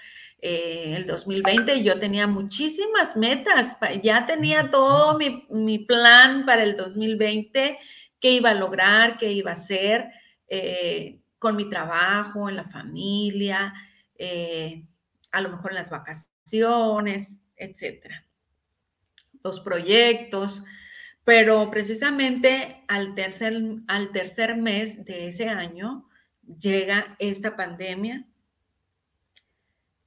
eh, 0.42 0.96
el 0.98 1.06
2020 1.06 1.84
yo 1.84 2.00
tenía 2.00 2.26
muchísimas 2.26 3.16
metas, 3.16 3.78
ya 4.02 4.26
tenía 4.26 4.72
todo 4.72 5.18
mi, 5.18 5.80
plan 5.80 6.46
para 6.46 6.64
el 6.64 6.76
2020, 6.76 7.78
qué 8.20 8.32
iba 8.32 8.50
a 8.50 8.56
lograr, 8.56 9.18
qué 9.20 9.32
iba 9.32 9.52
a 9.52 9.56
hacer 9.56 10.10
eh, 10.48 11.20
con 11.38 11.56
mi 11.56 11.70
trabajo, 11.70 12.50
en 12.50 12.56
la 12.56 12.68
familia, 12.70 13.74
eh, 14.16 14.84
a 15.32 15.42
lo 15.42 15.50
mejor 15.50 15.72
en 15.72 15.76
las 15.76 15.90
vacaciones, 15.92 17.40
etcétera. 17.56 18.26
Los 19.44 19.60
proyectos, 19.60 20.64
pero 21.24 21.70
precisamente 21.70 22.84
al 22.88 23.16
tercer, 23.16 23.54
al 23.88 24.12
tercer 24.12 24.58
mes 24.58 25.06
de 25.06 25.28
ese 25.28 25.50
año 25.50 26.08
llega 26.60 27.16
esta 27.20 27.56
pandemia. 27.56 28.26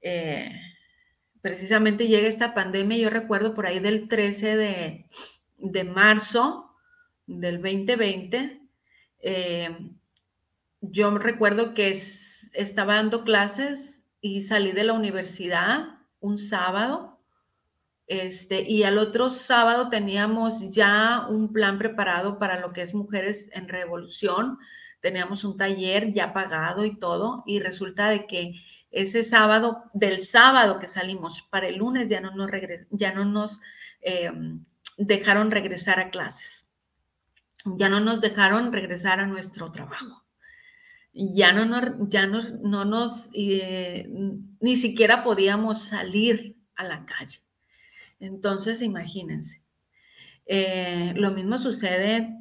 Eh, 0.02 0.50
precisamente 1.40 2.08
llega 2.08 2.28
esta 2.28 2.54
pandemia, 2.54 2.98
yo 2.98 3.10
recuerdo 3.10 3.54
por 3.54 3.66
ahí 3.66 3.78
del 3.78 4.08
13 4.08 4.56
de, 4.56 5.84
marzo 5.84 6.70
del 7.26 7.62
2020, 7.62 8.60
eh, 9.20 9.78
yo 10.80 11.16
recuerdo 11.16 11.74
que 11.74 11.90
estaba 12.52 12.96
dando 12.96 13.24
clases 13.24 14.06
y 14.20 14.42
salí 14.42 14.72
de 14.72 14.84
la 14.84 14.92
universidad 14.92 15.98
un 16.20 16.38
sábado, 16.38 17.13
este, 18.06 18.62
y 18.62 18.82
al 18.82 18.98
otro 18.98 19.30
sábado 19.30 19.88
teníamos 19.88 20.70
ya 20.70 21.26
un 21.28 21.52
plan 21.52 21.78
preparado 21.78 22.38
para 22.38 22.60
lo 22.60 22.72
que 22.72 22.82
es 22.82 22.94
Mujeres 22.94 23.50
en 23.54 23.68
Revolución, 23.68 24.58
teníamos 25.00 25.44
un 25.44 25.56
taller 25.56 26.12
ya 26.12 26.32
pagado 26.32 26.84
y 26.84 26.98
todo, 26.98 27.42
y 27.46 27.60
resulta 27.60 28.08
de 28.08 28.26
que 28.26 28.54
ese 28.90 29.24
sábado, 29.24 29.84
del 29.92 30.20
sábado 30.20 30.78
que 30.78 30.86
salimos 30.86 31.42
para 31.50 31.66
el 31.66 31.78
lunes, 31.78 32.08
ya 32.08 32.20
no 32.20 32.30
nos, 32.30 32.50
ya 32.90 33.12
no 33.12 33.24
nos 33.24 33.60
em, 34.02 34.64
dejaron 34.98 35.50
regresar 35.50 35.98
a 35.98 36.10
clases, 36.10 36.66
ya 37.64 37.88
no 37.88 38.00
nos 38.00 38.20
dejaron 38.20 38.72
regresar 38.72 39.18
a 39.18 39.26
nuestro 39.26 39.72
trabajo, 39.72 40.24
ya 41.12 41.52
no 41.52 41.64
nos, 41.64 42.08
ya 42.08 42.26
no 42.26 42.84
nos 42.84 43.30
eh, 43.32 44.06
ni 44.60 44.76
siquiera 44.76 45.24
podíamos 45.24 45.82
salir 45.82 46.56
a 46.76 46.84
la 46.84 47.04
calle. 47.06 47.44
Entonces, 48.24 48.82
imagínense, 48.82 49.62
eh, 50.46 51.12
lo 51.16 51.30
mismo 51.30 51.58
sucede 51.58 52.36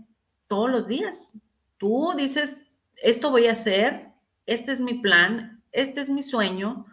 todos 0.47 0.69
los 0.69 0.88
días. 0.88 1.34
Tú 1.77 2.13
dices, 2.17 2.65
esto 3.01 3.31
voy 3.31 3.47
a 3.47 3.53
hacer, 3.53 4.07
este 4.45 4.71
es 4.71 4.79
mi 4.79 4.95
plan, 4.95 5.61
este 5.71 6.01
es 6.01 6.09
mi 6.09 6.23
sueño, 6.23 6.86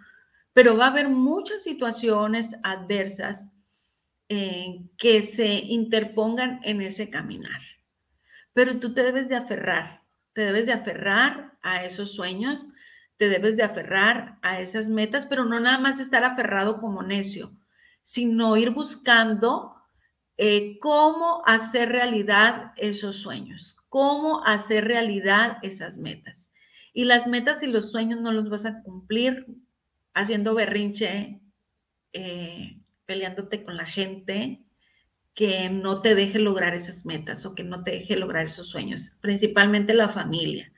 pero 0.53 0.77
va 0.77 0.87
a 0.87 0.91
haber 0.91 1.09
muchas 1.09 1.63
situaciones 1.63 2.57
adversas 2.63 3.53
eh, 4.29 4.83
que 4.99 5.23
se 5.23 5.47
interpongan 5.47 6.61
en 6.65 6.81
ese 6.81 7.11
caminar. 7.11 7.61
Pero 8.53 8.79
tú 8.81 8.93
te 8.93 9.03
debes 9.03 9.29
de 9.29 9.37
aferrar, 9.37 10.03
te 10.33 10.43
debes 10.43 10.67
de 10.67 10.73
aferrar 10.73 11.53
a 11.63 11.85
esos 11.85 12.13
sueños, 12.13 12.73
te 13.17 13.29
debes 13.29 13.57
de 13.57 13.63
aferrar 13.63 14.39
a 14.43 14.61
esas 14.61 14.89
metas, 14.89 15.27
pero 15.27 15.45
no 15.45 15.61
nada 15.61 15.79
más 15.79 16.01
estar 16.01 16.25
aferrado 16.25 16.81
como 16.81 17.03
necio, 17.03 17.53
sino 18.11 18.57
ir 18.57 18.71
buscando 18.71 19.77
eh, 20.37 20.81
cómo 20.81 21.45
hacer 21.47 21.91
realidad 21.91 22.73
esos 22.77 23.19
sueños, 23.19 23.77
cómo 23.89 24.45
hacer 24.45 24.85
realidad 24.89 25.59
esas 25.63 25.97
metas. 25.97 26.51
Y 26.93 27.05
las 27.05 27.29
metas 27.29 27.63
y 27.63 27.69
los 27.69 27.93
sueños 27.93 28.21
no 28.21 28.33
los 28.33 28.51
vas 28.51 28.67
a 28.67 28.83
cumplir 28.83 29.47
haciendo 30.13 30.57
berrinche, 30.57 31.41
eh, 32.13 32.81
peleándote 33.07 33.63
con 33.63 33.77
la 33.77 33.87
gente 33.87 34.61
que 35.33 35.71
no 35.71 36.03
te 36.03 36.17
deje 36.17 36.41
lograr 36.41 36.75
esas 36.75 37.07
metas 37.07 37.47
o 37.47 37.55
que 37.55 37.63
no 37.63 37.85
te 37.85 37.93
deje 37.93 38.17
lograr 38.17 38.47
esos 38.47 38.67
sueños, 38.67 39.17
principalmente 39.21 39.95
la 39.95 40.09
familia, 40.09 40.73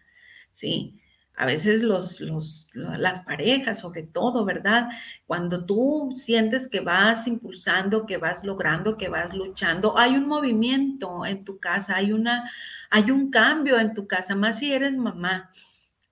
¿sí? 0.53 1.01
A 1.35 1.47
veces 1.47 1.83
los, 1.83 2.21
los, 2.21 2.71
las 2.75 3.21
parejas, 3.21 3.81
sobre 3.81 4.03
todo, 4.03 4.45
¿verdad? 4.45 4.89
Cuando 5.27 5.65
tú 5.65 6.13
sientes 6.17 6.69
que 6.69 6.81
vas 6.81 7.27
impulsando, 7.27 8.05
que 8.07 8.19
vas 8.19 8.45
logrando, 8.45 8.99
que 8.99 9.09
vas 9.09 9.35
luchando, 9.35 9.99
hay 9.99 10.17
un 10.17 10.29
movimiento 10.29 11.25
en 11.25 11.45
tu 11.45 11.59
casa, 11.59 11.97
hay 11.97 12.13
una, 12.13 12.51
hay 12.91 13.11
un 13.11 13.31
cambio 13.31 13.81
en 13.81 13.95
tu 13.95 14.07
casa, 14.07 14.35
más 14.35 14.59
si 14.59 14.73
eres 14.73 14.97
mamá, 14.97 15.51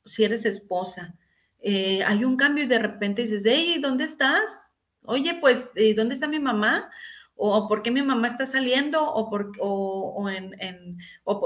si 0.06 0.24
eres 0.24 0.46
esposa, 0.46 1.14
eh, 1.60 2.02
hay 2.02 2.24
un 2.24 2.36
cambio 2.36 2.64
y 2.64 2.68
de 2.68 2.78
repente 2.78 3.22
dices, 3.22 3.42
hey, 3.44 3.78
¿dónde 3.80 4.04
estás? 4.04 4.74
Oye, 5.02 5.36
pues, 5.40 5.70
¿dónde 5.96 6.14
está 6.14 6.26
mi 6.26 6.40
mamá? 6.40 6.90
O 7.42 7.66
por 7.68 7.82
qué 7.82 7.90
mi 7.90 8.02
mamá 8.02 8.28
está 8.28 8.44
saliendo, 8.44 9.02
o, 9.02 9.30
por, 9.30 9.52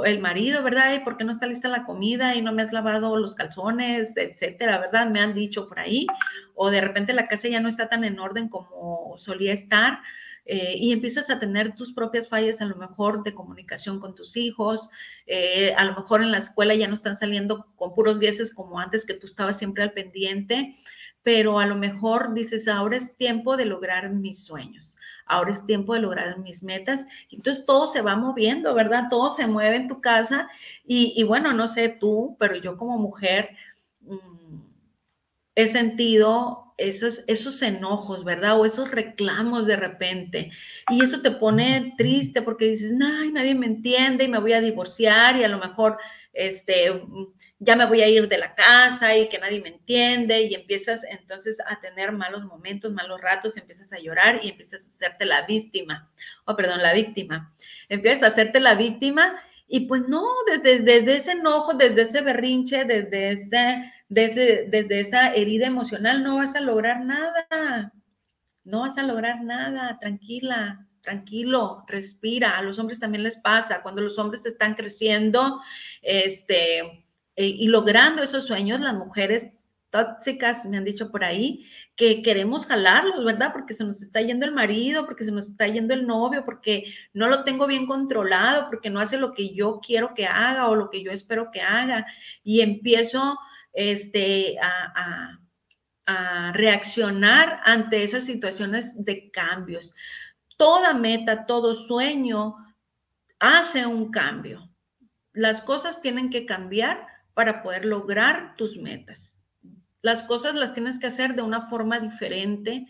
el 0.06 0.18
marido, 0.18 0.62
¿verdad? 0.64 0.92
¿Y 0.92 0.98
por 0.98 1.16
qué 1.16 1.22
no 1.22 1.30
está 1.30 1.46
lista 1.46 1.68
la 1.68 1.84
comida 1.84 2.34
y 2.34 2.42
no 2.42 2.52
me 2.52 2.62
has 2.62 2.72
lavado 2.72 3.16
los 3.16 3.36
calzones, 3.36 4.16
etcétera, 4.16 4.78
¿verdad? 4.78 5.08
Me 5.08 5.20
han 5.20 5.34
dicho 5.34 5.68
por 5.68 5.78
ahí, 5.78 6.08
o 6.56 6.70
de 6.70 6.80
repente 6.80 7.12
la 7.12 7.28
casa 7.28 7.46
ya 7.46 7.60
no 7.60 7.68
está 7.68 7.88
tan 7.88 8.02
en 8.02 8.18
orden 8.18 8.48
como 8.48 9.14
solía 9.18 9.52
estar. 9.52 10.00
Eh, 10.46 10.74
y 10.76 10.92
empiezas 10.92 11.30
a 11.30 11.38
tener 11.38 11.74
tus 11.74 11.94
propias 11.94 12.28
fallas 12.28 12.60
a 12.60 12.66
lo 12.66 12.76
mejor 12.76 13.22
de 13.22 13.32
comunicación 13.32 13.98
con 13.98 14.14
tus 14.14 14.36
hijos, 14.36 14.90
eh, 15.26 15.72
a 15.74 15.84
lo 15.84 15.94
mejor 15.94 16.22
en 16.22 16.32
la 16.32 16.38
escuela 16.38 16.74
ya 16.74 16.86
no 16.86 16.96
están 16.96 17.16
saliendo 17.16 17.68
con 17.76 17.94
puros 17.94 18.20
dieces 18.20 18.52
como 18.52 18.78
antes 18.78 19.06
que 19.06 19.14
tú 19.14 19.26
estabas 19.26 19.56
siempre 19.56 19.84
al 19.84 19.92
pendiente, 19.92 20.74
pero 21.22 21.60
a 21.60 21.66
lo 21.66 21.76
mejor 21.76 22.34
dices, 22.34 22.68
ahora 22.68 22.98
es 22.98 23.16
tiempo 23.16 23.56
de 23.56 23.64
lograr 23.64 24.10
mis 24.10 24.44
sueños 24.44 24.93
ahora 25.26 25.52
es 25.52 25.64
tiempo 25.66 25.94
de 25.94 26.00
lograr 26.00 26.38
mis 26.38 26.62
metas. 26.62 27.06
Entonces 27.30 27.64
todo 27.64 27.86
se 27.86 28.02
va 28.02 28.16
moviendo, 28.16 28.74
¿verdad? 28.74 29.04
Todo 29.10 29.30
se 29.30 29.46
mueve 29.46 29.76
en 29.76 29.88
tu 29.88 30.00
casa 30.00 30.48
y, 30.86 31.22
bueno, 31.24 31.52
no 31.52 31.68
sé 31.68 31.88
tú, 31.88 32.36
pero 32.38 32.56
yo 32.56 32.76
como 32.76 32.98
mujer 32.98 33.50
mm, 34.00 34.58
he 35.54 35.66
sentido 35.68 36.74
esos, 36.76 37.24
esos 37.26 37.62
enojos, 37.62 38.24
¿verdad? 38.24 38.58
O 38.58 38.64
esos 38.64 38.90
reclamos 38.90 39.66
de 39.66 39.76
repente. 39.76 40.50
Y 40.90 41.02
eso 41.02 41.20
te 41.20 41.30
pone 41.30 41.94
triste 41.96 42.42
porque 42.42 42.66
dices, 42.66 42.92
ay, 43.02 43.30
nadie 43.32 43.54
me 43.54 43.66
entiende 43.66 44.24
y 44.24 44.28
me 44.28 44.40
voy 44.40 44.52
a 44.52 44.60
divorciar 44.60 45.36
y 45.36 45.44
a 45.44 45.48
lo 45.48 45.58
mejor, 45.58 45.98
este, 46.34 46.92
ya 47.58 47.76
me 47.76 47.86
voy 47.86 48.02
a 48.02 48.08
ir 48.08 48.28
de 48.28 48.38
la 48.38 48.54
casa 48.54 49.16
y 49.16 49.28
que 49.28 49.38
nadie 49.38 49.60
me 49.60 49.70
entiende 49.70 50.42
y 50.42 50.54
empiezas 50.54 51.02
entonces 51.04 51.58
a 51.66 51.80
tener 51.80 52.12
malos 52.12 52.44
momentos, 52.44 52.92
malos 52.92 53.20
ratos, 53.20 53.56
empiezas 53.56 53.92
a 53.92 53.98
llorar 53.98 54.40
y 54.42 54.50
empiezas 54.50 54.84
a 54.84 54.88
hacerte 54.88 55.24
la 55.24 55.46
víctima, 55.46 56.10
o 56.44 56.52
oh, 56.52 56.56
perdón, 56.56 56.82
la 56.82 56.92
víctima. 56.92 57.54
Empiezas 57.88 58.22
a 58.22 58.26
hacerte 58.28 58.60
la 58.60 58.74
víctima 58.74 59.40
y 59.66 59.80
pues 59.86 60.06
no, 60.08 60.24
desde, 60.46 60.80
desde 60.80 61.16
ese 61.16 61.32
enojo, 61.32 61.74
desde 61.74 62.02
ese 62.02 62.20
berrinche, 62.20 62.84
desde, 62.84 63.30
ese, 63.30 63.92
desde, 64.08 64.66
desde 64.68 65.00
esa 65.00 65.32
herida 65.34 65.66
emocional 65.66 66.22
no 66.22 66.36
vas 66.36 66.54
a 66.54 66.60
lograr 66.60 67.04
nada. 67.04 67.92
No 68.64 68.80
vas 68.80 68.96
a 68.96 69.02
lograr 69.02 69.42
nada, 69.42 69.98
tranquila, 69.98 70.86
tranquilo, 71.02 71.84
respira. 71.86 72.58
A 72.58 72.62
los 72.62 72.78
hombres 72.78 72.98
también 72.98 73.22
les 73.22 73.36
pasa. 73.36 73.82
Cuando 73.82 74.00
los 74.00 74.18
hombres 74.18 74.46
están 74.46 74.74
creciendo, 74.74 75.60
este, 76.04 76.80
eh, 77.36 77.46
y 77.46 77.66
logrando 77.68 78.22
esos 78.22 78.46
sueños, 78.46 78.80
las 78.80 78.94
mujeres 78.94 79.50
tóxicas, 79.90 80.64
me 80.66 80.76
han 80.76 80.84
dicho 80.84 81.10
por 81.10 81.22
ahí, 81.22 81.66
que 81.96 82.22
queremos 82.22 82.66
jalarlos, 82.66 83.24
¿verdad? 83.24 83.52
Porque 83.52 83.74
se 83.74 83.84
nos 83.84 84.02
está 84.02 84.20
yendo 84.20 84.44
el 84.44 84.52
marido, 84.52 85.06
porque 85.06 85.24
se 85.24 85.30
nos 85.30 85.48
está 85.48 85.68
yendo 85.68 85.94
el 85.94 86.06
novio, 86.06 86.44
porque 86.44 86.92
no 87.12 87.28
lo 87.28 87.44
tengo 87.44 87.66
bien 87.68 87.86
controlado, 87.86 88.66
porque 88.66 88.90
no 88.90 88.98
hace 88.98 89.16
lo 89.16 89.32
que 89.32 89.54
yo 89.54 89.80
quiero 89.80 90.12
que 90.14 90.26
haga 90.26 90.68
o 90.68 90.74
lo 90.74 90.90
que 90.90 91.02
yo 91.02 91.12
espero 91.12 91.50
que 91.52 91.60
haga. 91.60 92.06
Y 92.42 92.60
empiezo 92.60 93.38
este, 93.72 94.56
a, 94.60 95.38
a 96.06 96.52
reaccionar 96.52 97.60
ante 97.64 98.02
esas 98.02 98.24
situaciones 98.24 99.04
de 99.04 99.30
cambios. 99.30 99.94
Toda 100.56 100.92
meta, 100.92 101.46
todo 101.46 101.74
sueño 101.86 102.56
hace 103.38 103.86
un 103.86 104.10
cambio. 104.10 104.68
Las 105.34 105.60
cosas 105.60 106.00
tienen 106.00 106.30
que 106.30 106.46
cambiar 106.46 107.06
para 107.34 107.62
poder 107.62 107.84
lograr 107.84 108.54
tus 108.56 108.78
metas. 108.78 109.38
Las 110.00 110.22
cosas 110.22 110.54
las 110.54 110.72
tienes 110.72 110.98
que 110.98 111.08
hacer 111.08 111.34
de 111.34 111.42
una 111.42 111.66
forma 111.68 112.00
diferente 112.00 112.86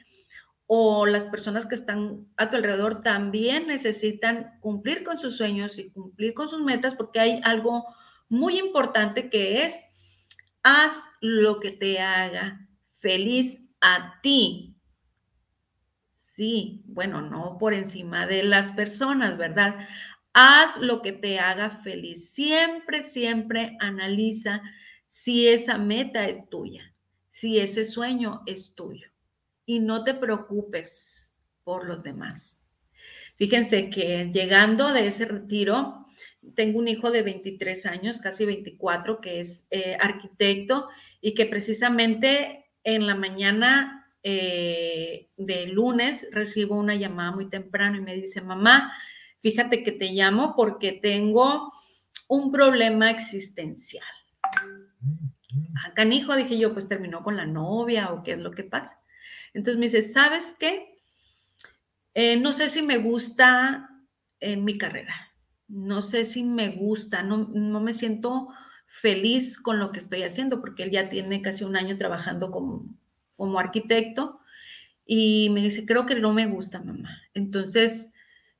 o 0.66 1.06
las 1.06 1.24
personas 1.24 1.66
que 1.66 1.74
están 1.74 2.26
a 2.36 2.50
tu 2.50 2.56
alrededor 2.56 3.02
también 3.02 3.66
necesitan 3.66 4.58
cumplir 4.60 5.04
con 5.04 5.18
sus 5.18 5.36
sueños 5.36 5.78
y 5.78 5.90
cumplir 5.90 6.34
con 6.34 6.48
sus 6.48 6.62
metas 6.62 6.94
porque 6.94 7.20
hay 7.20 7.40
algo 7.44 7.84
muy 8.28 8.58
importante 8.58 9.30
que 9.30 9.64
es 9.64 9.80
haz 10.62 10.92
lo 11.20 11.60
que 11.60 11.70
te 11.70 12.00
haga 12.00 12.66
feliz 12.98 13.60
a 13.80 14.20
ti. 14.22 14.76
Sí, 16.16 16.82
bueno, 16.86 17.22
no 17.22 17.58
por 17.58 17.74
encima 17.74 18.26
de 18.26 18.42
las 18.42 18.72
personas, 18.72 19.38
¿verdad? 19.38 19.86
Haz 20.34 20.76
lo 20.78 21.00
que 21.00 21.12
te 21.12 21.38
haga 21.38 21.70
feliz. 21.70 22.30
Siempre, 22.30 23.02
siempre 23.02 23.76
analiza 23.80 24.60
si 25.06 25.46
esa 25.46 25.78
meta 25.78 26.28
es 26.28 26.48
tuya, 26.50 26.92
si 27.30 27.60
ese 27.60 27.84
sueño 27.84 28.42
es 28.46 28.74
tuyo. 28.74 29.08
Y 29.64 29.78
no 29.78 30.02
te 30.02 30.12
preocupes 30.12 31.38
por 31.62 31.86
los 31.86 32.02
demás. 32.02 32.64
Fíjense 33.36 33.90
que 33.90 34.30
llegando 34.32 34.92
de 34.92 35.06
ese 35.06 35.24
retiro, 35.24 36.04
tengo 36.56 36.80
un 36.80 36.88
hijo 36.88 37.12
de 37.12 37.22
23 37.22 37.86
años, 37.86 38.18
casi 38.20 38.44
24, 38.44 39.20
que 39.20 39.40
es 39.40 39.66
eh, 39.70 39.96
arquitecto 40.00 40.88
y 41.20 41.34
que 41.34 41.46
precisamente 41.46 42.66
en 42.82 43.06
la 43.06 43.14
mañana 43.14 44.10
eh, 44.22 45.28
de 45.36 45.66
lunes 45.66 46.26
recibo 46.32 46.76
una 46.76 46.96
llamada 46.96 47.30
muy 47.30 47.48
temprano 47.48 47.96
y 47.96 48.00
me 48.00 48.14
dice, 48.14 48.40
mamá, 48.40 48.92
fíjate 49.44 49.82
que 49.82 49.92
te 49.92 50.06
llamo 50.06 50.54
porque 50.56 50.92
tengo 50.92 51.70
un 52.28 52.50
problema 52.50 53.10
existencial. 53.10 54.06
Acá, 55.86 56.00
ah, 56.00 56.06
hijo, 56.06 56.34
dije 56.34 56.58
yo, 56.58 56.72
pues 56.72 56.88
terminó 56.88 57.22
con 57.22 57.36
la 57.36 57.44
novia 57.44 58.10
o 58.10 58.22
qué 58.22 58.32
es 58.32 58.38
lo 58.38 58.52
que 58.52 58.64
pasa. 58.64 58.98
Entonces 59.52 59.78
me 59.78 59.84
dice, 59.84 60.00
¿sabes 60.00 60.56
qué? 60.58 60.96
Eh, 62.14 62.38
no 62.38 62.54
sé 62.54 62.70
si 62.70 62.80
me 62.80 62.96
gusta 62.96 63.90
eh, 64.40 64.56
mi 64.56 64.78
carrera. 64.78 65.14
No 65.68 66.00
sé 66.00 66.24
si 66.24 66.42
me 66.42 66.70
gusta, 66.70 67.22
no, 67.22 67.36
no 67.36 67.82
me 67.82 67.92
siento 67.92 68.48
feliz 68.86 69.60
con 69.60 69.78
lo 69.78 69.92
que 69.92 69.98
estoy 69.98 70.22
haciendo, 70.22 70.62
porque 70.62 70.84
él 70.84 70.90
ya 70.90 71.10
tiene 71.10 71.42
casi 71.42 71.64
un 71.64 71.76
año 71.76 71.98
trabajando 71.98 72.50
como, 72.50 72.86
como 73.36 73.58
arquitecto 73.58 74.40
y 75.04 75.50
me 75.50 75.60
dice, 75.60 75.84
creo 75.84 76.06
que 76.06 76.14
no 76.14 76.32
me 76.32 76.46
gusta, 76.46 76.80
mamá. 76.80 77.20
Entonces, 77.34 78.10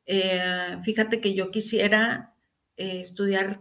eh, 0.06 0.78
fíjate 0.84 1.20
que 1.20 1.34
yo 1.34 1.50
quisiera 1.50 2.32
eh, 2.76 3.00
estudiar 3.02 3.60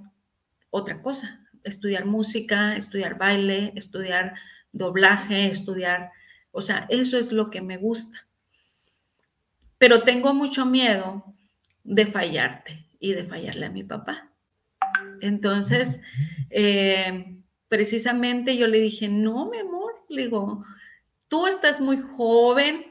otra 0.69 1.01
cosa, 1.01 1.39
estudiar 1.63 2.05
música, 2.05 2.75
estudiar 2.75 3.17
baile, 3.17 3.73
estudiar 3.75 4.35
doblaje, 4.71 5.51
estudiar, 5.51 6.11
o 6.51 6.61
sea, 6.61 6.85
eso 6.89 7.17
es 7.17 7.31
lo 7.31 7.49
que 7.49 7.61
me 7.61 7.77
gusta. 7.77 8.25
Pero 9.77 10.03
tengo 10.03 10.33
mucho 10.33 10.65
miedo 10.65 11.23
de 11.83 12.05
fallarte 12.05 12.85
y 12.99 13.13
de 13.13 13.25
fallarle 13.25 13.65
a 13.65 13.71
mi 13.71 13.83
papá. 13.83 14.29
Entonces, 15.21 16.01
eh, 16.49 17.35
precisamente 17.67 18.57
yo 18.57 18.67
le 18.67 18.79
dije, 18.79 19.07
no, 19.07 19.49
mi 19.49 19.59
amor, 19.59 19.93
le 20.09 20.23
digo, 20.23 20.65
tú 21.27 21.47
estás 21.47 21.79
muy 21.79 21.97
joven, 21.97 22.85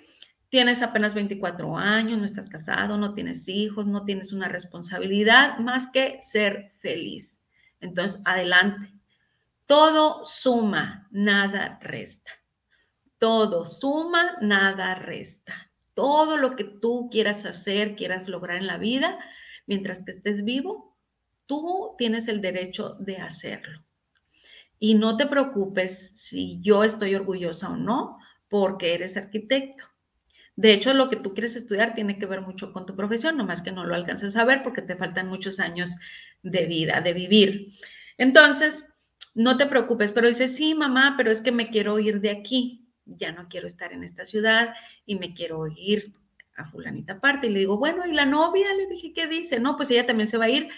tienes 0.52 0.82
apenas 0.82 1.14
24 1.14 1.78
años, 1.78 2.18
no 2.18 2.26
estás 2.26 2.46
casado, 2.46 2.98
no 2.98 3.14
tienes 3.14 3.48
hijos, 3.48 3.86
no 3.86 4.04
tienes 4.04 4.34
una 4.34 4.48
responsabilidad 4.48 5.56
más 5.60 5.86
que 5.86 6.18
ser 6.20 6.72
feliz. 6.80 7.42
Entonces, 7.80 8.20
adelante. 8.26 8.92
Todo 9.64 10.26
suma, 10.26 11.08
nada 11.10 11.78
resta. 11.80 12.32
Todo 13.16 13.64
suma, 13.64 14.36
nada 14.42 14.94
resta. 14.94 15.72
Todo 15.94 16.36
lo 16.36 16.54
que 16.54 16.64
tú 16.64 17.08
quieras 17.10 17.46
hacer, 17.46 17.96
quieras 17.96 18.28
lograr 18.28 18.58
en 18.58 18.66
la 18.66 18.76
vida, 18.76 19.18
mientras 19.66 20.02
que 20.02 20.10
estés 20.10 20.44
vivo, 20.44 20.98
tú 21.46 21.94
tienes 21.96 22.28
el 22.28 22.42
derecho 22.42 22.94
de 23.00 23.16
hacerlo. 23.16 23.82
Y 24.78 24.96
no 24.96 25.16
te 25.16 25.24
preocupes 25.24 26.20
si 26.20 26.60
yo 26.60 26.84
estoy 26.84 27.14
orgullosa 27.14 27.70
o 27.70 27.76
no, 27.78 28.18
porque 28.50 28.92
eres 28.92 29.16
arquitecto 29.16 29.91
de 30.54 30.74
hecho, 30.74 30.92
lo 30.92 31.08
que 31.08 31.16
tú 31.16 31.32
quieres 31.32 31.56
estudiar 31.56 31.94
tiene 31.94 32.18
que 32.18 32.26
ver 32.26 32.42
mucho 32.42 32.72
con 32.72 32.84
tu 32.84 32.94
profesión, 32.94 33.36
nomás 33.36 33.62
que 33.62 33.72
no 33.72 33.84
lo 33.84 33.94
alcances 33.94 34.36
a 34.36 34.44
ver 34.44 34.62
porque 34.62 34.82
te 34.82 34.96
faltan 34.96 35.28
muchos 35.28 35.60
años 35.60 35.96
de 36.42 36.66
vida, 36.66 37.00
de 37.00 37.14
vivir. 37.14 37.72
Entonces, 38.18 38.84
no 39.34 39.56
te 39.56 39.66
preocupes, 39.66 40.12
pero 40.12 40.28
dice, 40.28 40.48
sí, 40.48 40.74
mamá, 40.74 41.14
pero 41.16 41.30
es 41.30 41.40
que 41.40 41.52
me 41.52 41.70
quiero 41.70 41.98
ir 41.98 42.20
de 42.20 42.30
aquí, 42.30 42.86
ya 43.06 43.32
no 43.32 43.48
quiero 43.48 43.66
estar 43.66 43.92
en 43.92 44.04
esta 44.04 44.26
ciudad 44.26 44.74
y 45.06 45.14
me 45.14 45.32
quiero 45.32 45.66
ir 45.68 46.12
a 46.56 46.66
fulanita 46.66 47.18
parte. 47.18 47.46
Y 47.46 47.50
le 47.50 47.60
digo, 47.60 47.78
bueno, 47.78 48.06
¿y 48.06 48.12
la 48.12 48.26
novia? 48.26 48.74
Le 48.74 48.86
dije, 48.88 49.14
¿qué 49.14 49.26
dice? 49.26 49.58
No, 49.58 49.76
pues 49.78 49.90
ella 49.90 50.06
también 50.06 50.28
se 50.28 50.36
va 50.36 50.44
a 50.44 50.50
ir, 50.50 50.68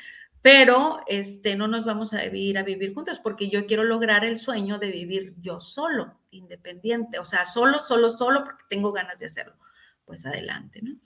pero 0.40 1.00
este, 1.08 1.56
no 1.56 1.66
nos 1.66 1.84
vamos 1.84 2.12
a 2.12 2.24
ir 2.24 2.58
a 2.58 2.62
vivir 2.62 2.94
juntos 2.94 3.18
porque 3.18 3.50
yo 3.50 3.66
quiero 3.66 3.82
lograr 3.82 4.24
el 4.24 4.38
sueño 4.38 4.78
de 4.78 4.92
vivir 4.92 5.34
yo 5.40 5.58
solo, 5.58 6.20
independiente, 6.30 7.18
o 7.18 7.24
sea, 7.24 7.44
solo, 7.44 7.80
solo, 7.80 8.10
solo, 8.10 8.44
porque 8.44 8.62
tengo 8.68 8.92
ganas 8.92 9.18
de 9.18 9.26
hacerlo 9.26 9.63
pues 10.04 10.24
adelante, 10.26 10.80
¿no? 10.82 10.96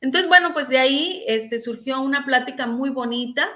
Entonces, 0.00 0.28
bueno, 0.28 0.52
pues 0.52 0.68
de 0.68 0.78
ahí 0.78 1.24
este, 1.26 1.58
surgió 1.58 2.00
una 2.00 2.24
plática 2.24 2.66
muy 2.66 2.90
bonita 2.90 3.48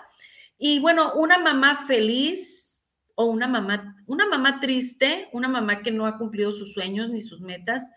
Y 0.58 0.78
bueno, 0.78 1.14
una 1.14 1.38
mamá 1.38 1.86
feliz 1.86 2.84
o 3.16 3.26
una 3.26 3.46
mamá, 3.48 3.96
una 4.06 4.26
mamá 4.26 4.60
triste, 4.60 5.28
una 5.32 5.48
mamá 5.48 5.82
que 5.82 5.90
no 5.90 6.06
ha 6.06 6.18
cumplido 6.18 6.52
sus 6.52 6.72
sueños 6.72 7.10
ni 7.10 7.22
sus 7.22 7.40
metas, 7.40 7.90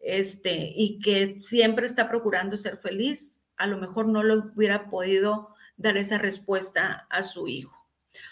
este, 0.00 0.72
y 0.76 1.00
que 1.00 1.40
siempre 1.42 1.86
está 1.86 2.08
procurando 2.08 2.56
ser 2.56 2.76
feliz, 2.78 3.40
a 3.56 3.66
lo 3.66 3.78
mejor 3.78 4.06
no 4.06 4.22
le 4.22 4.36
hubiera 4.36 4.88
podido 4.88 5.54
dar 5.76 5.96
esa 5.96 6.18
respuesta 6.18 7.06
a 7.10 7.22
su 7.22 7.48
hijo. 7.48 7.76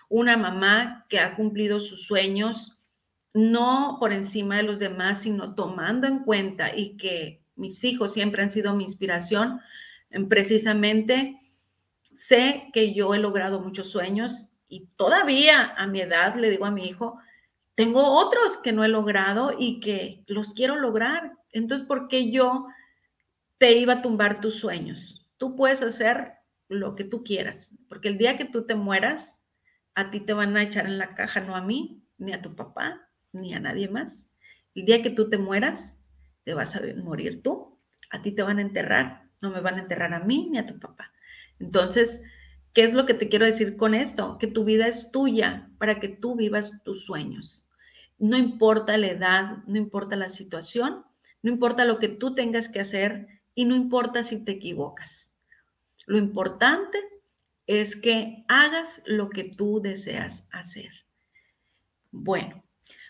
Una 0.09 0.37
mamá 0.37 1.07
que 1.09 1.19
ha 1.21 1.35
cumplido 1.35 1.81
sus 1.81 2.07
sueños, 2.07 2.79
no 3.35 3.97
por 4.01 4.13
encima 4.13 4.57
de 4.57 4.63
los 4.63 4.79
demás, 4.79 5.23
sino 5.23 5.55
tomando 5.55 6.07
en 6.07 6.21
cuenta 6.21 6.75
y 6.75 6.97
que 6.97 7.43
mis 7.59 7.85
hijos 7.85 8.15
siempre 8.15 8.43
han 8.43 8.51
sido 8.51 8.75
mi 8.75 8.85
inspiración, 8.85 9.61
precisamente 10.29 11.39
sé 12.15 12.71
que 12.73 12.95
yo 12.95 13.15
he 13.15 13.19
logrado 13.19 13.61
muchos 13.61 13.91
sueños 13.91 14.51
y 14.69 14.87
todavía 14.97 15.75
a 15.77 15.87
mi 15.87 16.01
edad 16.01 16.37
le 16.37 16.51
digo 16.51 16.65
a 16.65 16.71
mi 16.71 16.87
hijo, 16.87 17.19
tengo 17.75 18.19
otros 18.19 18.57
que 18.57 18.73
no 18.73 18.85
he 18.85 18.89
logrado 18.89 19.55
y 19.57 19.81
que 19.81 20.25
los 20.27 20.53
quiero 20.53 20.77
lograr. 20.77 21.33
Entonces, 21.53 21.87
¿por 21.87 22.09
qué 22.09 22.31
yo 22.31 22.67
te 23.59 23.79
iba 23.79 23.95
a 23.95 24.03
tumbar 24.03 24.41
tus 24.41 24.57
sueños? 24.57 25.29
Tú 25.37 25.55
puedes 25.55 25.83
hacer 25.83 26.33
lo 26.69 26.97
que 26.97 27.05
tú 27.05 27.23
quieras, 27.23 27.79
porque 27.89 28.09
el 28.09 28.19
día 28.19 28.37
que 28.37 28.45
tú 28.45 28.67
te 28.67 28.75
mueras, 28.75 29.47
a 29.95 30.11
ti 30.11 30.21
te 30.21 30.33
van 30.33 30.57
a 30.57 30.65
echar 30.65 30.87
en 30.87 30.99
la 30.99 31.15
caja, 31.15 31.41
no 31.41 31.55
a 31.55 31.61
mí, 31.61 32.03
ni 32.19 32.33
a 32.33 32.43
tu 32.43 32.55
papá, 32.55 33.09
ni 33.33 33.55
a 33.55 33.61
nadie 33.61 33.89
más. 33.89 34.29
El 34.75 34.85
día 34.85 35.03
que 35.03 35.11
tú 35.11 35.31
te 35.31 35.39
mueras, 35.39 35.98
te 36.49 36.55
vas 36.55 36.75
a 36.77 36.81
morir 37.05 37.43
tú, 37.43 37.79
a 38.09 38.23
ti 38.23 38.33
te 38.33 38.43
van 38.43 38.57
a 38.57 38.63
enterrar, 38.63 39.25
no 39.43 39.51
me 39.51 39.61
van 39.61 39.75
a 39.75 39.81
enterrar 39.81 40.15
a 40.15 40.21
mí 40.21 40.49
ni 40.51 40.57
a 40.57 40.67
tu 40.67 40.79
papá. 40.79 41.13
Entonces, 41.61 42.23
¿qué 42.73 42.85
es 42.85 42.95
lo 42.95 43.05
que 43.05 43.13
te 43.13 43.29
quiero 43.29 43.45
decir 43.45 43.77
con 43.77 43.95
esto? 43.95 44.39
Que 44.39 44.47
tu 44.47 44.65
vida 44.65 44.87
es 44.89 45.11
tuya 45.11 45.69
para 45.77 46.01
que 46.01 46.09
tú 46.09 46.37
vivas 46.37 46.83
tus 46.85 47.05
sueños. 47.05 47.69
No 48.19 48.39
importa 48.39 48.97
la 48.97 49.09
edad, 49.09 49.59
no 49.67 49.77
importa 49.77 50.17
la 50.17 50.31
situación, 50.31 51.05
no 51.43 51.51
importa 51.51 51.85
lo 51.85 51.99
que 51.99 52.09
tú 52.09 52.35
tengas 52.35 52.71
que 52.71 52.81
hacer 52.81 53.27
y 53.55 53.67
no 53.67 53.77
importa 53.77 54.23
si 54.23 54.43
te 54.43 54.53
equivocas. 54.53 55.37
Lo 56.07 56.17
importante 56.17 56.97
es 57.67 57.95
que 57.95 58.47
hagas 58.49 59.03
lo 59.05 59.29
que 59.29 59.45
tú 59.45 59.83
deseas 59.83 60.49
hacer. 60.51 60.93
Bueno, 62.11 62.65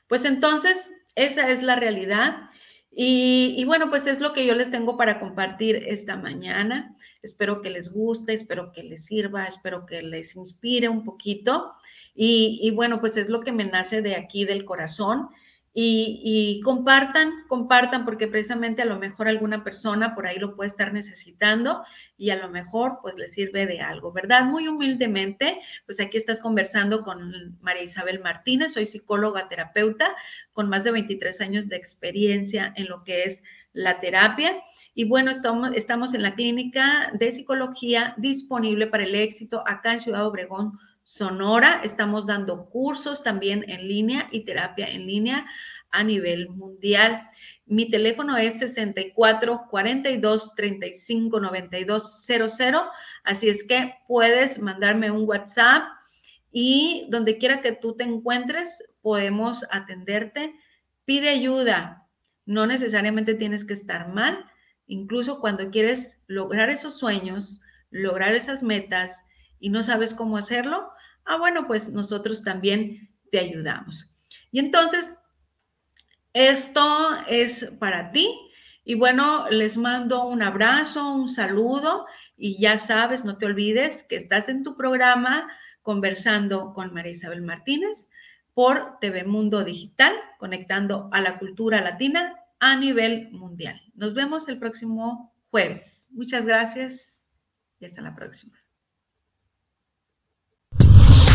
pues 0.08 0.24
entonces 0.24 0.92
esa 1.14 1.50
es 1.50 1.62
la 1.62 1.76
realidad 1.76 2.48
y, 2.90 3.54
y, 3.56 3.64
bueno, 3.64 3.90
pues 3.90 4.06
es 4.06 4.20
lo 4.20 4.32
que 4.32 4.44
yo 4.46 4.54
les 4.54 4.70
tengo 4.70 4.96
para 4.96 5.20
compartir 5.20 5.76
esta 5.86 6.16
mañana. 6.16 6.96
Espero 7.22 7.62
que 7.62 7.70
les 7.70 7.92
guste, 7.92 8.34
espero 8.34 8.72
que 8.72 8.82
les 8.82 9.04
sirva, 9.04 9.44
espero 9.46 9.86
que 9.86 10.02
les 10.02 10.34
inspire 10.36 10.88
un 10.88 11.04
poquito. 11.04 11.72
Y, 12.14 12.58
y 12.62 12.70
bueno, 12.70 13.00
pues 13.00 13.16
es 13.16 13.28
lo 13.28 13.40
que 13.40 13.52
me 13.52 13.64
nace 13.64 14.02
de 14.02 14.16
aquí 14.16 14.44
del 14.44 14.64
corazón 14.64 15.28
y, 15.74 16.60
compartan, 16.64 17.32
compartan, 17.46 18.04
porque 18.04 18.26
precisamente 18.26 18.82
a 18.82 18.86
lo 18.86 18.98
mejor 18.98 19.28
alguna 19.28 19.62
persona 19.62 20.14
por 20.14 20.26
ahí 20.26 20.38
lo 20.38 20.56
puede 20.56 20.68
estar 20.68 20.92
necesitando 20.92 21.84
y 22.16 22.30
a 22.30 22.36
lo 22.36 22.48
mejor 22.48 22.98
pues 23.00 23.16
le 23.16 23.28
sirve 23.28 23.66
de 23.66 23.80
algo, 23.80 24.12
¿verdad? 24.12 24.44
Muy 24.44 24.66
humildemente, 24.66 25.60
pues 25.86 26.00
aquí 26.00 26.16
estás 26.16 26.40
conversando 26.40 27.04
con 27.04 27.56
María 27.60 27.84
Isabel 27.84 28.20
Martínez, 28.20 28.72
soy 28.72 28.86
psicóloga 28.86 29.48
terapeuta 29.48 30.16
con 30.52 30.68
más 30.68 30.82
de 30.84 30.90
23 30.90 31.40
años 31.40 31.68
de 31.68 31.76
experiencia 31.76 32.72
en 32.76 32.88
lo 32.88 33.04
que 33.04 33.24
es 33.24 33.44
la 33.72 34.00
terapia. 34.00 34.56
Y 34.94 35.04
bueno, 35.04 35.30
estamos, 35.30 35.70
estamos 35.74 36.12
en 36.14 36.22
la 36.22 36.34
clínica 36.34 37.12
de 37.12 37.30
psicología 37.30 38.14
disponible 38.16 38.88
para 38.88 39.04
el 39.04 39.14
éxito 39.14 39.62
acá 39.66 39.92
en 39.92 40.00
Ciudad 40.00 40.26
Obregón, 40.26 40.78
Sonora. 41.08 41.80
Estamos 41.84 42.26
dando 42.26 42.66
cursos 42.66 43.22
también 43.22 43.64
en 43.66 43.88
línea 43.88 44.28
y 44.30 44.44
terapia 44.44 44.86
en 44.86 45.06
línea 45.06 45.46
a 45.90 46.04
nivel 46.04 46.50
mundial. 46.50 47.30
Mi 47.64 47.90
teléfono 47.90 48.36
es 48.36 48.58
64 48.58 49.68
42 49.70 50.54
35 50.54 51.40
92 51.40 52.26
00. 52.26 52.90
Así 53.24 53.48
es 53.48 53.64
que 53.64 53.94
puedes 54.06 54.58
mandarme 54.58 55.10
un 55.10 55.26
WhatsApp 55.26 55.84
y 56.52 57.06
donde 57.08 57.38
quiera 57.38 57.62
que 57.62 57.72
tú 57.72 57.96
te 57.96 58.04
encuentres, 58.04 58.84
podemos 59.00 59.64
atenderte. 59.70 60.56
Pide 61.06 61.30
ayuda. 61.30 62.06
No 62.44 62.66
necesariamente 62.66 63.32
tienes 63.32 63.64
que 63.64 63.72
estar 63.72 64.12
mal. 64.12 64.44
Incluso 64.86 65.40
cuando 65.40 65.70
quieres 65.70 66.22
lograr 66.26 66.68
esos 66.68 66.98
sueños, 66.98 67.62
lograr 67.90 68.34
esas 68.34 68.62
metas 68.62 69.24
y 69.58 69.70
no 69.70 69.82
sabes 69.82 70.12
cómo 70.12 70.36
hacerlo, 70.36 70.90
Ah, 71.28 71.36
bueno, 71.36 71.66
pues 71.66 71.90
nosotros 71.90 72.42
también 72.42 73.10
te 73.30 73.38
ayudamos. 73.38 74.10
Y 74.50 74.60
entonces, 74.60 75.14
esto 76.32 77.16
es 77.28 77.70
para 77.78 78.10
ti. 78.12 78.34
Y 78.84 78.94
bueno, 78.94 79.48
les 79.50 79.76
mando 79.76 80.24
un 80.24 80.42
abrazo, 80.42 81.12
un 81.12 81.28
saludo 81.28 82.06
y 82.38 82.58
ya 82.58 82.78
sabes, 82.78 83.24
no 83.24 83.36
te 83.36 83.44
olvides 83.44 84.02
que 84.08 84.16
estás 84.16 84.48
en 84.48 84.62
tu 84.62 84.76
programa 84.76 85.48
conversando 85.82 86.72
con 86.72 86.94
María 86.94 87.12
Isabel 87.12 87.42
Martínez 87.42 88.08
por 88.54 88.98
TV 89.00 89.24
Mundo 89.24 89.64
Digital, 89.64 90.14
conectando 90.38 91.10
a 91.12 91.20
la 91.20 91.38
cultura 91.38 91.80
latina 91.82 92.36
a 92.60 92.76
nivel 92.76 93.30
mundial. 93.30 93.80
Nos 93.94 94.14
vemos 94.14 94.48
el 94.48 94.58
próximo 94.58 95.34
jueves. 95.50 96.06
Muchas 96.10 96.46
gracias 96.46 97.26
y 97.80 97.84
hasta 97.84 98.00
la 98.00 98.14
próxima. 98.14 98.57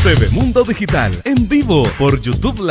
TV 0.04 0.30
Mundo 0.32 0.66
Digital 0.66 1.14
en 1.24 1.48
vivo 1.48 1.84
por 1.98 2.20
YouTube 2.20 2.58
Live. 2.58 2.62